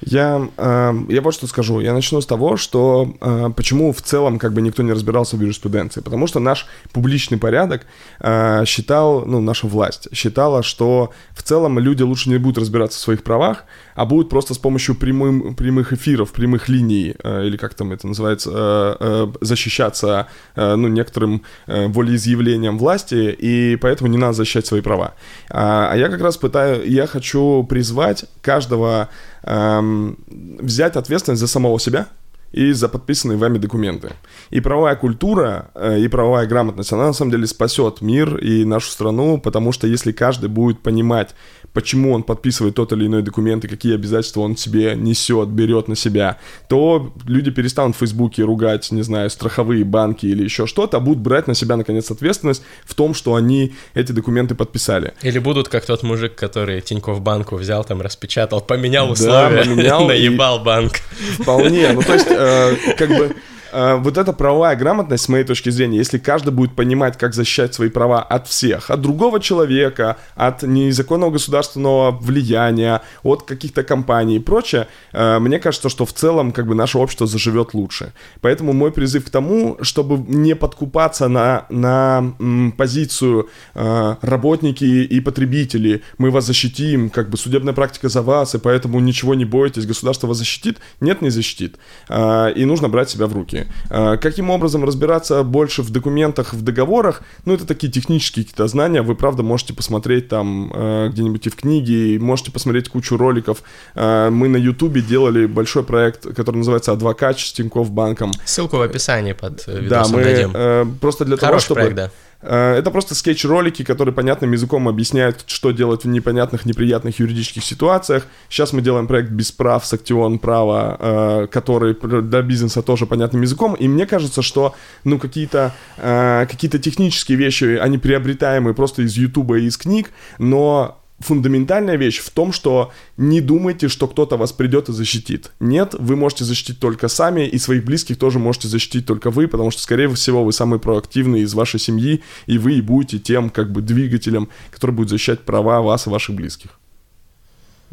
Я, 0.05 0.49
э, 0.57 0.93
я 1.09 1.23
вот 1.23 1.35
что 1.35 1.47
скажу. 1.47 1.81
Я 1.81 1.95
начну 1.95 2.21
с 2.21 2.27
того, 2.27 2.57
что 2.57 3.15
э, 3.21 3.51
почему 3.57 3.93
в 3.93 4.03
целом 4.03 4.39
как 4.39 4.53
бы 4.53 4.61
никто 4.61 4.83
не 4.83 4.93
разбирался 4.93 5.37
в 5.37 5.41
юриспруденции. 5.41 6.01
Потому 6.01 6.27
что 6.27 6.41
наш 6.41 6.67
публичный 6.93 7.39
порядок 7.39 7.87
э, 8.21 8.65
считал, 8.67 9.25
ну, 9.25 9.41
наша 9.41 9.67
власть 9.67 10.09
считала, 10.13 10.63
что 10.63 11.13
в 11.31 11.43
целом 11.43 11.79
люди 11.79 12.03
лучше 12.03 12.31
не 12.31 12.39
будут 12.39 12.59
разбираться 12.59 12.99
в 12.99 13.03
своих 13.03 13.23
правах, 13.23 13.65
а 13.95 14.05
будут 14.05 14.29
просто 14.29 14.55
с 14.55 14.59
помощью 14.59 14.95
прямым, 14.95 15.55
прямых 15.55 15.93
эфиров, 15.93 16.33
прямых 16.33 16.69
линий, 16.69 17.15
э, 17.23 17.47
или 17.47 17.57
как 17.57 17.75
там 17.75 17.93
это 17.93 18.07
называется, 18.07 18.51
э, 18.53 18.97
э, 19.01 19.33
защищаться, 19.41 20.27
э, 20.57 20.75
ну, 20.75 20.89
некоторым 20.89 21.43
э, 21.67 21.87
волеизъявлением 21.87 22.79
власти, 22.79 23.37
и 23.39 23.77
поэтому 23.77 24.11
не 24.11 24.19
надо 24.19 24.33
защищать 24.33 24.67
свои 24.67 24.81
права. 24.81 25.15
А, 25.49 25.91
а 25.93 25.97
я 25.97 26.09
как 26.09 26.21
раз 26.21 26.37
пытаю, 26.37 26.89
я 26.91 27.07
хочу 27.07 27.65
призвать 27.69 28.25
каждого 28.41 29.09
эм, 29.43 30.19
взять 30.61 30.97
ответственность 30.97 31.41
за 31.41 31.49
самого 31.49 31.79
себя 31.79 32.07
и 32.53 32.73
за 32.73 32.89
подписанные 32.89 33.39
вами 33.39 33.59
документы. 33.59 34.11
И 34.51 34.61
правовая 34.61 34.97
культура, 34.97 35.71
э, 35.75 36.01
и 36.01 36.09
правовая 36.09 36.47
грамотность, 36.47 36.93
она 36.93 37.07
на 37.07 37.13
самом 37.13 37.31
деле 37.31 37.47
спасет 37.47 38.03
мир 38.03 38.37
и 38.37 38.65
нашу 38.65 38.91
страну, 38.91 39.41
потому 39.41 39.73
что 39.73 39.87
если 39.87 40.13
каждый 40.13 40.49
будет 40.49 40.81
понимать, 40.81 41.35
почему 41.73 42.13
он 42.13 42.23
подписывает 42.23 42.75
тот 42.75 42.93
или 42.93 43.07
иной 43.07 43.23
документ 43.23 43.65
и 43.65 43.69
какие 43.69 43.95
обязательства 43.95 44.41
он 44.43 44.57
себе 44.57 44.95
несет, 44.97 45.49
берет 45.49 45.89
на 45.89 45.97
себя, 45.97 46.39
то 46.69 47.13
люди 47.27 47.51
перестанут 47.51 47.97
в 47.97 47.99
Фейсбуке 48.01 48.43
ругать, 48.45 48.91
не 48.93 49.03
знаю, 49.03 49.31
страховые 49.31 49.85
банки 49.85 50.27
или 50.27 50.45
еще 50.45 50.67
что-то, 50.67 50.99
а 50.99 51.01
будут 51.01 51.23
брать 51.23 51.47
на 51.49 51.55
себя, 51.55 51.77
наконец, 51.77 52.11
ответственность 52.11 52.63
в 52.85 52.95
том, 52.95 53.15
что 53.15 53.35
они 53.35 53.73
эти 53.95 54.13
документы 54.13 54.55
подписали. 54.55 55.15
Или 55.23 55.39
будут 55.39 55.69
как 55.69 55.87
тот 55.87 56.03
мужик, 56.03 56.35
который 56.35 56.81
Тинькофф 56.81 57.21
банку 57.21 57.57
взял, 57.57 57.85
там 57.85 58.01
распечатал, 58.03 58.61
поменял 58.61 59.07
Да, 59.07 59.13
условия, 59.13 59.65
поменял 59.65 60.03
и- 60.05 60.09
наебал 60.09 60.61
банк. 60.61 60.95
Вполне. 61.39 61.93
Ну, 61.93 62.03
то 62.03 62.13
есть, 62.15 62.27
э, 62.29 62.77
как 62.99 63.09
бы, 63.09 63.35
вот 63.73 64.19
эта 64.19 64.33
правовая 64.33 64.77
грамотность, 64.77 65.25
с 65.25 65.29
моей 65.29 65.45
точки 65.45 65.71
зрения, 65.71 65.99
если 65.99 66.19
каждый 66.19 66.53
будет 66.53 66.75
понимать, 66.75 67.17
как 67.19 67.35
защищать 67.35 67.75
свои 67.75 67.89
права 67.89 68.23
от 68.23 68.47
всех, 68.49 68.91
от 68.91 69.01
другого 69.01 69.41
человека, 69.41 70.17
от 70.35 70.63
незаконного 70.63 71.31
государственного 71.31 72.11
влияния, 72.11 73.03
от 73.23 73.43
каких-то 73.43 73.83
компаний 73.83 74.37
и 74.37 74.39
прочее, 74.39 74.89
э, 75.13 75.39
мне 75.39 75.59
кажется, 75.59 75.89
что 75.89 76.05
в 76.05 76.13
целом, 76.13 76.53
как 76.53 76.67
бы, 76.67 76.75
наше 76.75 76.99
общество 76.99 77.27
заживет 77.27 77.75
лучше. 77.75 78.13
Поэтому 78.41 78.73
мой 78.73 78.93
призыв 78.93 79.25
к 79.25 79.31
тому, 79.31 79.79
чтобы 79.83 80.19
не 80.19 80.55
подкупаться 80.55 81.29
на, 81.29 81.67
на 81.71 82.35
позицию 82.77 83.49
э, 83.75 84.17
работники 84.21 84.85
и 84.85 85.21
потребители, 85.21 86.03
мы 86.19 86.31
вас 86.31 86.47
защитим, 86.47 87.11
как 87.11 87.31
бы 87.31 87.37
судебная 87.37 87.75
практика 87.75 88.09
за 88.09 88.23
вас, 88.23 88.55
и 88.55 88.59
поэтому 88.59 89.01
ничего 89.01 89.35
не 89.35 89.45
бойтесь, 89.45 89.87
государство 89.87 90.27
вас 90.27 90.39
защитит. 90.39 90.79
Нет, 91.01 91.23
не 91.23 91.31
защитит. 91.31 91.77
И 92.11 92.65
нужно 92.65 92.89
брать 92.89 93.11
себя 93.11 93.27
в 93.27 93.33
руки. 93.33 93.62
Э, 93.91 94.17
каким 94.17 94.51
образом 94.51 94.85
разбираться 94.85 95.43
больше 95.43 95.83
в 95.83 95.91
документах, 95.91 96.53
в 96.55 96.63
договорах, 96.63 97.23
ну, 97.45 97.55
это 97.55 97.67
такие 97.67 97.93
технические 97.93 98.45
какие-то 98.45 98.67
знания, 98.69 99.03
вы, 99.03 99.15
правда, 99.15 99.43
можете 99.43 99.75
посмотреть 99.75 100.29
там 100.29 100.71
э, 100.75 101.09
где-нибудь 101.13 101.47
и 101.47 101.51
в 101.51 101.57
книге, 101.57 102.15
и 102.15 102.19
можете 102.19 102.51
посмотреть 102.53 102.89
кучу 102.89 103.17
роликов. 103.17 103.63
Э, 103.95 104.31
мы 104.31 104.49
на 104.49 104.57
Ютубе 104.57 105.01
делали 105.01 105.47
большой 105.47 105.83
проект, 105.83 106.35
который 106.35 106.57
называется 106.57 106.93
«Адвокат» 106.93 107.39
с 107.39 107.53
Тинькофф 107.53 107.91
банком. 107.91 108.33
Ссылку 108.45 108.77
в 108.77 108.83
описании 108.83 109.33
под 109.33 109.63
э, 109.67 109.73
Да, 109.73 109.81
видосом 109.81 110.17
мы 110.17 110.25
дадим. 110.25 110.51
э, 110.55 110.87
просто 111.01 111.25
для 111.25 111.37
того, 111.37 111.47
Хороший 111.53 111.65
чтобы... 111.65 111.81
проект, 111.81 111.97
да. 111.97 112.11
Э, 112.43 112.75
Это 112.79 112.91
просто 112.91 113.15
скетч-ролики, 113.15 113.85
которые 113.85 114.15
понятным 114.15 114.53
языком 114.53 114.89
объясняют, 114.89 115.45
что 115.47 115.71
делать 115.71 116.05
в 116.05 116.09
непонятных, 116.09 116.67
неприятных 116.67 117.21
юридических 117.21 117.65
ситуациях. 117.65 118.27
Сейчас 118.49 118.73
мы 118.73 118.83
делаем 118.83 119.07
проект 119.07 119.31
«Без 119.31 119.53
прав» 119.53 119.87
с 119.87 119.93
Актион 119.93 120.39
права, 120.39 120.97
э, 120.99 121.47
который 121.51 121.95
для 122.23 122.43
бизнеса 122.43 122.83
тоже 122.83 123.07
понятным 123.07 123.43
языком. 123.43 123.75
И 123.75 123.89
мне 123.89 124.07
кажется, 124.07 124.43
что 124.43 124.75
ну, 125.05 125.19
какие-то 125.19 125.73
э, 125.97 126.47
какие 126.51 126.71
технические 126.71 127.39
вещи, 127.39 127.79
они 127.81 127.99
приобретаемые 127.99 128.75
просто 128.75 129.03
из 129.03 129.17
Ютуба 129.17 129.59
и 129.59 129.67
из 129.67 129.77
книг, 129.77 130.11
но 130.39 131.02
фундаментальная 131.23 131.97
вещь 131.97 132.19
в 132.19 132.31
том, 132.31 132.53
что 132.53 132.93
не 133.17 133.41
думайте, 133.41 133.89
что 133.89 134.07
кто-то 134.07 134.37
вас 134.37 134.53
придет 134.53 134.89
и 134.89 134.93
защитит. 134.93 135.53
Нет, 135.61 135.95
вы 135.99 136.17
можете 136.17 136.45
защитить 136.45 136.79
только 136.79 137.09
сами, 137.09 137.47
и 137.47 137.59
своих 137.59 137.85
близких 137.85 138.19
тоже 138.19 138.39
можете 138.39 138.69
защитить 138.69 139.07
только 139.07 139.31
вы, 139.31 139.49
потому 139.49 139.71
что, 139.71 139.83
скорее 139.83 140.13
всего, 140.15 140.45
вы 140.45 140.53
самый 140.53 140.79
проактивный 140.79 141.41
из 141.41 141.55
вашей 141.55 141.81
семьи, 141.81 142.23
и 142.47 142.59
вы 142.59 142.75
и 142.75 142.81
будете 142.81 143.19
тем, 143.19 143.51
как 143.51 143.73
бы, 143.73 143.83
двигателем, 143.83 144.49
который 144.71 144.93
будет 144.93 145.09
защищать 145.09 145.41
права 145.41 145.81
вас 145.81 146.07
и 146.07 146.11
ваших 146.11 146.35
близких. 146.35 146.79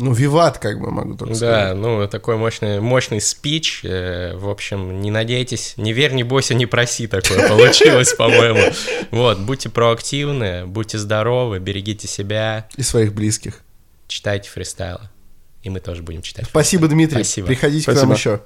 Ну, 0.02 0.14
виват, 0.14 0.60
как 0.60 0.80
бы 0.80 0.92
могу 0.92 1.16
только 1.16 1.34
Да, 1.34 1.38
сказать. 1.38 1.76
ну 1.76 2.08
такой 2.08 2.38
мощный, 2.38 2.80
мощный 2.80 3.20
спич. 3.20 3.82
э, 3.84 4.34
В 4.38 4.50
общем, 4.50 5.02
не 5.02 5.12
надейтесь, 5.12 5.74
не 5.76 5.92
верь, 5.92 6.14
не 6.14 6.24
бойся, 6.24 6.54
не 6.54 6.66
проси, 6.66 7.06
такое 7.08 7.48
получилось, 7.50 8.14
по-моему. 8.14 8.74
Вот, 9.12 9.40
будьте 9.40 9.70
проактивны, 9.70 10.66
будьте 10.66 10.98
здоровы, 10.98 11.60
берегите 11.60 12.08
себя, 12.08 12.68
И 12.78 12.82
своих 12.82 13.14
близких. 13.14 13.60
читайте 14.08 14.50
фристайлы. 14.50 15.02
И 15.64 15.70
мы 15.70 15.82
тоже 15.82 16.02
будем 16.02 16.22
читать. 16.22 16.46
Спасибо, 16.46 16.88
Дмитрий. 16.88 17.24
Спасибо. 17.24 17.48
Приходите 17.48 17.92
к 17.92 17.94
нам 17.94 18.14
еще. 18.14 18.40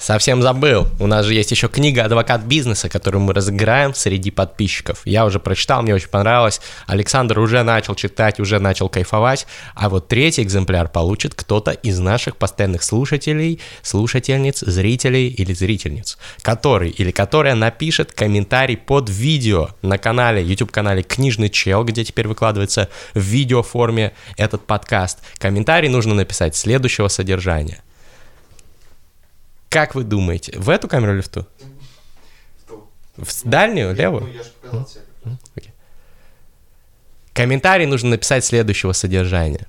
Совсем 0.00 0.40
забыл. 0.40 0.88
У 0.98 1.06
нас 1.06 1.26
же 1.26 1.34
есть 1.34 1.50
еще 1.50 1.68
книга 1.68 2.04
«Адвокат 2.04 2.40
бизнеса», 2.44 2.88
которую 2.88 3.20
мы 3.20 3.34
разыграем 3.34 3.92
среди 3.94 4.30
подписчиков. 4.30 5.02
Я 5.04 5.26
уже 5.26 5.38
прочитал, 5.40 5.82
мне 5.82 5.94
очень 5.94 6.08
понравилось. 6.08 6.62
Александр 6.86 7.38
уже 7.38 7.62
начал 7.62 7.94
читать, 7.94 8.40
уже 8.40 8.58
начал 8.60 8.88
кайфовать. 8.88 9.46
А 9.74 9.90
вот 9.90 10.08
третий 10.08 10.42
экземпляр 10.42 10.88
получит 10.88 11.34
кто-то 11.34 11.72
из 11.72 11.98
наших 11.98 12.38
постоянных 12.38 12.82
слушателей, 12.82 13.60
слушательниц, 13.82 14.60
зрителей 14.60 15.28
или 15.28 15.52
зрительниц, 15.52 16.16
который 16.40 16.88
или 16.88 17.10
которая 17.10 17.54
напишет 17.54 18.12
комментарий 18.12 18.78
под 18.78 19.10
видео 19.10 19.68
на 19.82 19.98
канале, 19.98 20.42
YouTube-канале 20.42 21.02
«Книжный 21.02 21.50
чел», 21.50 21.84
где 21.84 22.06
теперь 22.06 22.26
выкладывается 22.26 22.88
в 23.12 23.20
видеоформе 23.20 24.14
этот 24.38 24.66
подкаст. 24.66 25.18
Комментарий 25.36 25.90
нужно 25.90 26.14
написать 26.14 26.56
следующего 26.56 27.08
содержания. 27.08 27.82
Как 29.70 29.94
вы 29.94 30.02
думаете, 30.02 30.58
в 30.58 30.68
эту 30.68 30.88
камеру 30.88 31.14
или 31.14 31.20
в 31.20 31.28
ту? 31.28 31.46
В 33.16 33.28
дальнюю, 33.44 33.94
левую? 33.94 34.28
Окей. 35.56 35.72
Комментарий 37.32 37.86
нужно 37.86 38.10
написать 38.10 38.44
следующего 38.44 38.92
содержания. 38.92 39.68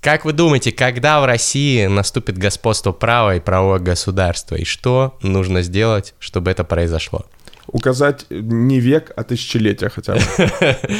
Как 0.00 0.26
вы 0.26 0.34
думаете, 0.34 0.70
когда 0.70 1.20
в 1.20 1.24
России 1.24 1.86
наступит 1.86 2.36
господство 2.36 2.92
права 2.92 3.36
и 3.36 3.40
правовое 3.40 3.78
государство? 3.78 4.54
И 4.54 4.64
что 4.64 5.18
нужно 5.22 5.62
сделать, 5.62 6.14
чтобы 6.18 6.50
это 6.50 6.62
произошло? 6.62 7.24
Указать 7.70 8.24
не 8.30 8.80
век, 8.80 9.12
а 9.14 9.24
тысячелетия 9.24 9.90
хотя 9.90 10.14
бы. 10.14 10.20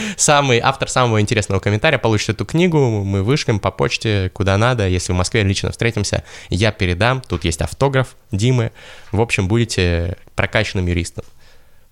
Самый 0.16 0.58
автор 0.58 0.88
самого 0.88 1.20
интересного 1.20 1.60
комментария 1.60 1.98
получит 1.98 2.30
эту 2.30 2.44
книгу, 2.44 2.78
мы 2.78 3.22
вышлем 3.22 3.58
по 3.58 3.70
почте 3.70 4.30
куда 4.34 4.58
надо, 4.58 4.86
если 4.86 5.12
в 5.12 5.16
Москве 5.16 5.42
лично 5.42 5.70
встретимся, 5.70 6.24
я 6.50 6.70
передам, 6.70 7.22
тут 7.26 7.44
есть 7.44 7.62
автограф 7.62 8.16
Димы, 8.32 8.70
в 9.12 9.20
общем, 9.20 9.48
будете 9.48 10.16
прокачанным 10.34 10.86
юристом. 10.86 11.24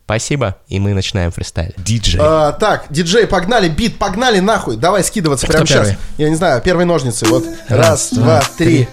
Спасибо, 0.05 0.57
и 0.69 0.79
мы 0.79 0.95
начинаем 0.95 1.33
фристайл. 1.33 1.73
Диджей. 1.79 2.21
А, 2.23 2.53
так, 2.53 2.87
диджей, 2.91 3.27
погнали, 3.27 3.69
бит, 3.69 3.99
погнали 3.99 4.39
нахуй. 4.39 4.77
Давай 4.77 5.03
скидываться 5.03 5.49
прямо 5.49 5.67
сейчас. 5.67 5.89
первый? 5.89 5.99
Я 6.17 6.29
не 6.29 6.37
знаю, 6.37 6.63
первые 6.63 6.87
ножницы. 6.87 7.27
Вот. 7.27 7.45
Раз, 7.69 8.13
два, 8.13 8.41
три. 8.57 8.89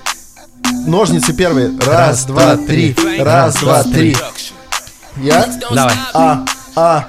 Ножницы 0.88 1.34
первые. 1.34 1.78
Раз, 1.80 2.26
два, 2.26 2.58
три. 2.58 2.96
Раз, 3.20 3.58
два, 3.58 3.84
три. 3.84 4.16
Я? 5.18 5.46
Давай. 5.72 5.94
А, 6.14 6.46
а. 6.76 7.06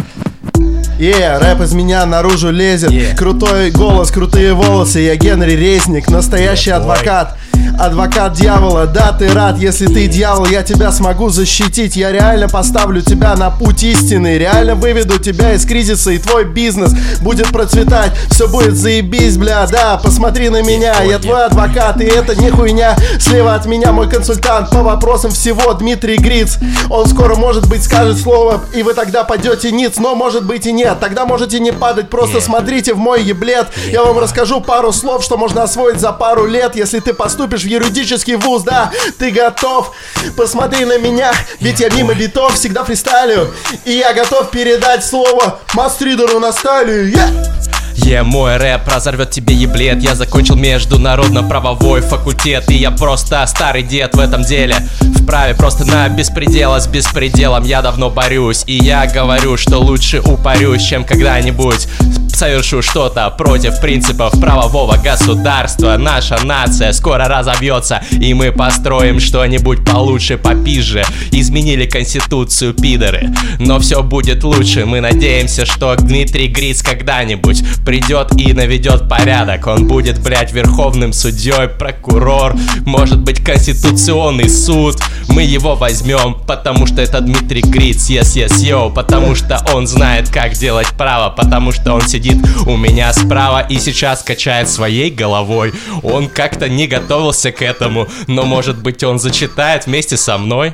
Е, 0.98 1.38
рэп 1.38 1.62
из 1.62 1.72
меня 1.72 2.06
наружу 2.06 2.50
лезет 2.50 2.90
Yeah. 2.90 3.16
Крутой 3.16 3.70
голос, 3.70 4.10
крутые 4.10 4.52
волосы 4.54 5.00
Я 5.00 5.16
Генри 5.16 5.52
Резник, 5.52 6.08
настоящий 6.08 6.70
Yeah, 6.70 6.74
адвокат 6.74 7.36
Адвокат 7.78 8.34
дьявола, 8.34 8.86
да 8.86 9.12
ты 9.12 9.28
рад, 9.32 9.58
если 9.58 9.86
ты 9.86 10.06
дьявол, 10.06 10.46
я 10.46 10.62
тебя 10.62 10.92
смогу 10.92 11.28
защитить. 11.28 11.96
Я 11.96 12.12
реально 12.12 12.48
поставлю 12.48 13.02
тебя 13.02 13.34
на 13.34 13.50
путь 13.50 13.82
истины. 13.82 14.38
Реально 14.38 14.74
выведу 14.74 15.18
тебя 15.18 15.54
из 15.54 15.64
кризиса 15.64 16.10
И 16.10 16.18
твой 16.18 16.44
бизнес 16.44 16.92
будет 17.20 17.48
процветать. 17.48 18.12
Все 18.30 18.48
будет 18.48 18.76
заебись, 18.76 19.36
бля, 19.36 19.66
да 19.66 19.98
Посмотри 20.02 20.48
на 20.48 20.62
меня, 20.62 21.02
я 21.02 21.18
твой 21.18 21.46
адвокат 21.46 22.00
И 22.00 22.04
это 22.04 22.34
не 22.40 22.50
хуйня. 22.50 22.96
Слева 23.18 23.54
от 23.54 23.66
меня 23.66 23.92
мой 23.92 24.08
консультант 24.08 24.70
По 24.70 24.82
вопросам 24.82 25.30
всего 25.30 25.72
Дмитрий 25.74 26.16
Гриц. 26.16 26.58
Он 26.90 27.06
скоро, 27.06 27.34
может 27.34 27.68
быть, 27.68 27.82
скажет 27.82 28.18
слово 28.18 28.60
И 28.74 28.82
вы 28.82 28.94
тогда 28.94 29.24
падете 29.24 29.72
ниц 29.72 29.98
Но 29.98 30.14
может 30.14 30.44
быть 30.44 30.66
и 30.66 30.72
нет, 30.72 30.98
тогда 31.00 31.26
можете 31.26 31.60
не 31.60 31.72
падать 31.72 32.08
Просто 32.08 32.40
смотрите 32.40 32.94
в 32.94 32.98
мой 32.98 33.22
еблет. 33.22 33.68
Я 33.90 34.04
вам 34.04 34.18
расскажу 34.18 34.60
пару 34.60 34.92
слов, 34.92 35.24
что 35.24 35.36
можно 35.36 35.62
освоить 35.62 36.00
за 36.00 36.12
пару 36.12 36.46
лет 36.46 36.76
Если 36.76 37.00
ты 37.00 37.12
поступишь 37.14 37.53
в 37.62 37.66
юридический 37.66 38.36
вуз, 38.36 38.62
да 38.62 38.90
Ты 39.18 39.30
готов? 39.30 39.94
Посмотри 40.36 40.84
на 40.84 40.98
меня 40.98 41.32
Ведь 41.60 41.80
я 41.80 41.90
мимо 41.90 42.14
битов 42.14 42.54
всегда 42.54 42.84
фристайлю 42.84 43.54
И 43.84 43.92
я 43.92 44.12
готов 44.12 44.50
передать 44.50 45.04
слово 45.04 45.60
Мастридеру 45.74 46.38
на 46.40 46.52
стали 46.52 47.12
yeah! 47.14 47.73
Е, 47.96 48.22
мой 48.22 48.56
рэп 48.56 48.88
разорвет 48.88 49.30
тебе 49.30 49.54
еблет. 49.54 50.02
Я 50.02 50.14
закончил 50.14 50.56
международно-правовой 50.56 52.00
факультет 52.00 52.70
И 52.70 52.74
я 52.74 52.90
просто 52.90 53.44
старый 53.46 53.82
дед 53.82 54.14
в 54.14 54.20
этом 54.20 54.42
деле. 54.42 54.76
Вправе 55.22 55.54
просто 55.54 55.84
на 55.84 56.08
беспредела 56.08 56.80
с 56.80 56.86
беспределом 56.86 57.64
Я 57.64 57.82
давно 57.82 58.10
борюсь. 58.10 58.64
И 58.66 58.76
я 58.76 59.06
говорю, 59.06 59.56
что 59.56 59.78
лучше 59.78 60.20
упарюсь 60.20 60.82
Чем 60.82 61.04
когда-нибудь 61.04 61.88
совершу 62.34 62.82
что-то 62.82 63.30
против 63.30 63.80
принципов 63.80 64.32
правового 64.40 64.96
государства. 64.96 65.96
Наша 65.96 66.44
нация 66.44 66.92
скоро 66.92 67.28
разовьется 67.28 68.02
И 68.10 68.34
мы 68.34 68.50
построим 68.50 69.20
что-нибудь 69.20 69.84
получше, 69.84 70.36
попизже. 70.36 71.04
Изменили 71.30 71.86
конституцию, 71.86 72.74
пидоры. 72.74 73.30
Но 73.60 73.78
все 73.78 74.02
будет 74.02 74.42
лучше. 74.44 74.84
Мы 74.84 75.00
надеемся, 75.00 75.64
что 75.64 75.94
Дмитрий 75.96 76.48
Гриц 76.48 76.82
когда-нибудь 76.82 77.62
Придет 77.84 78.32
и 78.40 78.52
наведет 78.52 79.08
порядок. 79.08 79.66
Он 79.66 79.86
будет, 79.86 80.22
блядь, 80.22 80.52
верховным 80.52 81.12
судьей, 81.12 81.68
прокурор 81.68 82.54
Может 82.86 83.20
быть, 83.20 83.44
конституционный 83.44 84.48
суд. 84.48 84.96
Мы 85.28 85.42
его 85.42 85.74
возьмем, 85.74 86.34
потому 86.46 86.86
что 86.86 87.02
это 87.02 87.20
Дмитрий 87.20 87.60
Гриц. 87.60 88.08
Yes, 88.08 88.36
yes, 88.36 88.62
yo. 88.62 88.92
Потому 88.92 89.34
что 89.34 89.60
он 89.74 89.86
знает, 89.86 90.30
как 90.30 90.52
делать 90.52 90.88
право. 90.96 91.30
Потому 91.30 91.72
что 91.72 91.92
он 91.92 92.02
сидит 92.02 92.38
у 92.66 92.76
меня 92.76 93.12
справа 93.12 93.60
И 93.68 93.78
сейчас 93.78 94.22
качает 94.22 94.68
своей 94.68 95.10
головой. 95.10 95.72
Он 96.02 96.28
как-то 96.28 96.68
не 96.68 96.86
готовился 96.86 97.52
к 97.52 97.62
этому 97.62 98.08
Но, 98.26 98.44
может 98.44 98.78
быть, 98.78 99.04
он 99.04 99.18
зачитает 99.18 99.86
вместе 99.86 100.16
со 100.16 100.38
мной? 100.38 100.72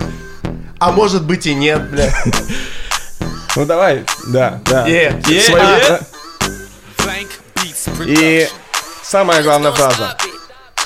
А 0.78 0.92
может 0.92 1.24
быть 1.24 1.46
и 1.46 1.54
нет, 1.54 1.90
бля 1.90 2.10
Ну 3.56 3.66
давай, 3.66 4.04
да, 4.28 4.60
да. 4.64 4.86
Е, 4.86 5.20
е, 5.28 5.40
Свои- 5.40 5.60
а. 5.60 6.00
И 8.06 8.48
самая 9.02 9.42
главная 9.42 9.72
фраза. 9.72 10.16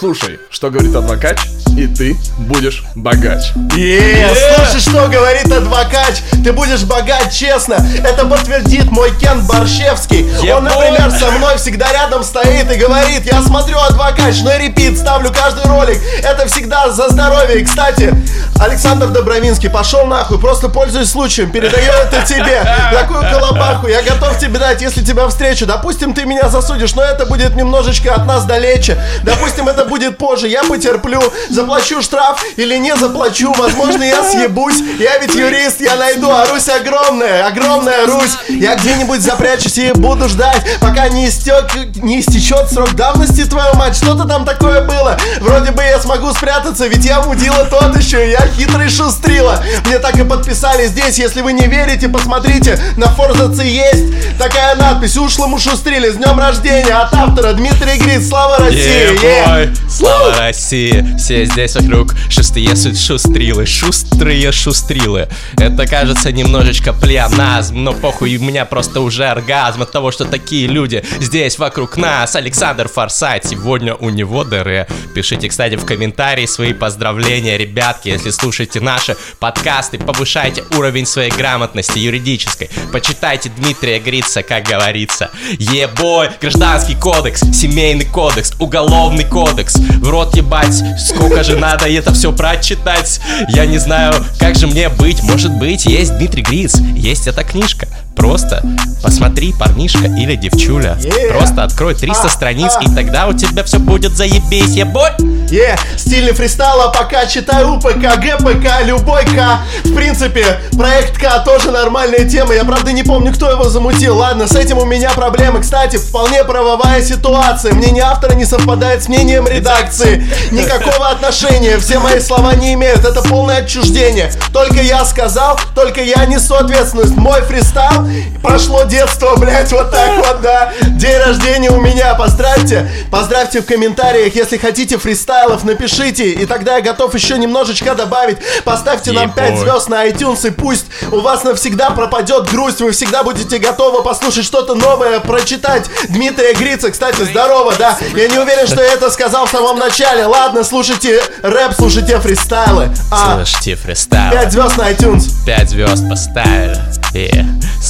Слушай, 0.05 0.39
что 0.51 0.69
говорит 0.69 0.95
адвокат, 0.95 1.41
и 1.79 1.87
ты 1.87 2.15
будешь 2.41 2.85
богач. 2.95 3.53
Е, 3.75 4.29
слушай, 4.55 4.79
что 4.79 5.09
говорит 5.09 5.51
адвокат 5.51 6.21
Ты 6.45 6.53
будешь 6.53 6.83
богат, 6.83 7.33
честно. 7.33 7.77
Это 8.05 8.27
подтвердит 8.27 8.91
мой 8.91 9.11
Кен 9.19 9.47
Борщевский 9.47 10.31
Он, 10.53 10.67
Ебой! 10.67 10.91
например, 10.91 11.11
со 11.11 11.31
мной 11.31 11.57
всегда 11.57 11.91
рядом 11.91 12.23
стоит 12.23 12.71
и 12.71 12.77
говорит 12.77 13.25
Я 13.25 13.41
смотрю 13.43 13.79
адвокат, 13.79 14.35
на 14.45 14.59
репит, 14.59 14.99
ставлю 14.99 15.33
каждый 15.33 15.65
ролик. 15.65 15.99
Это 16.23 16.47
всегда 16.49 16.91
за 16.91 17.09
здоровье. 17.09 17.61
И, 17.61 17.65
кстати, 17.65 18.15
Александр 18.61 19.09
Добровинский 19.09 19.71
пошел 19.71 20.07
нахуй 20.07 20.39
Просто 20.39 20.69
пользуясь 20.69 21.11
случаем, 21.11 21.51
передаю 21.51 21.91
это 21.93 22.23
тебе. 22.27 22.63
Такую 22.93 23.23
колобаху 23.23 23.89
я 23.89 24.03
готов 24.03 24.39
тебе 24.39 24.59
дать, 24.59 24.83
если 24.83 25.03
тебя 25.03 25.27
встречу. 25.29 25.65
Допустим, 25.65 26.13
ты 26.13 26.27
меня 26.27 26.51
засудишь, 26.51 26.95
но 26.95 27.03
это 27.03 27.25
будет 27.25 27.57
немножечко 27.57 28.15
от 28.15 28.27
нас 28.27 28.45
далече. 28.45 29.03
Допустим, 29.23 29.67
это 29.67 29.85
будет 29.87 29.94
позже, 30.19 30.49
я 30.49 30.63
потерплю. 30.65 31.21
Заплачу 31.51 32.03
штраф 32.03 32.43
или 32.57 32.77
не 32.77 32.97
заплачу 32.97 33.53
Возможно, 33.53 34.03
я 34.03 34.23
съебусь. 34.23 34.83
Я 34.99 35.19
ведь 35.19 35.35
юрист, 35.35 35.81
я 35.81 35.97
найду, 35.97 36.31
а 36.31 36.47
Русь 36.47 36.69
огромная 36.69 37.47
Огромная 37.47 38.07
Русь. 38.07 38.37
Я 38.49 38.77
где-нибудь 38.77 39.21
запрячусь 39.21 39.79
и 39.79 39.93
буду 39.93 40.29
ждать 40.29 40.63
Пока 40.81 41.09
не, 41.09 41.29
истек, 41.29 41.71
не 41.97 42.21
истечет 42.21 42.71
срок 42.71 42.95
давности, 42.95 43.45
твою 43.45 43.75
мать. 43.75 43.97
Что-то 43.97 44.25
там 44.27 44.45
такое 44.45 44.83
было. 44.83 45.17
Вроде 45.41 45.71
бы 45.73 45.83
я 45.83 46.01
смогу 46.01 46.33
спрятаться, 46.33 46.87
ведь 46.87 47.05
я 47.05 47.21
мудила 47.23 47.65
тот 47.67 47.97
еще 47.97 48.31
Я 48.31 48.47
хитрый 48.57 48.89
шустрила. 48.89 49.63
Мне 49.87 49.99
так 49.99 50.17
и 50.19 50.25
подписали 50.25 50.87
здесь 50.87 51.19
Если 51.19 51.41
вы 51.41 51.53
не 51.53 51.67
верите, 51.67 52.09
посмотрите 52.09 52.79
На 52.97 53.09
Форзаце 53.09 53.63
есть 53.63 54.39
такая 54.39 54.75
надпись. 54.77 55.17
Ушлому 55.17 55.59
шустрили 55.59 56.11
с 56.11 56.17
днем 56.17 56.39
рождения 56.39 56.95
От 56.95 57.15
автора 57.15 57.53
Дмитрий 57.53 57.99
Грит 57.99 58.27
Слава 58.27 58.59
России 58.59 58.95
Yeah, 58.95 59.23
yeah. 59.23 59.84
Слава 59.89 60.39
России! 60.39 61.05
Все 61.19 61.45
здесь 61.45 61.77
вокруг 61.77 62.15
шустые 62.29 62.75
шустрилы, 62.75 63.67
шустрые 63.67 64.51
шустрилы. 64.51 65.29
Это 65.59 65.87
кажется 65.87 66.33
немножечко 66.33 66.93
плеоназм, 66.93 67.85
но 67.85 67.93
похуй, 67.93 68.37
у 68.37 68.43
меня 68.43 68.65
просто 68.65 69.01
уже 69.01 69.27
оргазм 69.27 69.83
от 69.83 69.93
того, 69.93 70.11
что 70.11 70.25
такие 70.25 70.67
люди 70.67 71.05
здесь 71.21 71.59
вокруг 71.59 71.97
нас. 71.97 72.35
Александр 72.35 72.89
Форсайт, 72.89 73.45
сегодня 73.45 73.95
у 73.95 74.09
него 74.09 74.43
ДР. 74.43 74.87
Пишите, 75.15 75.49
кстати, 75.49 75.77
в 75.77 75.85
комментарии 75.85 76.47
свои 76.47 76.73
поздравления, 76.73 77.59
ребятки, 77.59 78.09
если 78.09 78.31
слушаете 78.31 78.81
наши 78.81 79.17
подкасты, 79.39 79.99
повышайте 79.99 80.65
уровень 80.77 81.07
своей 81.07 81.31
грамотности 81.31 81.99
юридической. 81.99 82.71
Почитайте 82.93 83.51
Дмитрия 83.51 84.01
Грица, 84.01 84.43
как 84.43 84.65
говорится. 84.65 85.31
Ебой, 85.59 86.31
гражданский 86.41 86.97
кодекс, 86.97 87.43
семейный 87.53 88.07
кодекс, 88.07 88.53
уголовный 88.59 89.25
кодекс. 89.25 89.64
В 89.73 90.09
рот 90.09 90.37
ебать, 90.37 90.83
сколько 90.99 91.43
же 91.43 91.57
надо 91.57 91.89
это 91.89 92.13
все 92.13 92.33
прочитать. 92.33 93.21
Я 93.49 93.67
не 93.67 93.79
знаю, 93.79 94.15
как 94.39 94.57
же 94.57 94.67
мне 94.67 94.89
быть. 94.89 95.23
Может 95.23 95.53
быть, 95.53 95.87
есть 95.87 96.17
Дмитрий 96.17 96.43
Гриц, 96.43 96.77
есть 96.95 97.27
эта 97.27 97.45
книжка. 97.45 97.89
Просто 98.17 98.63
посмотри, 99.03 99.53
парнишка 99.53 100.07
или 100.07 100.35
девчуля. 100.37 100.97
Yeah. 101.01 101.37
Просто 101.37 101.63
открой 101.63 101.95
300 101.95 102.27
А, 102.27 102.29
страниц, 102.31 102.73
а. 102.77 102.83
и 102.83 102.95
тогда 102.95 103.27
у 103.27 103.35
тебя 103.35 103.63
все 103.65 103.79
будет 103.79 104.17
заебись, 104.17 104.71
ебой. 104.71 105.11
Е, 105.51 105.77
стильный 105.99 106.33
фристайл, 106.33 106.81
а 106.81 106.89
пока 106.89 107.27
читаю 107.27 107.75
УПК, 107.75 108.17
ГПК, 108.17 108.83
любой 108.85 109.25
К. 109.25 109.61
В 109.85 109.95
принципе, 109.95 110.59
проект 110.77 111.19
К 111.19 111.45
тоже 111.45 111.71
нормальная 111.71 112.29
тема. 112.29 112.55
Я 112.55 112.65
правда 112.65 112.93
не 112.93 113.03
помню, 113.03 113.33
кто 113.33 113.51
его 113.51 113.69
замутил. 113.69 114.17
Ладно, 114.17 114.49
с 114.49 114.57
этим 114.57 114.79
у 114.79 114.85
меня 114.85 115.11
проблемы. 115.11 115.61
Кстати, 115.61 115.97
вполне 115.97 116.45
правовая 116.45 117.03
ситуация. 117.03 117.75
Мнение 117.75 118.05
автора 118.05 118.35
не 118.35 118.47
совпадает 118.47 119.03
с 119.03 119.09
мнением 119.09 119.47
редакции. 119.47 120.27
Никакого 120.51 121.09
отношения. 121.09 121.79
Все 121.79 121.99
мои 121.99 122.21
слова 122.21 122.55
не 122.55 122.73
имеют. 122.75 123.05
Это 123.05 123.23
полное 123.23 123.59
отчуждение. 123.59 124.33
Только 124.53 124.81
я 124.81 125.05
сказал, 125.05 125.61
только 125.75 126.03
я 126.03 126.25
несу 126.25 126.55
ответственность. 126.55 127.17
Мой 127.17 127.43
фристайл 127.43 128.04
прошло 128.43 128.85
детство, 128.85 129.37
блять, 129.37 129.71
вот 129.73 129.91
так 129.91 130.17
вот, 130.27 130.41
да. 130.41 130.73
День 130.91 131.17
рождения 131.19 131.71
у 131.71 131.81
меня. 131.81 132.15
Поздравьте. 132.15 132.91
Поздравьте 133.11 133.61
в 133.63 133.67
комментариях, 133.67 134.35
если 134.35 134.57
хотите 134.57 134.99
фристайлов, 134.99 135.65
напишите. 135.65 136.31
И 136.31 136.47
тогда 136.47 136.77
я 136.77 136.81
готов 136.83 137.15
еще 137.15 137.39
немножечко 137.39 137.95
добавить. 137.95 138.39
Поставьте 138.65 139.13
нам 139.13 139.25
Ебой. 139.31 139.35
5 139.49 139.59
звезд 139.59 139.89
на 139.89 140.07
iTunes, 140.07 140.47
и 140.47 140.51
пусть 140.51 140.87
у 141.11 141.21
вас 141.21 141.45
навсегда 141.45 141.91
пропадет 141.91 142.51
грусть. 142.51 142.81
Вы 142.81 142.93
всегда 142.93 143.23
будете 143.23 143.59
готовы 143.59 144.03
послушать 144.03 144.45
что-то 144.45 144.75
новое, 144.75 145.21
прочитать 145.21 145.85
Дмитрия 146.09 146.55
Грица. 146.55 146.91
Кстати, 146.91 147.23
здорово, 147.25 147.75
да. 147.79 147.97
Я 148.15 148.29
не 148.29 148.39
уверен, 148.39 148.67
что 148.67 148.83
я 148.83 148.93
это 148.95 149.11
сказал 149.11 149.47
в 149.47 149.51
самом 149.51 149.79
начале. 149.79 150.27
Ладно, 150.27 150.65
слушайте 150.65 151.21
рэп, 151.43 151.73
слушайте 151.77 152.19
фристайлы. 152.21 152.91
А, 153.11 153.37
Слушайте 153.37 153.77
фристайл. 153.77 154.33
5 154.33 154.53
звезд 154.53 154.77
на 154.77 154.91
iTunes. 154.91 155.31
5 155.47 155.71
звезд 155.71 156.09
поставили. 156.09 156.79
И 157.15 157.31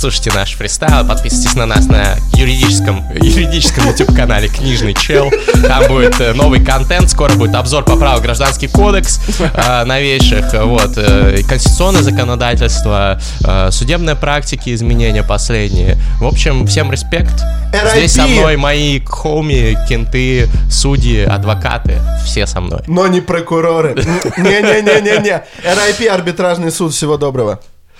слушайте 0.04 0.32
наш 0.34 0.54
фристайл, 0.54 1.08
подписывайтесь 1.08 1.54
на 1.54 1.64
нас 1.64 1.86
на 1.86 2.16
юридическом, 2.34 3.02
юридическом 3.14 3.86
YouTube-канале 3.86 4.48
Книжный 4.48 4.92
Чел. 4.92 5.30
Там 5.66 5.88
будет 5.88 6.20
э, 6.20 6.34
новый 6.34 6.62
контент, 6.62 7.08
скоро 7.08 7.32
будет 7.32 7.54
обзор 7.54 7.86
по 7.86 7.96
праву 7.96 8.20
Гражданский 8.20 8.68
кодекс 8.68 9.18
э, 9.40 9.84
новейших, 9.84 10.52
э, 10.52 10.62
вот, 10.62 10.98
э, 10.98 11.38
конституционное 11.48 12.02
законодательство, 12.02 13.18
э, 13.46 13.70
судебные 13.70 14.14
практики, 14.14 14.74
изменения 14.74 15.22
последние. 15.22 15.96
В 16.20 16.26
общем, 16.26 16.66
всем 16.66 16.92
респект. 16.92 17.42
Здесь 17.94 18.12
со 18.12 18.26
мной 18.26 18.58
мои 18.58 19.00
хоми, 19.00 19.78
кенты, 19.88 20.50
судьи, 20.70 21.22
адвокаты, 21.22 21.98
все 22.26 22.46
со 22.46 22.60
мной. 22.60 22.82
Но 22.88 23.06
не 23.06 23.22
прокуроры. 23.22 23.94
Не-не-не-не-не. 24.36 25.44
RIP, 25.64 26.06
арбитражный 26.08 26.70
суд. 26.70 26.92
Всего 26.92 27.16
доброго. 27.16 27.58